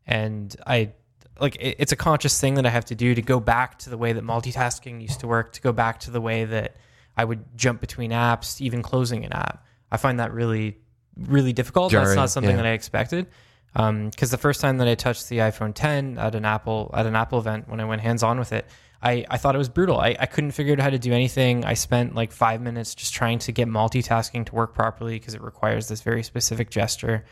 and 0.06 0.54
I 0.66 0.92
like 1.40 1.56
it, 1.56 1.76
it's 1.78 1.92
a 1.92 1.96
conscious 1.96 2.40
thing 2.40 2.54
that 2.54 2.64
I 2.64 2.70
have 2.70 2.86
to 2.86 2.94
do 2.94 3.14
to 3.14 3.22
go 3.22 3.40
back 3.40 3.78
to 3.80 3.90
the 3.90 3.98
way 3.98 4.12
that 4.12 4.24
multitasking 4.24 5.02
used 5.02 5.20
to 5.20 5.26
work, 5.26 5.52
to 5.54 5.60
go 5.60 5.72
back 5.72 6.00
to 6.00 6.10
the 6.10 6.20
way 6.20 6.44
that 6.44 6.76
I 7.16 7.24
would 7.24 7.44
jump 7.56 7.80
between 7.80 8.12
apps, 8.12 8.60
even 8.60 8.82
closing 8.82 9.24
an 9.24 9.32
app. 9.32 9.66
I 9.90 9.96
find 9.98 10.20
that 10.20 10.32
really 10.32 10.78
really 11.16 11.52
difficult. 11.52 11.92
That's 11.92 12.14
not 12.14 12.30
something 12.30 12.56
yeah. 12.56 12.62
that 12.62 12.66
I 12.66 12.72
expected. 12.72 13.26
Because 13.72 14.30
the 14.30 14.38
first 14.38 14.60
time 14.60 14.78
that 14.78 14.88
I 14.88 14.94
touched 14.94 15.28
the 15.28 15.38
iPhone 15.38 15.72
10 15.74 16.18
at 16.18 16.34
an 16.34 16.44
Apple 16.44 16.90
at 16.92 17.06
an 17.06 17.16
Apple 17.16 17.38
event 17.38 17.68
when 17.68 17.80
I 17.80 17.84
went 17.84 18.02
hands 18.02 18.22
on 18.22 18.38
with 18.38 18.52
it, 18.52 18.66
I, 19.02 19.24
I 19.30 19.38
thought 19.38 19.54
it 19.54 19.58
was 19.58 19.68
brutal. 19.68 19.98
I, 19.98 20.16
I 20.18 20.26
couldn't 20.26 20.52
figure 20.52 20.74
out 20.74 20.78
how 20.78 20.90
to 20.90 20.98
do 20.98 21.12
anything. 21.12 21.64
I 21.64 21.74
spent 21.74 22.14
like 22.14 22.30
five 22.30 22.60
minutes 22.60 22.94
just 22.94 23.12
trying 23.12 23.40
to 23.40 23.52
get 23.52 23.66
multitasking 23.68 24.46
to 24.46 24.54
work 24.54 24.74
properly 24.74 25.18
because 25.18 25.34
it 25.34 25.42
requires 25.42 25.88
this 25.88 26.02
very 26.02 26.22
specific 26.22 26.70
gesture. 26.70 27.24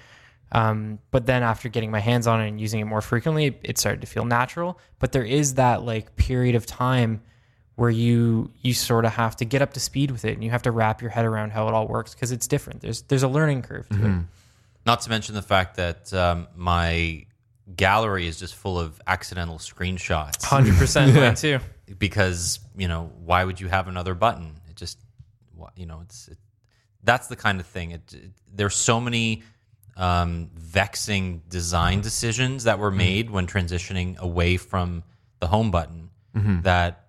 Um, 0.52 0.98
but 1.12 1.26
then 1.26 1.44
after 1.44 1.68
getting 1.68 1.92
my 1.92 2.00
hands 2.00 2.26
on 2.26 2.40
it 2.40 2.48
and 2.48 2.60
using 2.60 2.80
it 2.80 2.86
more 2.86 3.00
frequently, 3.00 3.56
it, 3.62 3.78
started 3.78 4.00
to 4.00 4.06
feel 4.08 4.24
natural. 4.24 4.80
But 4.98 5.12
there 5.12 5.24
is 5.24 5.54
that 5.54 5.84
like 5.84 6.16
period 6.16 6.56
of 6.56 6.66
time 6.66 7.22
where 7.76 7.90
you 7.90 8.50
you 8.60 8.74
sort 8.74 9.04
of 9.04 9.12
have 9.12 9.36
to 9.36 9.44
get 9.44 9.62
up 9.62 9.72
to 9.74 9.80
speed 9.80 10.10
with 10.10 10.24
it 10.24 10.34
and 10.34 10.42
you 10.42 10.50
have 10.50 10.62
to 10.62 10.72
wrap 10.72 11.00
your 11.00 11.10
head 11.10 11.24
around 11.24 11.50
how 11.50 11.68
it 11.68 11.72
all 11.72 11.86
works 11.86 12.14
because 12.14 12.32
it's 12.32 12.48
different. 12.48 12.80
There's 12.80 13.02
there's 13.02 13.22
a 13.22 13.28
learning 13.28 13.62
curve 13.62 13.88
to 13.90 13.94
it. 13.94 14.24
Not 14.86 15.02
to 15.02 15.10
mention 15.10 15.34
the 15.34 15.42
fact 15.42 15.76
that 15.76 16.12
um, 16.14 16.48
my 16.56 17.26
gallery 17.76 18.26
is 18.26 18.38
just 18.38 18.54
full 18.54 18.78
of 18.78 19.00
accidental 19.06 19.58
screenshots. 19.58 20.42
Hundred 20.44 20.76
percent 20.76 21.14
mine 21.16 21.34
too. 21.34 21.58
because 21.98 22.60
you 22.76 22.88
know 22.88 23.12
why 23.24 23.44
would 23.44 23.60
you 23.60 23.68
have 23.68 23.88
another 23.88 24.14
button? 24.14 24.60
It 24.68 24.76
just 24.76 24.98
you 25.76 25.86
know 25.86 26.00
it's 26.02 26.28
it, 26.28 26.38
that's 27.04 27.28
the 27.28 27.36
kind 27.36 27.60
of 27.60 27.66
thing. 27.66 27.92
It, 27.92 28.12
it 28.12 28.30
there's 28.52 28.74
so 28.74 29.00
many 29.00 29.42
um, 29.96 30.50
vexing 30.54 31.42
design 31.48 32.00
decisions 32.00 32.64
that 32.64 32.78
were 32.78 32.90
made 32.90 33.30
when 33.30 33.46
transitioning 33.46 34.16
away 34.18 34.56
from 34.56 35.02
the 35.40 35.46
home 35.46 35.70
button 35.70 36.10
that 36.62 37.06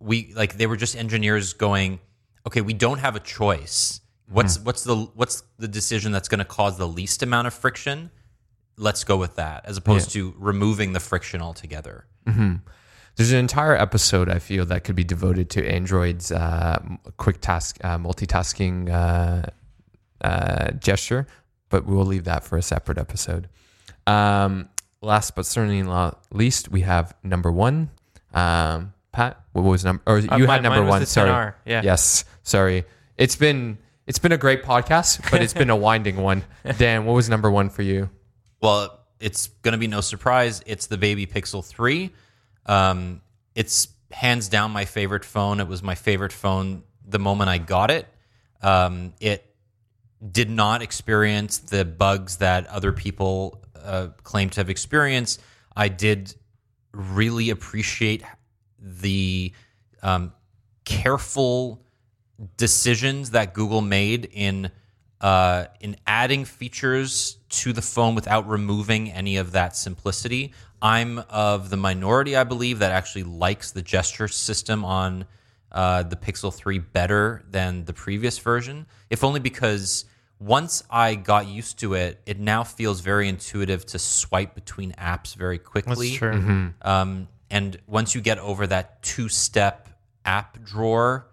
we 0.00 0.32
like 0.34 0.58
they 0.58 0.66
were 0.66 0.76
just 0.76 0.96
engineers 0.96 1.52
going 1.54 2.00
okay 2.46 2.60
we 2.60 2.74
don't 2.74 2.98
have 2.98 3.14
a 3.16 3.20
choice 3.20 4.00
what's 4.28 4.58
what's 4.60 4.84
the 4.84 4.96
what's 5.14 5.42
the 5.58 5.68
decision 5.68 6.12
that's 6.12 6.28
going 6.28 6.38
to 6.38 6.44
cause 6.44 6.78
the 6.78 6.88
least 6.88 7.22
amount 7.22 7.46
of 7.46 7.54
friction 7.54 8.10
let's 8.76 9.04
go 9.04 9.16
with 9.16 9.36
that 9.36 9.64
as 9.66 9.76
opposed 9.76 10.10
to 10.10 10.34
removing 10.38 10.92
the 10.92 11.00
friction 11.00 11.40
altogether 11.42 12.06
There's 13.16 13.30
an 13.30 13.38
entire 13.38 13.76
episode 13.76 14.28
I 14.28 14.38
feel 14.40 14.64
that 14.66 14.82
could 14.82 14.96
be 14.96 15.04
devoted 15.04 15.48
to 15.50 15.64
Android's 15.64 16.32
uh, 16.32 16.82
quick 17.16 17.40
task 17.40 17.78
uh, 17.84 17.96
multitasking 17.98 18.90
uh, 18.90 19.46
uh, 20.26 20.70
gesture, 20.72 21.26
but 21.68 21.86
we'll 21.86 22.04
leave 22.06 22.24
that 22.24 22.42
for 22.42 22.56
a 22.58 22.62
separate 22.62 22.98
episode. 22.98 23.48
Um, 24.08 24.68
last 25.00 25.36
but 25.36 25.46
certainly 25.46 25.80
not 25.82 26.24
least, 26.32 26.70
we 26.72 26.80
have 26.80 27.14
number 27.22 27.52
one. 27.52 27.90
Um, 28.32 28.94
Pat, 29.12 29.40
what 29.52 29.62
was 29.62 29.84
number? 29.84 30.02
Or 30.08 30.18
you 30.18 30.28
Uh, 30.28 30.38
had 30.38 30.46
mine- 30.48 30.62
number 30.64 30.78
mine 30.80 30.86
was 30.86 30.90
one. 30.90 31.00
the 31.02 31.06
sorry. 31.06 31.30
10R, 31.30 31.54
yeah. 31.66 31.82
Yes. 31.84 32.24
Sorry. 32.42 32.84
It's 33.16 33.36
been 33.36 33.78
it's 34.06 34.18
been 34.18 34.32
a 34.32 34.38
great 34.38 34.62
podcast, 34.62 35.30
but 35.30 35.42
it's 35.42 35.54
been 35.54 35.70
a 35.70 35.76
winding 35.88 36.16
one. 36.16 36.44
Dan, 36.76 37.04
what 37.04 37.14
was 37.14 37.28
number 37.28 37.50
one 37.50 37.70
for 37.70 37.82
you? 37.82 38.10
Well, 38.60 39.00
it's 39.20 39.48
going 39.62 39.72
to 39.72 39.78
be 39.78 39.86
no 39.86 40.00
surprise. 40.00 40.62
It's 40.66 40.86
the 40.86 40.98
Baby 40.98 41.26
Pixel 41.26 41.64
3. 41.64 42.10
Um, 42.66 43.22
it's 43.54 43.88
hands 44.10 44.48
down 44.48 44.70
my 44.70 44.84
favorite 44.84 45.24
phone. 45.24 45.60
It 45.60 45.68
was 45.68 45.82
my 45.82 45.94
favorite 45.94 46.32
phone 46.32 46.82
the 47.06 47.18
moment 47.18 47.50
I 47.50 47.58
got 47.58 47.90
it. 47.90 48.06
Um, 48.62 49.14
it 49.20 49.54
did 50.30 50.50
not 50.50 50.82
experience 50.82 51.58
the 51.58 51.84
bugs 51.84 52.38
that 52.38 52.66
other 52.68 52.92
people 52.92 53.62
uh, 53.82 54.08
claim 54.22 54.50
to 54.50 54.60
have 54.60 54.70
experienced. 54.70 55.40
I 55.76 55.88
did 55.88 56.34
really 56.92 57.50
appreciate 57.50 58.22
the 58.78 59.52
um, 60.02 60.32
careful 60.84 61.83
decisions 62.56 63.30
that 63.30 63.54
Google 63.54 63.80
made 63.80 64.28
in 64.32 64.70
uh, 65.20 65.66
in 65.80 65.96
adding 66.06 66.44
features 66.44 67.38
to 67.48 67.72
the 67.72 67.80
phone 67.80 68.14
without 68.14 68.46
removing 68.48 69.10
any 69.10 69.36
of 69.36 69.52
that 69.52 69.74
simplicity. 69.74 70.52
I'm 70.82 71.20
of 71.30 71.70
the 71.70 71.78
minority, 71.78 72.36
I 72.36 72.44
believe, 72.44 72.80
that 72.80 72.92
actually 72.92 73.22
likes 73.22 73.70
the 73.70 73.80
gesture 73.80 74.28
system 74.28 74.84
on 74.84 75.24
uh, 75.72 76.02
the 76.02 76.16
Pixel 76.16 76.52
3 76.52 76.78
better 76.78 77.42
than 77.50 77.86
the 77.86 77.94
previous 77.94 78.38
version, 78.38 78.86
if 79.08 79.24
only 79.24 79.40
because 79.40 80.04
once 80.38 80.82
I 80.90 81.14
got 81.14 81.46
used 81.46 81.78
to 81.78 81.94
it, 81.94 82.20
it 82.26 82.38
now 82.38 82.62
feels 82.64 83.00
very 83.00 83.28
intuitive 83.28 83.86
to 83.86 83.98
swipe 83.98 84.54
between 84.54 84.92
apps 84.92 85.34
very 85.34 85.58
quickly. 85.58 86.08
That's 86.08 86.18
true. 86.18 86.72
Um, 86.82 87.28
and 87.50 87.78
once 87.86 88.14
you 88.14 88.20
get 88.20 88.38
over 88.38 88.66
that 88.66 89.02
two 89.02 89.28
step 89.30 89.88
app 90.24 90.62
drawer 90.62 91.28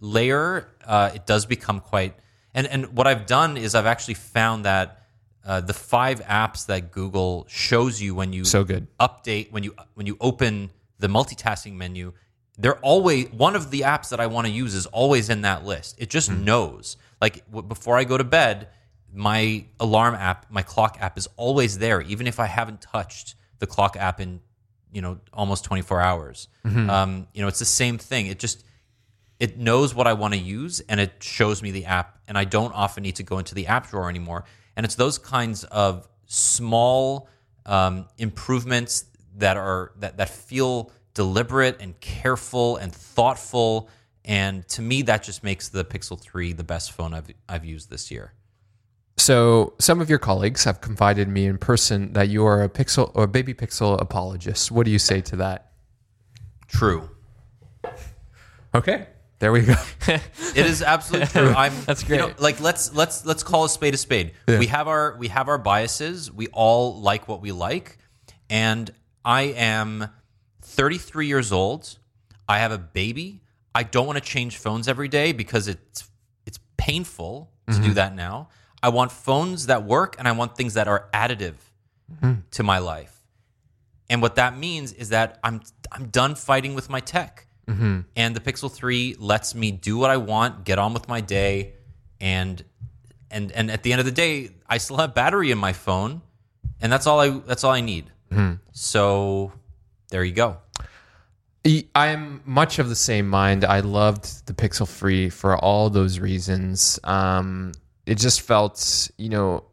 layer, 0.00 0.68
uh, 0.84 1.10
it 1.14 1.26
does 1.26 1.46
become 1.46 1.80
quite. 1.80 2.14
And, 2.54 2.66
and 2.66 2.96
what 2.96 3.06
I've 3.06 3.26
done 3.26 3.56
is 3.56 3.74
I've 3.74 3.86
actually 3.86 4.14
found 4.14 4.64
that 4.64 5.02
uh, 5.44 5.60
the 5.60 5.74
five 5.74 6.20
apps 6.24 6.66
that 6.66 6.90
Google 6.90 7.46
shows 7.48 8.00
you 8.02 8.14
when 8.14 8.32
you 8.32 8.44
So 8.44 8.64
good. 8.64 8.88
update 8.98 9.52
when 9.52 9.62
you 9.62 9.74
when 9.94 10.06
you 10.06 10.16
open 10.20 10.70
the 10.98 11.06
multitasking 11.06 11.74
menu, 11.74 12.12
they're 12.58 12.78
always 12.80 13.30
one 13.30 13.54
of 13.54 13.70
the 13.70 13.82
apps 13.82 14.08
that 14.08 14.18
I 14.18 14.26
want 14.26 14.46
to 14.48 14.52
use 14.52 14.74
is 14.74 14.86
always 14.86 15.28
in 15.30 15.42
that 15.42 15.64
list. 15.64 15.94
It 15.98 16.10
just 16.10 16.30
knows. 16.32 16.96
Like 17.20 17.44
w- 17.50 17.66
before 17.66 17.96
I 17.96 18.04
go 18.04 18.16
to 18.18 18.24
bed, 18.24 18.68
my 19.12 19.66
alarm 19.78 20.14
app, 20.16 20.46
my 20.50 20.62
clock 20.62 20.98
app 21.00 21.16
is 21.16 21.28
always 21.36 21.78
there, 21.78 22.00
even 22.02 22.26
if 22.26 22.40
I 22.40 22.46
haven't 22.46 22.80
touched 22.80 23.34
the 23.60 23.66
clock 23.66 23.96
app 23.96 24.20
in 24.20 24.40
you 24.92 25.00
know 25.02 25.20
almost 25.32 25.64
24 25.64 26.00
hours. 26.00 26.48
Um, 26.64 27.28
you 27.34 27.42
know, 27.42 27.48
it's 27.48 27.58
the 27.60 27.64
same 27.64 27.98
thing. 27.98 28.26
It 28.26 28.38
just 28.40 28.64
it 29.38 29.58
knows 29.58 29.94
what 29.94 30.06
I 30.06 30.14
want 30.14 30.34
to 30.34 30.40
use 30.40 30.80
and 30.80 30.98
it 30.98 31.12
shows 31.20 31.62
me 31.62 31.70
the 31.70 31.84
app, 31.86 32.18
and 32.26 32.38
I 32.38 32.44
don't 32.44 32.72
often 32.72 33.02
need 33.02 33.16
to 33.16 33.22
go 33.22 33.38
into 33.38 33.54
the 33.54 33.66
app 33.66 33.90
drawer 33.90 34.08
anymore. 34.08 34.44
And 34.76 34.84
it's 34.84 34.94
those 34.94 35.18
kinds 35.18 35.64
of 35.64 36.08
small 36.26 37.28
um, 37.64 38.06
improvements 38.18 39.04
that 39.36 39.56
are 39.56 39.92
that 39.98 40.16
that 40.18 40.28
feel 40.30 40.90
deliberate 41.14 41.80
and 41.80 41.98
careful 42.00 42.76
and 42.76 42.92
thoughtful. 42.92 43.88
And 44.24 44.66
to 44.68 44.82
me, 44.82 45.02
that 45.02 45.22
just 45.22 45.44
makes 45.44 45.68
the 45.68 45.84
Pixel 45.84 46.18
3 46.18 46.52
the 46.52 46.64
best 46.64 46.92
phone 46.92 47.14
I've 47.14 47.30
I've 47.48 47.64
used 47.64 47.90
this 47.90 48.10
year. 48.10 48.32
So 49.18 49.74
some 49.78 50.00
of 50.00 50.10
your 50.10 50.18
colleagues 50.18 50.64
have 50.64 50.80
confided 50.80 51.28
me 51.28 51.46
in 51.46 51.58
person 51.58 52.12
that 52.12 52.28
you 52.28 52.44
are 52.44 52.62
a 52.62 52.68
pixel 52.68 53.10
or 53.14 53.26
baby 53.26 53.54
pixel 53.54 54.00
apologist. 54.00 54.70
What 54.70 54.84
do 54.84 54.92
you 54.92 54.98
say 54.98 55.20
to 55.22 55.36
that? 55.36 55.72
True. 56.68 57.08
Okay, 58.74 59.06
there 59.38 59.52
we 59.52 59.62
go. 59.62 59.74
It 60.56 60.64
is 60.64 60.82
absolutely 60.82 61.28
true. 61.28 61.48
I'm 61.56 61.72
That's 61.84 62.02
great. 62.02 62.20
you 62.20 62.28
know, 62.28 62.34
like 62.38 62.60
let's 62.60 62.94
let's 62.94 63.26
let's 63.26 63.42
call 63.42 63.64
a 63.64 63.68
spade 63.68 63.92
a 63.92 63.98
spade. 63.98 64.32
We 64.48 64.68
have 64.68 64.88
our 64.88 65.16
we 65.18 65.28
have 65.28 65.48
our 65.48 65.58
biases. 65.58 66.32
We 66.32 66.46
all 66.48 66.98
like 67.00 67.28
what 67.28 67.42
we 67.42 67.52
like, 67.52 67.98
and 68.48 68.90
I 69.24 69.42
am 69.42 70.08
33 70.62 71.26
years 71.26 71.52
old. 71.52 71.98
I 72.48 72.58
have 72.60 72.72
a 72.72 72.78
baby. 72.78 73.42
I 73.74 73.82
don't 73.82 74.06
want 74.06 74.16
to 74.16 74.24
change 74.24 74.56
phones 74.56 74.88
every 74.88 75.08
day 75.08 75.32
because 75.32 75.68
it's 75.68 76.08
it's 76.46 76.58
painful 76.78 77.50
to 77.68 77.74
do 77.74 77.80
mm-hmm. 77.80 77.92
that 77.94 78.14
now. 78.14 78.48
I 78.82 78.88
want 78.88 79.12
phones 79.12 79.66
that 79.66 79.84
work, 79.84 80.16
and 80.18 80.26
I 80.26 80.32
want 80.32 80.56
things 80.56 80.74
that 80.74 80.88
are 80.88 81.08
additive 81.12 81.56
mm-hmm. 82.10 82.34
to 82.52 82.62
my 82.62 82.78
life. 82.78 83.16
And 84.08 84.22
what 84.22 84.36
that 84.36 84.56
means 84.56 84.92
is 84.92 85.10
that 85.10 85.38
I'm 85.42 85.60
I'm 85.92 86.06
done 86.08 86.34
fighting 86.34 86.74
with 86.74 86.88
my 86.88 87.00
tech. 87.00 87.45
And 88.16 88.36
the 88.36 88.40
Pixel 88.40 88.70
3 88.70 89.16
lets 89.18 89.54
me 89.54 89.70
do 89.72 89.98
what 89.98 90.10
I 90.10 90.16
want, 90.18 90.64
get 90.64 90.78
on 90.78 90.94
with 90.94 91.08
my 91.08 91.20
day, 91.20 91.74
and 92.20 92.62
and 93.30 93.50
and 93.52 93.70
at 93.70 93.82
the 93.82 93.92
end 93.92 94.00
of 94.00 94.06
the 94.06 94.12
day, 94.12 94.50
I 94.68 94.78
still 94.78 94.96
have 94.98 95.14
battery 95.14 95.50
in 95.50 95.58
my 95.58 95.72
phone, 95.72 96.22
and 96.80 96.92
that's 96.92 97.06
all 97.06 97.20
I 97.20 97.30
that's 97.30 97.64
all 97.64 97.72
I 97.72 97.80
need. 97.80 98.10
So 98.72 99.52
there 100.10 100.22
you 100.24 100.32
go. 100.32 100.58
I'm 101.94 102.42
much 102.44 102.78
of 102.78 102.88
the 102.88 102.94
same 102.94 103.28
mind. 103.28 103.64
I 103.64 103.80
loved 103.80 104.46
the 104.46 104.52
Pixel 104.52 104.88
3 104.88 105.30
for 105.30 105.56
all 105.56 105.90
those 105.90 106.20
reasons. 106.20 107.00
Um, 107.02 107.72
it 108.06 108.18
just 108.18 108.42
felt, 108.42 109.10
you 109.18 109.28
know, 109.28 109.64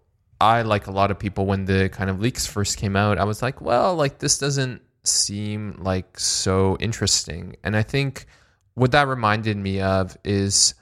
I 0.42 0.64
like 0.64 0.88
a 0.88 0.92
lot 0.92 1.12
of 1.12 1.20
people 1.20 1.46
when 1.46 1.66
the 1.66 1.90
kind 1.90 2.10
of 2.10 2.20
leaks 2.20 2.48
first 2.48 2.78
came 2.78 2.96
out, 2.96 3.20
I 3.20 3.26
was 3.26 3.44
like, 3.44 3.62
well, 3.62 3.96
like 3.96 4.18
this 4.18 4.40
doesn't 4.40 4.82
seem 5.04 5.78
like 5.80 6.20
so 6.20 6.78
interesting. 6.80 7.56
And 7.64 7.76
I 7.76 7.84
think 7.84 8.26
what 8.76 8.92
that 8.92 9.08
reminded 9.08 9.58
me 9.58 9.82
of 9.82 10.18
is 10.24 10.74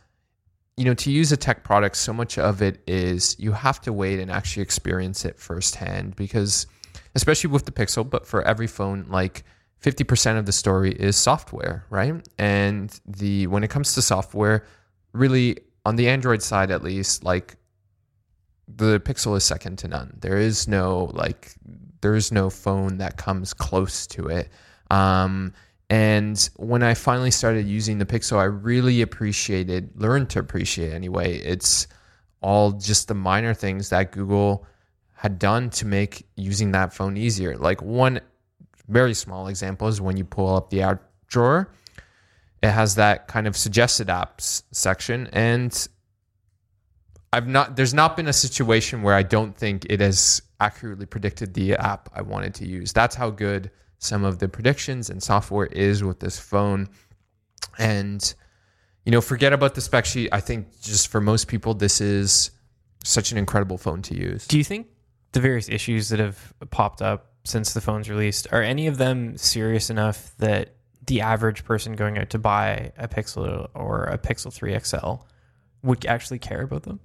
you 0.78 0.86
know, 0.86 0.94
to 0.96 1.12
use 1.12 1.32
a 1.32 1.38
tech 1.38 1.64
product, 1.64 1.96
so 1.96 2.12
much 2.12 2.40
of 2.40 2.62
it 2.62 2.82
is 2.88 3.36
you 3.38 3.52
have 3.52 3.80
to 3.82 3.94
wait 3.94 4.20
and 4.20 4.32
actually 4.32 4.64
experience 4.64 5.26
it 5.26 5.38
firsthand 5.38 6.16
because, 6.16 6.66
especially 7.14 7.52
with 7.52 7.66
the 7.66 7.72
Pixel, 7.72 8.10
but 8.10 8.26
for 8.26 8.42
every 8.42 8.66
phone, 8.66 9.06
like 9.10 9.44
50% 9.84 10.40
of 10.40 10.48
the 10.48 10.52
story 10.52 10.92
is 10.94 11.16
software, 11.16 11.86
right? 11.92 12.16
And 12.40 13.00
the 13.06 13.48
when 13.48 13.64
it 13.64 13.70
comes 13.70 13.94
to 13.94 14.02
software, 14.02 14.66
really 15.14 15.58
on 15.86 15.98
the 15.98 16.10
Android 16.10 16.42
side 16.42 16.72
at 16.72 16.84
least, 16.84 17.24
like 17.24 17.58
the 18.68 19.00
Pixel 19.02 19.36
is 19.36 19.44
second 19.44 19.78
to 19.80 19.88
none. 19.88 20.18
There 20.20 20.38
is 20.38 20.68
no 20.68 21.12
like 21.14 21.54
there 22.02 22.16
is 22.16 22.32
no 22.32 22.50
phone 22.50 22.98
that 22.98 23.18
comes 23.18 23.54
close 23.54 24.08
to 24.08 24.28
it. 24.28 24.50
Um, 24.90 25.54
and 25.90 26.50
when 26.56 26.84
I 26.84 26.94
finally 26.94 27.32
started 27.32 27.68
using 27.68 27.98
the 27.98 28.06
Pixel, 28.06 28.38
I 28.38 28.46
really 28.46 29.02
appreciated, 29.02 29.92
learned 29.96 30.30
to 30.32 30.40
appreciate 30.40 30.94
anyway. 30.94 31.38
It's 31.38 31.88
all 32.42 32.72
just 32.72 33.08
the 33.08 33.14
minor 33.14 33.54
things 33.54 33.90
that 33.90 34.12
Google 34.12 34.66
had 35.14 35.38
done 35.38 35.70
to 35.70 35.86
make 35.86 36.26
using 36.36 36.72
that 36.72 36.94
phone 36.94 37.18
easier. 37.18 37.56
Like 37.56 37.82
one 37.82 38.22
very 38.88 39.14
small 39.14 39.48
example 39.48 39.88
is 39.88 40.02
when 40.02 40.18
you 40.18 40.24
pull 40.24 40.56
up 40.56 40.70
the 40.70 40.82
app 40.82 41.04
drawer, 41.28 41.70
it 42.64 42.70
has 42.70 42.96
that 42.96 43.28
kind 43.28 43.46
of 43.46 43.56
suggested 43.58 44.08
apps 44.08 44.64
section. 44.72 45.28
And 45.34 45.88
I've 47.34 47.48
not, 47.48 47.76
there's 47.76 47.94
not 47.94 48.16
been 48.16 48.28
a 48.28 48.34
situation 48.34 49.02
where 49.04 49.14
I 49.14 49.24
don't 49.24 49.56
think 49.56 49.86
it 49.90 50.00
has 50.00 50.42
accurately 50.62 51.06
predicted 51.06 51.54
the 51.54 51.74
app 51.74 52.10
I 52.14 52.22
wanted 52.22 52.54
to 52.56 52.68
use. 52.68 52.94
That's 52.94 53.16
how 53.16 53.32
good 53.32 53.72
some 53.98 54.24
of 54.24 54.40
the 54.40 54.48
predictions 54.48 55.10
and 55.10 55.22
software 55.22 55.66
is 55.66 56.04
with 56.04 56.20
this 56.20 56.40
phone. 56.40 56.88
And, 57.78 58.34
you 59.06 59.12
know, 59.12 59.22
forget 59.22 59.54
about 59.54 59.76
the 59.76 59.82
spec 59.82 60.06
sheet. 60.06 60.30
I 60.32 60.40
think 60.40 60.82
just 60.82 61.10
for 61.10 61.20
most 61.20 61.48
people, 61.48 61.74
this 61.74 62.00
is 62.00 62.52
such 63.04 63.32
an 63.32 63.38
incredible 63.38 63.78
phone 63.78 64.02
to 64.04 64.16
use. 64.16 64.48
Do 64.48 64.58
you 64.58 64.64
think 64.64 64.88
the 65.32 65.40
various 65.40 65.68
issues 65.68 66.10
that 66.10 66.20
have 66.20 66.54
popped 66.70 67.02
up 67.02 67.34
since 67.44 67.74
the 67.74 67.82
phone's 67.82 68.10
released 68.10 68.48
are 68.52 68.62
any 68.62 68.86
of 68.88 68.98
them 68.98 69.38
serious 69.38 69.90
enough 69.90 70.32
that 70.38 70.76
the 71.08 71.22
average 71.22 71.66
person 71.66 71.94
going 71.94 72.20
out 72.20 72.30
to 72.30 72.38
buy 72.38 72.92
a 72.98 73.08
Pixel 73.08 73.68
or 73.74 74.04
a 74.04 74.18
Pixel 74.18 74.54
3 74.54 74.78
XL 74.78 75.26
would 75.84 76.06
actually 76.06 76.38
care 76.38 76.62
about 76.62 76.84
them? 76.84 77.00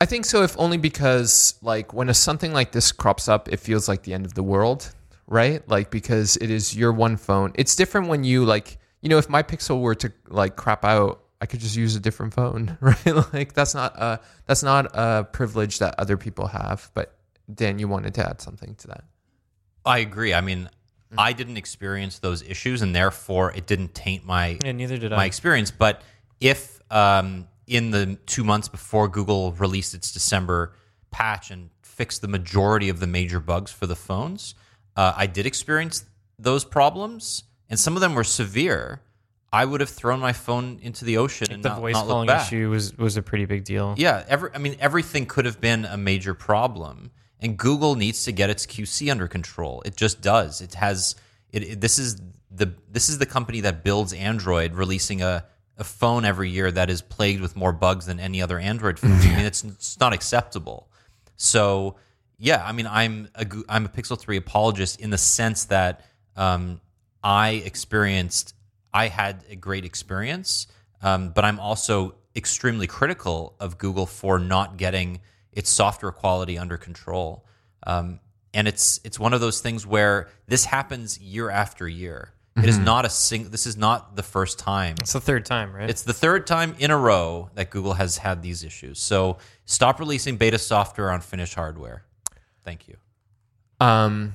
I 0.00 0.04
think 0.06 0.24
so, 0.26 0.42
if 0.42 0.58
only 0.58 0.76
because 0.76 1.54
like 1.62 1.92
when 1.94 2.08
a, 2.08 2.14
something 2.14 2.52
like 2.52 2.72
this 2.72 2.92
crops 2.92 3.28
up, 3.28 3.48
it 3.48 3.58
feels 3.60 3.88
like 3.88 4.02
the 4.02 4.12
end 4.12 4.26
of 4.26 4.34
the 4.34 4.42
world, 4.42 4.92
right? 5.26 5.66
Like 5.68 5.90
because 5.90 6.36
it 6.36 6.50
is 6.50 6.76
your 6.76 6.92
one 6.92 7.16
phone. 7.16 7.52
It's 7.54 7.74
different 7.76 8.08
when 8.08 8.22
you 8.24 8.44
like, 8.44 8.78
you 9.00 9.08
know, 9.08 9.18
if 9.18 9.28
my 9.28 9.42
Pixel 9.42 9.80
were 9.80 9.94
to 9.96 10.12
like 10.28 10.56
crap 10.56 10.84
out, 10.84 11.22
I 11.40 11.46
could 11.46 11.60
just 11.60 11.76
use 11.76 11.96
a 11.96 12.00
different 12.00 12.34
phone, 12.34 12.76
right? 12.82 13.32
like 13.32 13.52
that's 13.54 13.74
not 13.74 13.96
a 13.96 14.20
that's 14.46 14.62
not 14.62 14.86
a 14.94 15.24
privilege 15.24 15.78
that 15.78 15.94
other 15.98 16.16
people 16.16 16.46
have. 16.46 16.90
But 16.94 17.16
Dan, 17.52 17.78
you 17.78 17.88
wanted 17.88 18.14
to 18.14 18.28
add 18.28 18.40
something 18.40 18.74
to 18.76 18.88
that. 18.88 19.04
I 19.84 19.98
agree. 19.98 20.34
I 20.34 20.40
mean, 20.40 20.68
I 21.16 21.32
didn't 21.32 21.56
experience 21.56 22.18
those 22.18 22.42
issues, 22.42 22.82
and 22.82 22.94
therefore 22.94 23.52
it 23.52 23.66
didn't 23.66 23.94
taint 23.94 24.26
my 24.26 24.58
Yeah, 24.62 24.72
neither 24.72 24.98
did 24.98 25.10
my 25.12 25.22
I. 25.22 25.26
experience. 25.26 25.70
But 25.70 26.02
if 26.40 26.80
um, 26.90 27.46
in 27.66 27.90
the 27.90 28.16
two 28.26 28.44
months 28.44 28.68
before 28.68 29.08
Google 29.08 29.52
released 29.52 29.94
its 29.94 30.12
December 30.12 30.72
patch 31.10 31.50
and 31.50 31.70
fixed 31.82 32.20
the 32.22 32.28
majority 32.28 32.88
of 32.88 33.00
the 33.00 33.06
major 33.06 33.40
bugs 33.40 33.70
for 33.72 33.86
the 33.86 33.96
phones, 33.96 34.54
uh, 34.96 35.12
I 35.16 35.26
did 35.26 35.46
experience 35.46 36.04
those 36.38 36.64
problems, 36.64 37.44
and 37.68 37.78
some 37.78 37.94
of 37.96 38.00
them 38.00 38.14
were 38.14 38.24
severe. 38.24 39.00
I 39.52 39.64
would 39.64 39.80
have 39.80 39.88
thrown 39.88 40.20
my 40.20 40.32
phone 40.32 40.78
into 40.82 41.04
the 41.04 41.16
ocean 41.16 41.50
and 41.50 41.62
the 41.62 41.70
not, 41.70 41.80
voice 41.80 41.94
not 41.94 42.06
calling 42.06 42.26
back. 42.26 42.46
issue 42.46 42.68
was 42.68 42.96
was 42.98 43.16
a 43.16 43.22
pretty 43.22 43.46
big 43.46 43.64
deal. 43.64 43.94
Yeah, 43.96 44.24
every 44.28 44.50
I 44.54 44.58
mean 44.58 44.76
everything 44.80 45.24
could 45.26 45.44
have 45.46 45.60
been 45.60 45.84
a 45.86 45.96
major 45.96 46.34
problem, 46.34 47.10
and 47.40 47.56
Google 47.56 47.94
needs 47.94 48.24
to 48.24 48.32
get 48.32 48.50
its 48.50 48.66
QC 48.66 49.10
under 49.10 49.28
control. 49.28 49.82
It 49.86 49.96
just 49.96 50.20
does. 50.20 50.60
It 50.60 50.74
has 50.74 51.14
it, 51.50 51.62
it- 51.62 51.80
this 51.80 51.98
is 51.98 52.20
the 52.50 52.74
this 52.90 53.08
is 53.08 53.18
the 53.18 53.26
company 53.26 53.60
that 53.62 53.82
builds 53.84 54.12
Android 54.12 54.74
releasing 54.74 55.22
a 55.22 55.44
a 55.78 55.84
phone 55.84 56.24
every 56.24 56.50
year 56.50 56.70
that 56.70 56.88
is 56.90 57.02
plagued 57.02 57.40
with 57.40 57.56
more 57.56 57.72
bugs 57.72 58.06
than 58.06 58.18
any 58.18 58.40
other 58.40 58.58
Android 58.58 58.98
phone. 58.98 59.12
I 59.12 59.36
mean, 59.36 59.46
it's 59.46 59.62
it's 59.64 60.00
not 60.00 60.12
acceptable. 60.12 60.88
So 61.36 61.96
yeah, 62.38 62.62
I 62.64 62.72
mean, 62.72 62.86
I'm 62.86 63.28
a 63.34 63.46
I'm 63.68 63.84
a 63.84 63.88
Pixel 63.88 64.18
Three 64.18 64.36
apologist 64.36 65.00
in 65.00 65.10
the 65.10 65.18
sense 65.18 65.66
that 65.66 66.04
um, 66.36 66.80
I 67.22 67.62
experienced 67.64 68.54
I 68.92 69.08
had 69.08 69.44
a 69.50 69.56
great 69.56 69.84
experience, 69.84 70.66
um, 71.02 71.30
but 71.30 71.44
I'm 71.44 71.60
also 71.60 72.14
extremely 72.34 72.86
critical 72.86 73.54
of 73.60 73.78
Google 73.78 74.06
for 74.06 74.38
not 74.38 74.76
getting 74.76 75.20
its 75.52 75.70
software 75.70 76.12
quality 76.12 76.58
under 76.58 76.76
control. 76.76 77.44
Um, 77.86 78.20
and 78.52 78.68
it's 78.68 79.00
it's 79.04 79.18
one 79.18 79.34
of 79.34 79.40
those 79.40 79.60
things 79.60 79.86
where 79.86 80.28
this 80.46 80.64
happens 80.64 81.18
year 81.18 81.50
after 81.50 81.86
year. 81.88 82.32
It 82.56 82.68
is 82.68 82.78
not 82.78 83.04
a 83.04 83.10
sing. 83.10 83.50
This 83.50 83.66
is 83.66 83.76
not 83.76 84.16
the 84.16 84.22
first 84.22 84.58
time. 84.58 84.96
It's 85.00 85.12
the 85.12 85.20
third 85.20 85.44
time, 85.44 85.74
right? 85.74 85.90
It's 85.90 86.02
the 86.02 86.14
third 86.14 86.46
time 86.46 86.74
in 86.78 86.90
a 86.90 86.96
row 86.96 87.50
that 87.54 87.70
Google 87.70 87.94
has 87.94 88.16
had 88.16 88.42
these 88.42 88.64
issues. 88.64 88.98
So 88.98 89.38
stop 89.66 90.00
releasing 90.00 90.36
beta 90.36 90.58
software 90.58 91.10
on 91.10 91.20
finished 91.20 91.54
hardware. 91.54 92.04
Thank 92.64 92.88
you. 92.88 92.96
Um, 93.78 94.32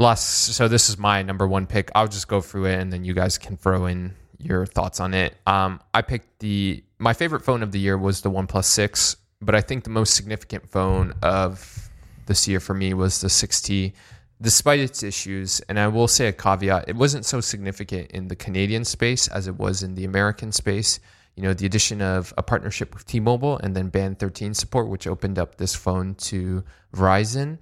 last, 0.00 0.24
so 0.54 0.66
this 0.66 0.90
is 0.90 0.98
my 0.98 1.22
number 1.22 1.46
one 1.46 1.66
pick. 1.66 1.90
I'll 1.94 2.08
just 2.08 2.26
go 2.26 2.40
through 2.40 2.66
it, 2.66 2.80
and 2.80 2.92
then 2.92 3.04
you 3.04 3.14
guys 3.14 3.38
can 3.38 3.56
throw 3.56 3.86
in 3.86 4.14
your 4.38 4.66
thoughts 4.66 4.98
on 4.98 5.14
it. 5.14 5.36
Um, 5.46 5.80
I 5.94 6.02
picked 6.02 6.40
the 6.40 6.82
my 6.98 7.12
favorite 7.12 7.44
phone 7.44 7.62
of 7.62 7.72
the 7.72 7.78
year 7.78 7.96
was 7.96 8.22
the 8.22 8.30
OnePlus 8.30 8.64
Six, 8.64 9.16
but 9.40 9.54
I 9.54 9.60
think 9.60 9.84
the 9.84 9.90
most 9.90 10.14
significant 10.14 10.68
phone 10.68 11.14
of 11.22 11.90
this 12.26 12.46
year 12.46 12.60
for 12.60 12.74
me 12.74 12.94
was 12.94 13.20
the 13.20 13.28
6T. 13.28 13.92
Despite 14.42 14.80
its 14.80 15.04
issues, 15.04 15.60
and 15.68 15.78
I 15.78 15.86
will 15.86 16.08
say 16.08 16.26
a 16.26 16.32
caveat, 16.32 16.88
it 16.88 16.96
wasn't 16.96 17.24
so 17.24 17.40
significant 17.40 18.10
in 18.10 18.26
the 18.26 18.34
Canadian 18.34 18.84
space 18.84 19.28
as 19.28 19.46
it 19.46 19.56
was 19.56 19.84
in 19.84 19.94
the 19.94 20.04
American 20.04 20.50
space. 20.50 20.98
You 21.36 21.44
know, 21.44 21.54
the 21.54 21.64
addition 21.64 22.02
of 22.02 22.34
a 22.36 22.42
partnership 22.42 22.92
with 22.92 23.06
T-Mobile 23.06 23.58
and 23.58 23.74
then 23.76 23.88
Band 23.88 24.18
13 24.18 24.52
support, 24.52 24.88
which 24.88 25.06
opened 25.06 25.38
up 25.38 25.56
this 25.56 25.76
phone 25.76 26.16
to 26.16 26.64
Verizon, 26.92 27.58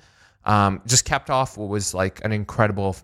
um, 0.46 0.80
just 0.86 1.04
capped 1.04 1.28
off 1.28 1.58
what 1.58 1.68
was 1.68 1.92
like 1.92 2.24
an 2.24 2.32
incredible 2.32 2.96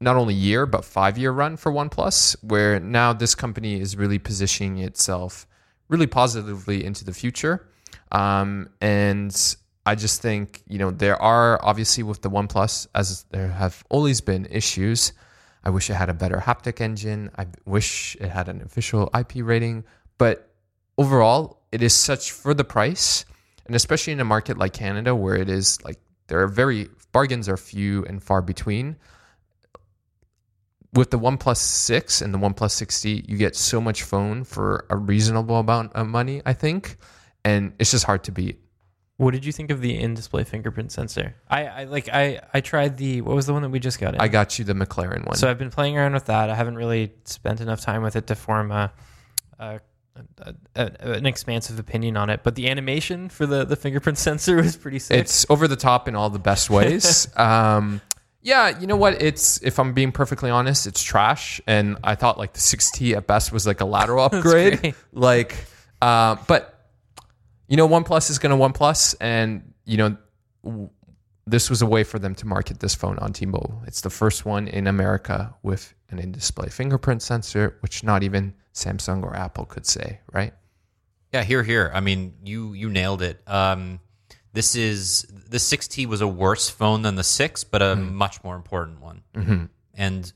not 0.00 0.14
only 0.14 0.34
year 0.34 0.64
but 0.64 0.84
five 0.84 1.18
year 1.18 1.32
run 1.32 1.56
for 1.56 1.72
OnePlus, 1.72 2.36
where 2.44 2.78
now 2.78 3.12
this 3.12 3.34
company 3.34 3.80
is 3.80 3.96
really 3.96 4.20
positioning 4.20 4.78
itself 4.78 5.44
really 5.88 6.06
positively 6.06 6.84
into 6.84 7.04
the 7.04 7.12
future. 7.12 7.66
Um, 8.12 8.68
and 8.80 9.34
I 9.88 9.94
just 9.94 10.20
think 10.20 10.62
you 10.68 10.78
know 10.78 10.90
there 10.90 11.20
are 11.20 11.58
obviously 11.64 12.02
with 12.02 12.20
the 12.20 12.28
OnePlus 12.28 12.88
as 12.94 13.24
there 13.30 13.48
have 13.48 13.82
always 13.88 14.20
been 14.20 14.46
issues. 14.50 15.14
I 15.64 15.70
wish 15.70 15.88
it 15.88 15.94
had 15.94 16.10
a 16.10 16.14
better 16.14 16.36
haptic 16.36 16.82
engine. 16.82 17.30
I 17.38 17.46
wish 17.64 18.14
it 18.20 18.28
had 18.28 18.50
an 18.50 18.60
official 18.60 19.08
IP 19.18 19.36
rating, 19.36 19.84
but 20.18 20.52
overall, 20.98 21.62
it 21.72 21.82
is 21.82 21.94
such 21.94 22.32
for 22.32 22.52
the 22.52 22.64
price, 22.64 23.24
and 23.64 23.74
especially 23.74 24.12
in 24.12 24.20
a 24.20 24.26
market 24.26 24.58
like 24.58 24.74
Canada 24.74 25.14
where 25.14 25.36
it 25.36 25.48
is 25.48 25.82
like 25.82 25.98
there 26.26 26.42
are 26.42 26.48
very 26.48 26.90
bargains 27.12 27.48
are 27.48 27.56
few 27.56 28.04
and 28.04 28.22
far 28.22 28.42
between 28.42 28.96
with 30.92 31.10
the 31.10 31.18
OnePlus 31.18 31.56
6 31.56 32.20
and 32.20 32.34
the 32.34 32.38
OnePlus 32.38 32.72
6T, 32.82 33.28
you 33.28 33.36
get 33.38 33.56
so 33.56 33.80
much 33.80 34.02
phone 34.02 34.44
for 34.44 34.86
a 34.90 34.96
reasonable 34.96 35.56
amount 35.56 35.92
of 35.94 36.06
money, 36.06 36.40
I 36.44 36.52
think, 36.52 36.96
and 37.44 37.72
it's 37.78 37.90
just 37.90 38.04
hard 38.04 38.24
to 38.24 38.32
beat. 38.32 38.60
What 39.18 39.32
did 39.32 39.44
you 39.44 39.50
think 39.50 39.70
of 39.72 39.80
the 39.80 39.98
in-display 39.98 40.44
fingerprint 40.44 40.92
sensor? 40.92 41.34
I, 41.48 41.66
I 41.66 41.84
like 41.84 42.08
I 42.08 42.40
I 42.54 42.60
tried 42.60 42.96
the 42.96 43.20
what 43.20 43.34
was 43.34 43.46
the 43.46 43.52
one 43.52 43.62
that 43.62 43.68
we 43.68 43.80
just 43.80 43.98
got 43.98 44.14
in? 44.14 44.20
I 44.20 44.28
got 44.28 44.58
you 44.58 44.64
the 44.64 44.74
McLaren 44.74 45.26
one. 45.26 45.36
So 45.36 45.50
I've 45.50 45.58
been 45.58 45.70
playing 45.70 45.98
around 45.98 46.14
with 46.14 46.26
that. 46.26 46.50
I 46.50 46.54
haven't 46.54 46.76
really 46.76 47.12
spent 47.24 47.60
enough 47.60 47.80
time 47.80 48.02
with 48.02 48.14
it 48.14 48.28
to 48.28 48.36
form 48.36 48.70
a, 48.70 48.92
a, 49.58 49.80
a, 50.40 50.54
a 50.76 51.12
an 51.12 51.26
expansive 51.26 51.80
opinion 51.80 52.16
on 52.16 52.30
it. 52.30 52.44
But 52.44 52.54
the 52.54 52.68
animation 52.68 53.28
for 53.28 53.44
the 53.44 53.64
the 53.64 53.74
fingerprint 53.74 54.18
sensor 54.28 54.56
was 54.56 54.76
pretty 54.76 55.00
sick. 55.00 55.18
it's 55.18 55.44
over 55.50 55.66
the 55.66 55.76
top 55.76 56.06
in 56.06 56.14
all 56.14 56.30
the 56.30 56.38
best 56.38 56.70
ways. 56.70 57.26
um, 57.36 58.00
yeah, 58.40 58.78
you 58.78 58.86
know 58.86 58.96
what? 58.96 59.20
It's 59.20 59.60
if 59.64 59.80
I'm 59.80 59.94
being 59.94 60.12
perfectly 60.12 60.48
honest, 60.48 60.86
it's 60.86 61.02
trash. 61.02 61.60
And 61.66 61.98
I 62.04 62.14
thought 62.14 62.38
like 62.38 62.52
the 62.52 62.60
6T 62.60 63.16
at 63.16 63.26
best 63.26 63.50
was 63.50 63.66
like 63.66 63.80
a 63.80 63.84
lateral 63.84 64.24
upgrade. 64.32 64.94
like, 65.12 65.56
uh, 66.00 66.36
but 66.46 66.77
you 67.68 67.76
know, 67.76 67.88
OnePlus 67.88 68.30
is 68.30 68.38
going 68.38 68.58
to 68.58 68.62
OnePlus, 68.62 69.14
and 69.20 69.74
you 69.84 69.96
know, 69.96 70.90
this 71.46 71.70
was 71.70 71.82
a 71.82 71.86
way 71.86 72.04
for 72.04 72.18
them 72.18 72.34
to 72.36 72.46
market 72.46 72.80
this 72.80 72.94
phone 72.94 73.18
on 73.18 73.32
T-Mobile. 73.32 73.82
It's 73.86 74.00
the 74.00 74.10
first 74.10 74.44
one 74.44 74.68
in 74.68 74.86
America 74.86 75.54
with 75.62 75.94
an 76.10 76.18
in-display 76.18 76.68
fingerprint 76.68 77.22
sensor, 77.22 77.76
which 77.80 78.02
not 78.02 78.22
even 78.22 78.54
Samsung 78.74 79.22
or 79.22 79.34
Apple 79.36 79.64
could 79.64 79.86
say, 79.86 80.20
right? 80.32 80.52
Yeah, 81.32 81.44
here, 81.44 81.62
here. 81.62 81.90
I 81.94 82.00
mean, 82.00 82.34
you 82.42 82.72
you 82.72 82.88
nailed 82.88 83.22
it. 83.22 83.40
Um, 83.46 84.00
this 84.54 84.74
is 84.74 85.22
the 85.22 85.58
6T 85.58 86.06
was 86.06 86.20
a 86.20 86.28
worse 86.28 86.70
phone 86.70 87.02
than 87.02 87.16
the 87.16 87.24
6, 87.24 87.64
but 87.64 87.82
a 87.82 87.96
much 87.96 88.42
more 88.42 88.56
important 88.56 89.00
one. 89.00 89.22
And 89.94 90.32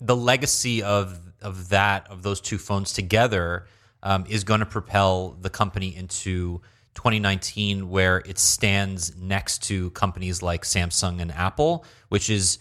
the 0.00 0.16
legacy 0.16 0.82
of 0.82 1.18
of 1.42 1.68
that 1.70 2.08
of 2.10 2.22
those 2.22 2.40
two 2.40 2.58
phones 2.58 2.92
together 2.92 3.66
um, 4.02 4.24
is 4.28 4.44
going 4.44 4.60
to 4.60 4.66
propel 4.66 5.36
the 5.40 5.50
company 5.50 5.94
into 5.94 6.60
2019, 6.96 7.88
where 7.88 8.18
it 8.26 8.38
stands 8.38 9.16
next 9.16 9.62
to 9.64 9.90
companies 9.90 10.42
like 10.42 10.64
Samsung 10.64 11.20
and 11.20 11.30
Apple, 11.30 11.84
which 12.08 12.28
is 12.28 12.58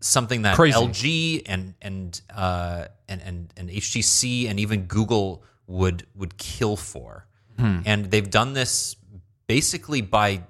something 0.00 0.42
that 0.42 0.56
Crazy. 0.56 0.76
LG 0.76 1.42
and 1.46 1.74
and 1.80 2.20
uh, 2.34 2.86
and 3.08 3.22
and 3.22 3.52
and 3.56 3.70
HTC 3.70 4.48
and 4.48 4.58
even 4.58 4.86
Google 4.86 5.44
would 5.66 6.06
would 6.16 6.36
kill 6.36 6.76
for. 6.76 7.26
And 7.56 8.10
they've 8.10 8.28
done 8.28 8.52
this 8.52 8.96
basically 9.46 10.00
by 10.00 10.42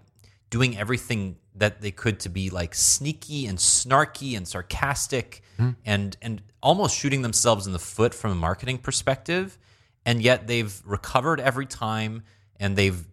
doing 0.49 0.79
everything 0.79 1.37
that 1.57 1.83
they 1.83 1.91
could 1.91 2.19
to 2.21 2.29
be 2.31 2.49
like 2.49 2.75
sneaky 2.75 3.47
and 3.47 3.59
snarky 3.59 4.37
and 4.37 4.49
sarcastic 4.49 5.43
and 5.85 6.17
and 6.23 6.43
almost 6.63 6.97
shooting 6.97 7.23
themselves 7.23 7.67
in 7.67 7.73
the 7.75 7.79
foot 7.79 8.15
from 8.15 8.31
a 8.33 8.35
marketing 8.35 8.79
perspective 8.79 9.59
and 10.07 10.23
yet 10.23 10.47
they've 10.47 10.81
recovered 10.85 11.41
every 11.41 11.67
time 11.67 12.23
and 12.61 12.77
they've 12.77 13.05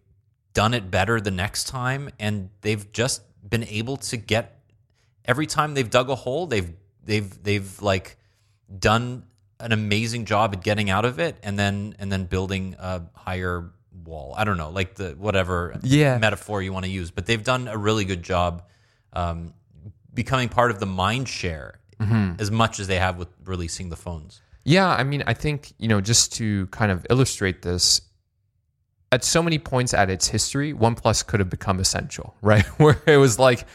done 0.54 0.74
it 0.74 0.90
better 0.90 1.20
the 1.20 1.30
next 1.30 1.64
time 1.68 2.10
and 2.18 2.50
they've 2.60 2.92
just 2.92 3.22
been 3.48 3.64
able 3.64 3.96
to 3.96 4.16
get 4.16 4.60
every 5.24 5.46
time 5.46 5.74
they've 5.74 5.88
dug 5.90 6.10
a 6.10 6.14
hole 6.14 6.46
they've 6.46 6.72
they've 7.04 7.42
they've 7.42 7.80
like 7.82 8.16
done 8.78 9.24
an 9.60 9.72
amazing 9.72 10.24
job 10.24 10.52
at 10.54 10.62
getting 10.62 10.90
out 10.90 11.04
of 11.04 11.18
it 11.18 11.36
and 11.42 11.58
then 11.58 11.94
and 11.98 12.10
then 12.12 12.24
building 12.24 12.74
a 12.78 13.02
higher 13.14 13.70
wall. 14.04 14.34
I 14.36 14.44
don't 14.44 14.56
know 14.58 14.70
like 14.70 14.94
the 14.96 15.10
whatever 15.18 15.78
Yeah. 15.82 16.18
metaphor 16.18 16.60
you 16.62 16.72
want 16.72 16.84
to 16.84 16.90
use 16.90 17.10
but 17.10 17.26
they've 17.26 17.42
done 17.42 17.68
a 17.68 17.76
really 17.78 18.04
good 18.04 18.22
job 18.22 18.64
um, 19.12 19.54
becoming 20.12 20.48
part 20.48 20.70
of 20.70 20.80
the 20.80 20.86
mind 20.86 21.28
share 21.28 21.78
as 22.38 22.50
much 22.50 22.80
as 22.80 22.88
they 22.88 22.98
have 22.98 23.16
with 23.16 23.28
releasing 23.44 23.88
the 23.88 23.94
phones. 23.96 24.40
Yeah, 24.64 24.88
I 24.88 25.04
mean, 25.04 25.22
I 25.24 25.34
think, 25.34 25.72
you 25.78 25.86
know, 25.86 26.00
just 26.00 26.32
to 26.34 26.66
kind 26.68 26.90
of 26.90 27.06
illustrate 27.10 27.62
this, 27.62 28.00
at 29.12 29.22
so 29.22 29.42
many 29.42 29.58
points 29.58 29.94
at 29.94 30.10
its 30.10 30.26
history, 30.26 30.72
OnePlus 30.74 31.24
could 31.26 31.38
have 31.38 31.50
become 31.50 31.78
essential, 31.78 32.34
right? 32.42 32.64
Where 32.80 33.00
it 33.06 33.18
was 33.18 33.38
like, 33.38 33.66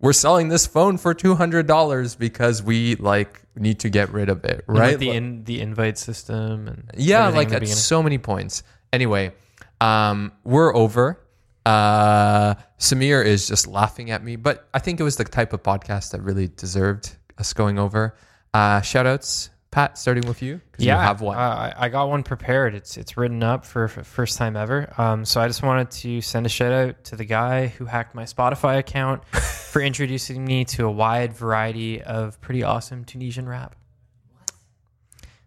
we're 0.00 0.12
selling 0.12 0.48
this 0.48 0.66
phone 0.66 0.98
for 0.98 1.14
$200 1.14 2.18
because 2.18 2.62
we 2.62 2.96
like 2.96 3.40
need 3.54 3.80
to 3.80 3.88
get 3.88 4.10
rid 4.12 4.28
of 4.28 4.44
it, 4.44 4.64
And, 4.66 4.76
like, 4.76 4.82
right? 4.90 4.98
the 4.98 5.10
in, 5.10 5.44
the 5.44 5.60
invite 5.60 5.96
system 5.98 6.68
and 6.68 6.90
yeah, 6.96 7.28
like 7.28 7.52
at 7.52 7.66
so 7.68 8.02
many 8.02 8.18
points. 8.18 8.62
Anyway, 8.92 9.32
um, 9.80 10.32
we're 10.44 10.74
over. 10.74 11.20
Uh, 11.64 12.54
Samir 12.78 13.24
is 13.24 13.48
just 13.48 13.66
laughing 13.66 14.10
at 14.10 14.22
me, 14.22 14.36
but 14.36 14.68
I 14.72 14.78
think 14.78 15.00
it 15.00 15.02
was 15.02 15.16
the 15.16 15.24
type 15.24 15.52
of 15.52 15.62
podcast 15.62 16.12
that 16.12 16.22
really 16.22 16.48
deserved 16.48 17.16
us 17.38 17.52
going 17.52 17.78
over. 17.78 18.14
Uh, 18.54 18.80
shout 18.82 19.06
outs, 19.06 19.50
Pat, 19.70 19.98
starting 19.98 20.26
with 20.26 20.40
you. 20.42 20.60
'cause 20.72 20.84
yeah, 20.84 20.96
You 20.96 21.02
have 21.02 21.20
one. 21.20 21.36
Uh, 21.36 21.40
I 21.76 21.86
I 21.86 21.88
got 21.90 22.08
one 22.08 22.22
prepared. 22.22 22.74
It's 22.74 22.96
it's 22.96 23.16
written 23.16 23.42
up 23.42 23.64
for, 23.66 23.88
for 23.88 24.02
first 24.04 24.38
time 24.38 24.56
ever. 24.56 24.92
Um, 24.96 25.24
so 25.24 25.40
I 25.40 25.48
just 25.48 25.62
wanted 25.62 25.90
to 25.90 26.20
send 26.22 26.46
a 26.46 26.48
shout 26.48 26.72
out 26.72 27.04
to 27.04 27.16
the 27.16 27.24
guy 27.26 27.66
who 27.66 27.84
hacked 27.84 28.14
my 28.14 28.22
Spotify 28.24 28.78
account 28.78 29.24
for 29.72 29.82
introducing 29.82 30.44
me 30.44 30.64
to 30.66 30.86
a 30.86 30.90
wide 30.90 31.32
variety 31.34 32.00
of 32.02 32.40
pretty 32.40 32.62
awesome 32.62 33.04
Tunisian 33.04 33.48
rap. 33.48 33.76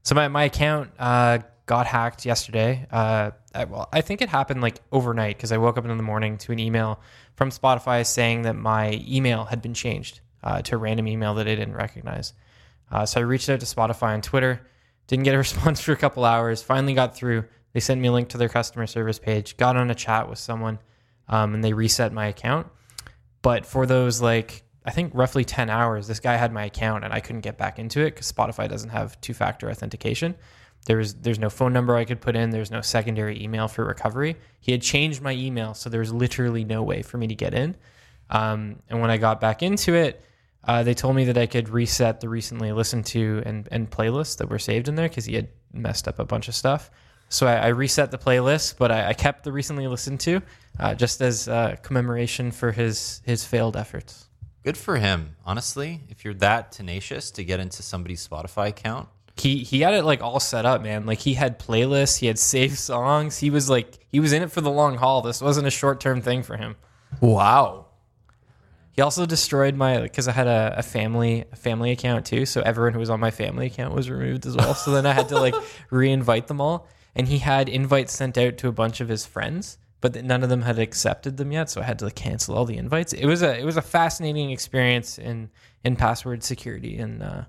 So 0.03 0.15
my 0.15 0.27
my 0.27 0.43
account 0.43 0.91
uh, 0.99 1.39
got 1.65 1.87
hacked 1.87 2.25
yesterday. 2.25 2.85
Uh, 2.91 3.31
I, 3.55 3.63
well, 3.65 3.89
I 3.91 4.01
think 4.01 4.21
it 4.21 4.29
happened 4.29 4.61
like 4.61 4.79
overnight 4.91 5.37
because 5.37 5.51
I 5.51 5.57
woke 5.57 5.77
up 5.77 5.85
in 5.85 5.97
the 5.97 6.03
morning 6.03 6.37
to 6.39 6.51
an 6.51 6.59
email 6.59 6.99
from 7.35 7.49
Spotify 7.49 8.05
saying 8.05 8.43
that 8.43 8.55
my 8.55 9.03
email 9.07 9.45
had 9.45 9.61
been 9.61 9.73
changed 9.73 10.19
uh, 10.43 10.61
to 10.63 10.75
a 10.75 10.77
random 10.77 11.07
email 11.07 11.33
that 11.35 11.47
I 11.47 11.55
didn't 11.55 11.73
recognize. 11.75 12.33
Uh, 12.91 13.05
so 13.05 13.19
I 13.19 13.23
reached 13.23 13.49
out 13.49 13.59
to 13.59 13.65
Spotify 13.65 14.13
on 14.13 14.21
Twitter, 14.21 14.61
didn't 15.07 15.25
get 15.25 15.35
a 15.35 15.37
response 15.39 15.81
for 15.81 15.91
a 15.91 15.97
couple 15.97 16.25
hours. 16.25 16.61
Finally 16.61 16.93
got 16.93 17.15
through. 17.15 17.45
They 17.73 17.79
sent 17.79 18.01
me 18.01 18.07
a 18.07 18.11
link 18.11 18.29
to 18.29 18.37
their 18.37 18.49
customer 18.49 18.87
service 18.87 19.19
page. 19.19 19.57
Got 19.57 19.77
on 19.77 19.91
a 19.91 19.95
chat 19.95 20.29
with 20.29 20.39
someone, 20.39 20.79
um, 21.27 21.53
and 21.53 21.63
they 21.63 21.73
reset 21.73 22.11
my 22.13 22.27
account. 22.27 22.67
But 23.41 23.65
for 23.65 23.85
those 23.85 24.21
like 24.21 24.63
I 24.85 24.91
think 24.91 25.11
roughly 25.13 25.45
ten 25.45 25.69
hours, 25.69 26.07
this 26.07 26.19
guy 26.19 26.35
had 26.35 26.51
my 26.51 26.65
account, 26.65 27.03
and 27.03 27.13
I 27.13 27.19
couldn't 27.19 27.41
get 27.41 27.57
back 27.57 27.77
into 27.79 28.01
it 28.01 28.15
because 28.15 28.31
Spotify 28.31 28.67
doesn't 28.67 28.89
have 28.89 29.19
two-factor 29.21 29.69
authentication. 29.69 30.35
There 30.85 30.97
was 30.97 31.13
there's 31.15 31.39
no 31.39 31.49
phone 31.49 31.73
number 31.73 31.95
I 31.95 32.05
could 32.05 32.21
put 32.21 32.35
in. 32.35 32.49
There's 32.49 32.71
no 32.71 32.81
secondary 32.81 33.41
email 33.43 33.67
for 33.67 33.85
recovery. 33.85 34.37
He 34.59 34.71
had 34.71 34.81
changed 34.81 35.21
my 35.21 35.33
email, 35.33 35.73
so 35.73 35.89
there 35.89 35.99
was 35.99 36.13
literally 36.13 36.63
no 36.63 36.81
way 36.83 37.01
for 37.01 37.17
me 37.17 37.27
to 37.27 37.35
get 37.35 37.53
in. 37.53 37.75
Um, 38.29 38.81
and 38.89 39.01
when 39.01 39.11
I 39.11 39.17
got 39.17 39.41
back 39.41 39.61
into 39.63 39.93
it, 39.93 40.23
uh, 40.63 40.83
they 40.83 40.93
told 40.93 41.15
me 41.15 41.25
that 41.25 41.37
I 41.37 41.45
could 41.45 41.69
reset 41.69 42.19
the 42.21 42.29
recently 42.29 42.71
listened 42.71 43.05
to 43.07 43.41
and, 43.45 43.67
and 43.71 43.89
playlists 43.89 44.37
that 44.37 44.49
were 44.49 44.59
saved 44.59 44.87
in 44.87 44.95
there 44.95 45.07
because 45.07 45.25
he 45.25 45.35
had 45.35 45.47
messed 45.73 46.07
up 46.07 46.19
a 46.19 46.25
bunch 46.25 46.47
of 46.47 46.55
stuff. 46.55 46.91
So 47.29 47.47
I, 47.47 47.55
I 47.55 47.67
reset 47.67 48.11
the 48.11 48.17
playlist, 48.17 48.77
but 48.77 48.91
I, 48.91 49.09
I 49.09 49.13
kept 49.13 49.43
the 49.43 49.51
recently 49.51 49.87
listened 49.87 50.19
to 50.21 50.41
uh, 50.79 50.95
just 50.95 51.21
as 51.21 51.47
uh, 51.47 51.75
commemoration 51.83 52.51
for 52.51 52.71
his 52.71 53.21
his 53.25 53.45
failed 53.45 53.77
efforts. 53.77 54.25
Good 54.63 54.77
for 54.77 54.97
him, 54.97 55.35
honestly. 55.45 56.01
If 56.09 56.25
you're 56.25 56.33
that 56.35 56.71
tenacious 56.71 57.31
to 57.31 57.43
get 57.45 57.59
into 57.59 57.81
somebody's 57.81 58.27
Spotify 58.27 58.69
account, 58.69 59.07
He 59.37 59.59
he 59.59 59.81
had 59.81 59.93
it 59.93 60.03
like 60.03 60.21
all 60.21 60.39
set 60.39 60.65
up, 60.65 60.81
man. 60.81 61.05
Like 61.05 61.19
he 61.19 61.35
had 61.35 61.59
playlists, 61.59 62.17
he 62.17 62.25
had 62.27 62.37
saved 62.39 62.77
songs. 62.77 63.37
He 63.37 63.49
was 63.51 63.69
like 63.69 63.99
he 64.09 64.19
was 64.19 64.33
in 64.33 64.41
it 64.43 64.51
for 64.51 64.61
the 64.61 64.71
long 64.71 64.97
haul. 64.97 65.21
This 65.21 65.39
wasn't 65.41 65.67
a 65.67 65.71
short 65.71 65.99
term 66.01 66.21
thing 66.21 66.43
for 66.43 66.57
him. 66.57 66.75
Wow. 67.21 67.85
He 68.91 69.01
also 69.01 69.25
destroyed 69.25 69.75
my 69.75 70.01
because 70.01 70.27
I 70.27 70.31
had 70.31 70.47
a, 70.47 70.75
a 70.77 70.83
family 70.83 71.45
a 71.51 71.55
family 71.55 71.91
account 71.91 72.25
too. 72.25 72.45
So 72.45 72.61
everyone 72.61 72.93
who 72.93 72.99
was 72.99 73.09
on 73.09 73.19
my 73.19 73.31
family 73.31 73.67
account 73.67 73.93
was 73.93 74.09
removed 74.09 74.45
as 74.45 74.55
well. 74.55 74.73
So 74.73 74.91
then 74.91 75.05
I 75.05 75.13
had 75.13 75.29
to 75.29 75.39
like 75.39 75.55
re-invite 75.89 76.47
them 76.47 76.59
all. 76.59 76.87
And 77.15 77.27
he 77.27 77.39
had 77.39 77.69
invites 77.69 78.13
sent 78.13 78.37
out 78.37 78.57
to 78.59 78.67
a 78.67 78.71
bunch 78.71 79.01
of 79.01 79.09
his 79.09 79.25
friends, 79.25 79.77
but 79.99 80.23
none 80.23 80.43
of 80.43 80.49
them 80.49 80.61
had 80.61 80.79
accepted 80.79 81.37
them 81.37 81.51
yet. 81.51 81.69
So 81.69 81.81
I 81.81 81.83
had 81.83 81.99
to 81.99 82.05
like, 82.05 82.15
cancel 82.15 82.55
all 82.55 82.65
the 82.65 82.77
invites. 82.77 83.13
It 83.13 83.25
was 83.25 83.41
a 83.41 83.57
it 83.57 83.65
was 83.65 83.77
a 83.77 83.81
fascinating 83.81 84.51
experience 84.51 85.17
in 85.17 85.49
in 85.83 85.95
password 85.95 86.43
security 86.43 86.97
and 86.97 87.23
uh, 87.23 87.43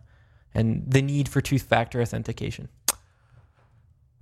and 0.55 0.85
the 0.87 1.03
need 1.03 1.29
for 1.29 1.41
two 1.41 1.59
factor 1.59 2.01
authentication. 2.01 2.69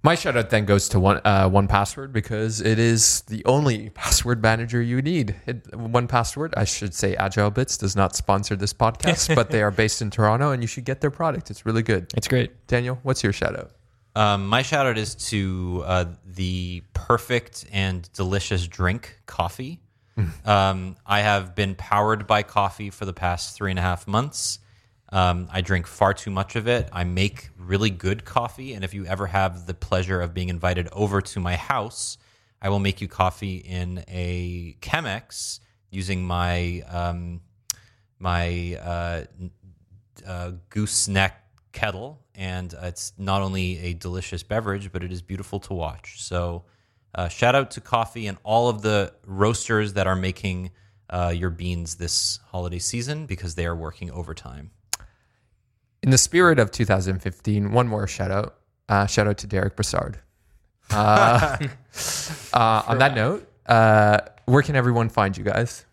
My 0.02 0.14
shout 0.14 0.36
out 0.36 0.50
then 0.50 0.64
goes 0.64 0.88
to 0.90 1.00
one 1.00 1.20
uh, 1.24 1.48
one 1.48 1.66
password 1.66 2.12
because 2.12 2.60
it 2.60 2.78
is 2.78 3.22
the 3.22 3.44
only 3.44 3.90
password 3.94 4.40
manager 4.42 4.80
you 4.80 5.02
need. 5.02 5.34
It, 5.46 5.74
one 5.74 6.06
password, 6.06 6.54
I 6.56 6.64
should 6.64 6.94
say, 6.94 7.16
AgileBits 7.16 7.78
does 7.78 7.96
not 7.96 8.14
sponsor 8.14 8.54
this 8.54 8.72
podcast, 8.72 9.34
but 9.36 9.50
they 9.50 9.60
are 9.62 9.72
based 9.72 10.00
in 10.00 10.10
Toronto, 10.10 10.52
and 10.52 10.62
you 10.62 10.68
should 10.68 10.84
get 10.84 11.00
their 11.00 11.10
product. 11.10 11.50
It's 11.50 11.66
really 11.66 11.82
good. 11.82 12.12
It's 12.16 12.28
great. 12.28 12.66
Daniel, 12.68 12.98
what's 13.02 13.22
your 13.22 13.32
shout 13.32 13.56
out? 13.58 13.72
um, 14.14 14.46
my 14.48 14.62
shout 14.62 14.86
out 14.86 14.98
is 14.98 15.14
to 15.14 15.82
uh, 15.86 16.04
the 16.24 16.82
perfect 16.92 17.66
and 17.72 18.08
delicious 18.14 18.66
drink, 18.66 19.20
coffee. 19.26 19.80
um, 20.44 20.96
I 21.06 21.20
have 21.20 21.54
been 21.54 21.76
powered 21.76 22.26
by 22.26 22.42
coffee 22.42 22.90
for 22.90 23.04
the 23.04 23.12
past 23.12 23.54
three 23.54 23.70
and 23.70 23.78
a 23.78 23.82
half 23.82 24.08
months. 24.08 24.58
Um, 25.10 25.48
I 25.50 25.62
drink 25.62 25.86
far 25.86 26.12
too 26.12 26.30
much 26.30 26.54
of 26.56 26.68
it. 26.68 26.88
I 26.92 27.04
make 27.04 27.48
really 27.58 27.90
good 27.90 28.24
coffee, 28.24 28.74
and 28.74 28.84
if 28.84 28.92
you 28.92 29.06
ever 29.06 29.26
have 29.26 29.66
the 29.66 29.74
pleasure 29.74 30.20
of 30.20 30.34
being 30.34 30.48
invited 30.48 30.88
over 30.92 31.20
to 31.20 31.40
my 31.40 31.56
house, 31.56 32.18
I 32.60 32.68
will 32.68 32.78
make 32.78 33.00
you 33.00 33.08
coffee 33.08 33.56
in 33.56 34.04
a 34.08 34.76
Chemex 34.80 35.60
using 35.90 36.24
my 36.24 36.82
um, 36.88 37.40
my 38.18 38.78
uh, 38.82 39.24
uh, 40.26 40.52
gooseneck 40.68 41.32
kettle, 41.72 42.20
and 42.34 42.74
it's 42.82 43.12
not 43.16 43.42
only 43.42 43.78
a 43.78 43.94
delicious 43.94 44.42
beverage, 44.42 44.92
but 44.92 45.04
it 45.04 45.12
is 45.12 45.22
beautiful 45.22 45.60
to 45.60 45.74
watch. 45.74 46.22
So, 46.22 46.64
uh, 47.14 47.28
shout 47.28 47.54
out 47.54 47.70
to 47.72 47.80
coffee 47.80 48.26
and 48.26 48.36
all 48.42 48.68
of 48.68 48.82
the 48.82 49.14
roasters 49.24 49.94
that 49.94 50.06
are 50.06 50.16
making 50.16 50.72
uh, 51.08 51.32
your 51.34 51.50
beans 51.50 51.94
this 51.94 52.40
holiday 52.50 52.78
season 52.78 53.26
because 53.26 53.54
they 53.54 53.64
are 53.64 53.76
working 53.76 54.10
overtime. 54.10 54.70
In 56.02 56.10
the 56.10 56.18
spirit 56.18 56.58
of 56.58 56.70
2015, 56.70 57.72
one 57.72 57.88
more 57.88 58.06
shout 58.06 58.30
out. 58.30 58.56
Uh, 58.88 59.06
shout 59.06 59.26
out 59.26 59.38
to 59.38 59.46
Derek 59.46 59.76
Brassard. 59.76 60.18
Uh, 60.90 61.58
uh, 62.54 62.82
on 62.86 62.98
that 62.98 63.14
note, 63.14 63.46
uh, 63.66 64.18
where 64.46 64.62
can 64.62 64.76
everyone 64.76 65.08
find 65.08 65.36
you 65.36 65.44
guys? 65.44 65.84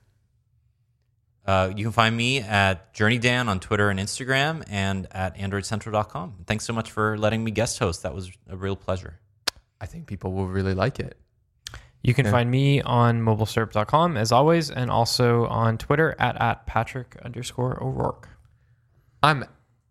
Uh, 1.46 1.72
you 1.76 1.84
can 1.84 1.92
find 1.92 2.16
me 2.16 2.40
at 2.40 2.94
Journey 2.94 3.20
Dan 3.20 3.50
on 3.50 3.60
Twitter 3.60 3.90
and 3.90 4.00
Instagram 4.00 4.64
and 4.68 5.08
at 5.12 5.36
AndroidCentral.com. 5.38 6.36
Thanks 6.48 6.66
so 6.66 6.74
much 6.74 6.90
for 6.92 7.18
letting 7.18 7.44
me 7.44 7.52
guest 7.52 7.78
host. 7.78 8.02
That 8.04 8.16
was 8.16 8.32
a 8.50 8.56
real 8.58 8.76
pleasure. 8.76 9.20
I 9.80 9.86
think 9.86 10.08
people 10.08 10.32
will 10.34 10.48
really 10.48 10.74
like 10.74 11.00
it. 11.00 11.18
You 12.02 12.14
can 12.14 12.26
Yeah. 12.26 12.32
find 12.32 12.50
me 12.50 12.82
on 12.82 13.22
mobilesyrup.com 13.22 14.18
as 14.18 14.32
always, 14.32 14.72
and 14.72 14.90
also 14.90 15.46
on 15.48 15.78
Twitter 15.78 16.16
at, 16.18 16.40
at 16.42 16.66
Patrick 16.66 17.16
underscore 17.24 17.84
O'Rourke. 17.84 18.30
I'm 19.22 19.44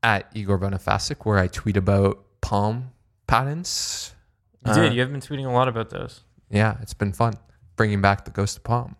at 0.04 0.30
Igor 0.34 0.58
Bonifacic, 0.60 1.24
where 1.24 1.38
I 1.38 1.48
tweet 1.48 1.76
about 1.76 2.22
Palm 2.42 2.90
patents. 3.26 4.14
You 4.64 4.70
Uh, 4.72 4.74
did. 4.74 4.94
You 4.94 5.00
have 5.00 5.10
been 5.10 5.20
tweeting 5.20 5.46
a 5.46 5.50
lot 5.50 5.66
about 5.66 5.90
those. 5.90 6.20
Yeah, 6.50 6.76
it's 6.82 6.94
been 6.94 7.12
fun 7.12 7.34
bringing 7.76 8.00
back 8.00 8.24
the 8.24 8.30
Ghost 8.30 8.58
of 8.58 8.64
Palm. 8.64 8.94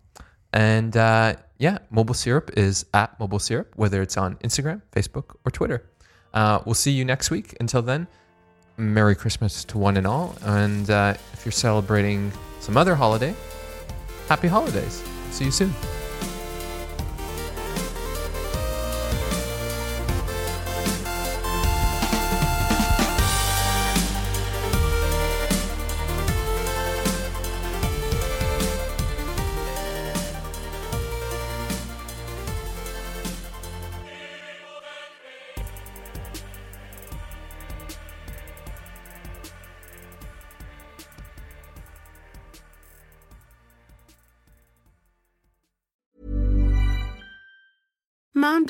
And 0.51 0.97
uh, 0.97 1.35
yeah, 1.59 1.77
Mobile 1.89 2.15
Syrup 2.15 2.51
is 2.57 2.85
at 2.93 3.17
Mobile 3.19 3.39
Syrup, 3.39 3.71
whether 3.75 4.01
it's 4.01 4.17
on 4.17 4.35
Instagram, 4.37 4.81
Facebook, 4.91 5.35
or 5.45 5.51
Twitter. 5.51 5.83
Uh, 6.33 6.59
we'll 6.65 6.73
see 6.75 6.91
you 6.91 7.05
next 7.05 7.29
week. 7.31 7.55
Until 7.59 7.81
then, 7.81 8.07
Merry 8.77 9.15
Christmas 9.15 9.63
to 9.65 9.77
one 9.77 9.95
and 9.97 10.07
all. 10.07 10.35
And 10.41 10.89
uh, 10.89 11.13
if 11.33 11.45
you're 11.45 11.51
celebrating 11.53 12.31
some 12.59 12.75
other 12.77 12.95
holiday, 12.95 13.33
happy 14.27 14.47
holidays. 14.47 15.03
See 15.31 15.45
you 15.45 15.51
soon. 15.51 15.73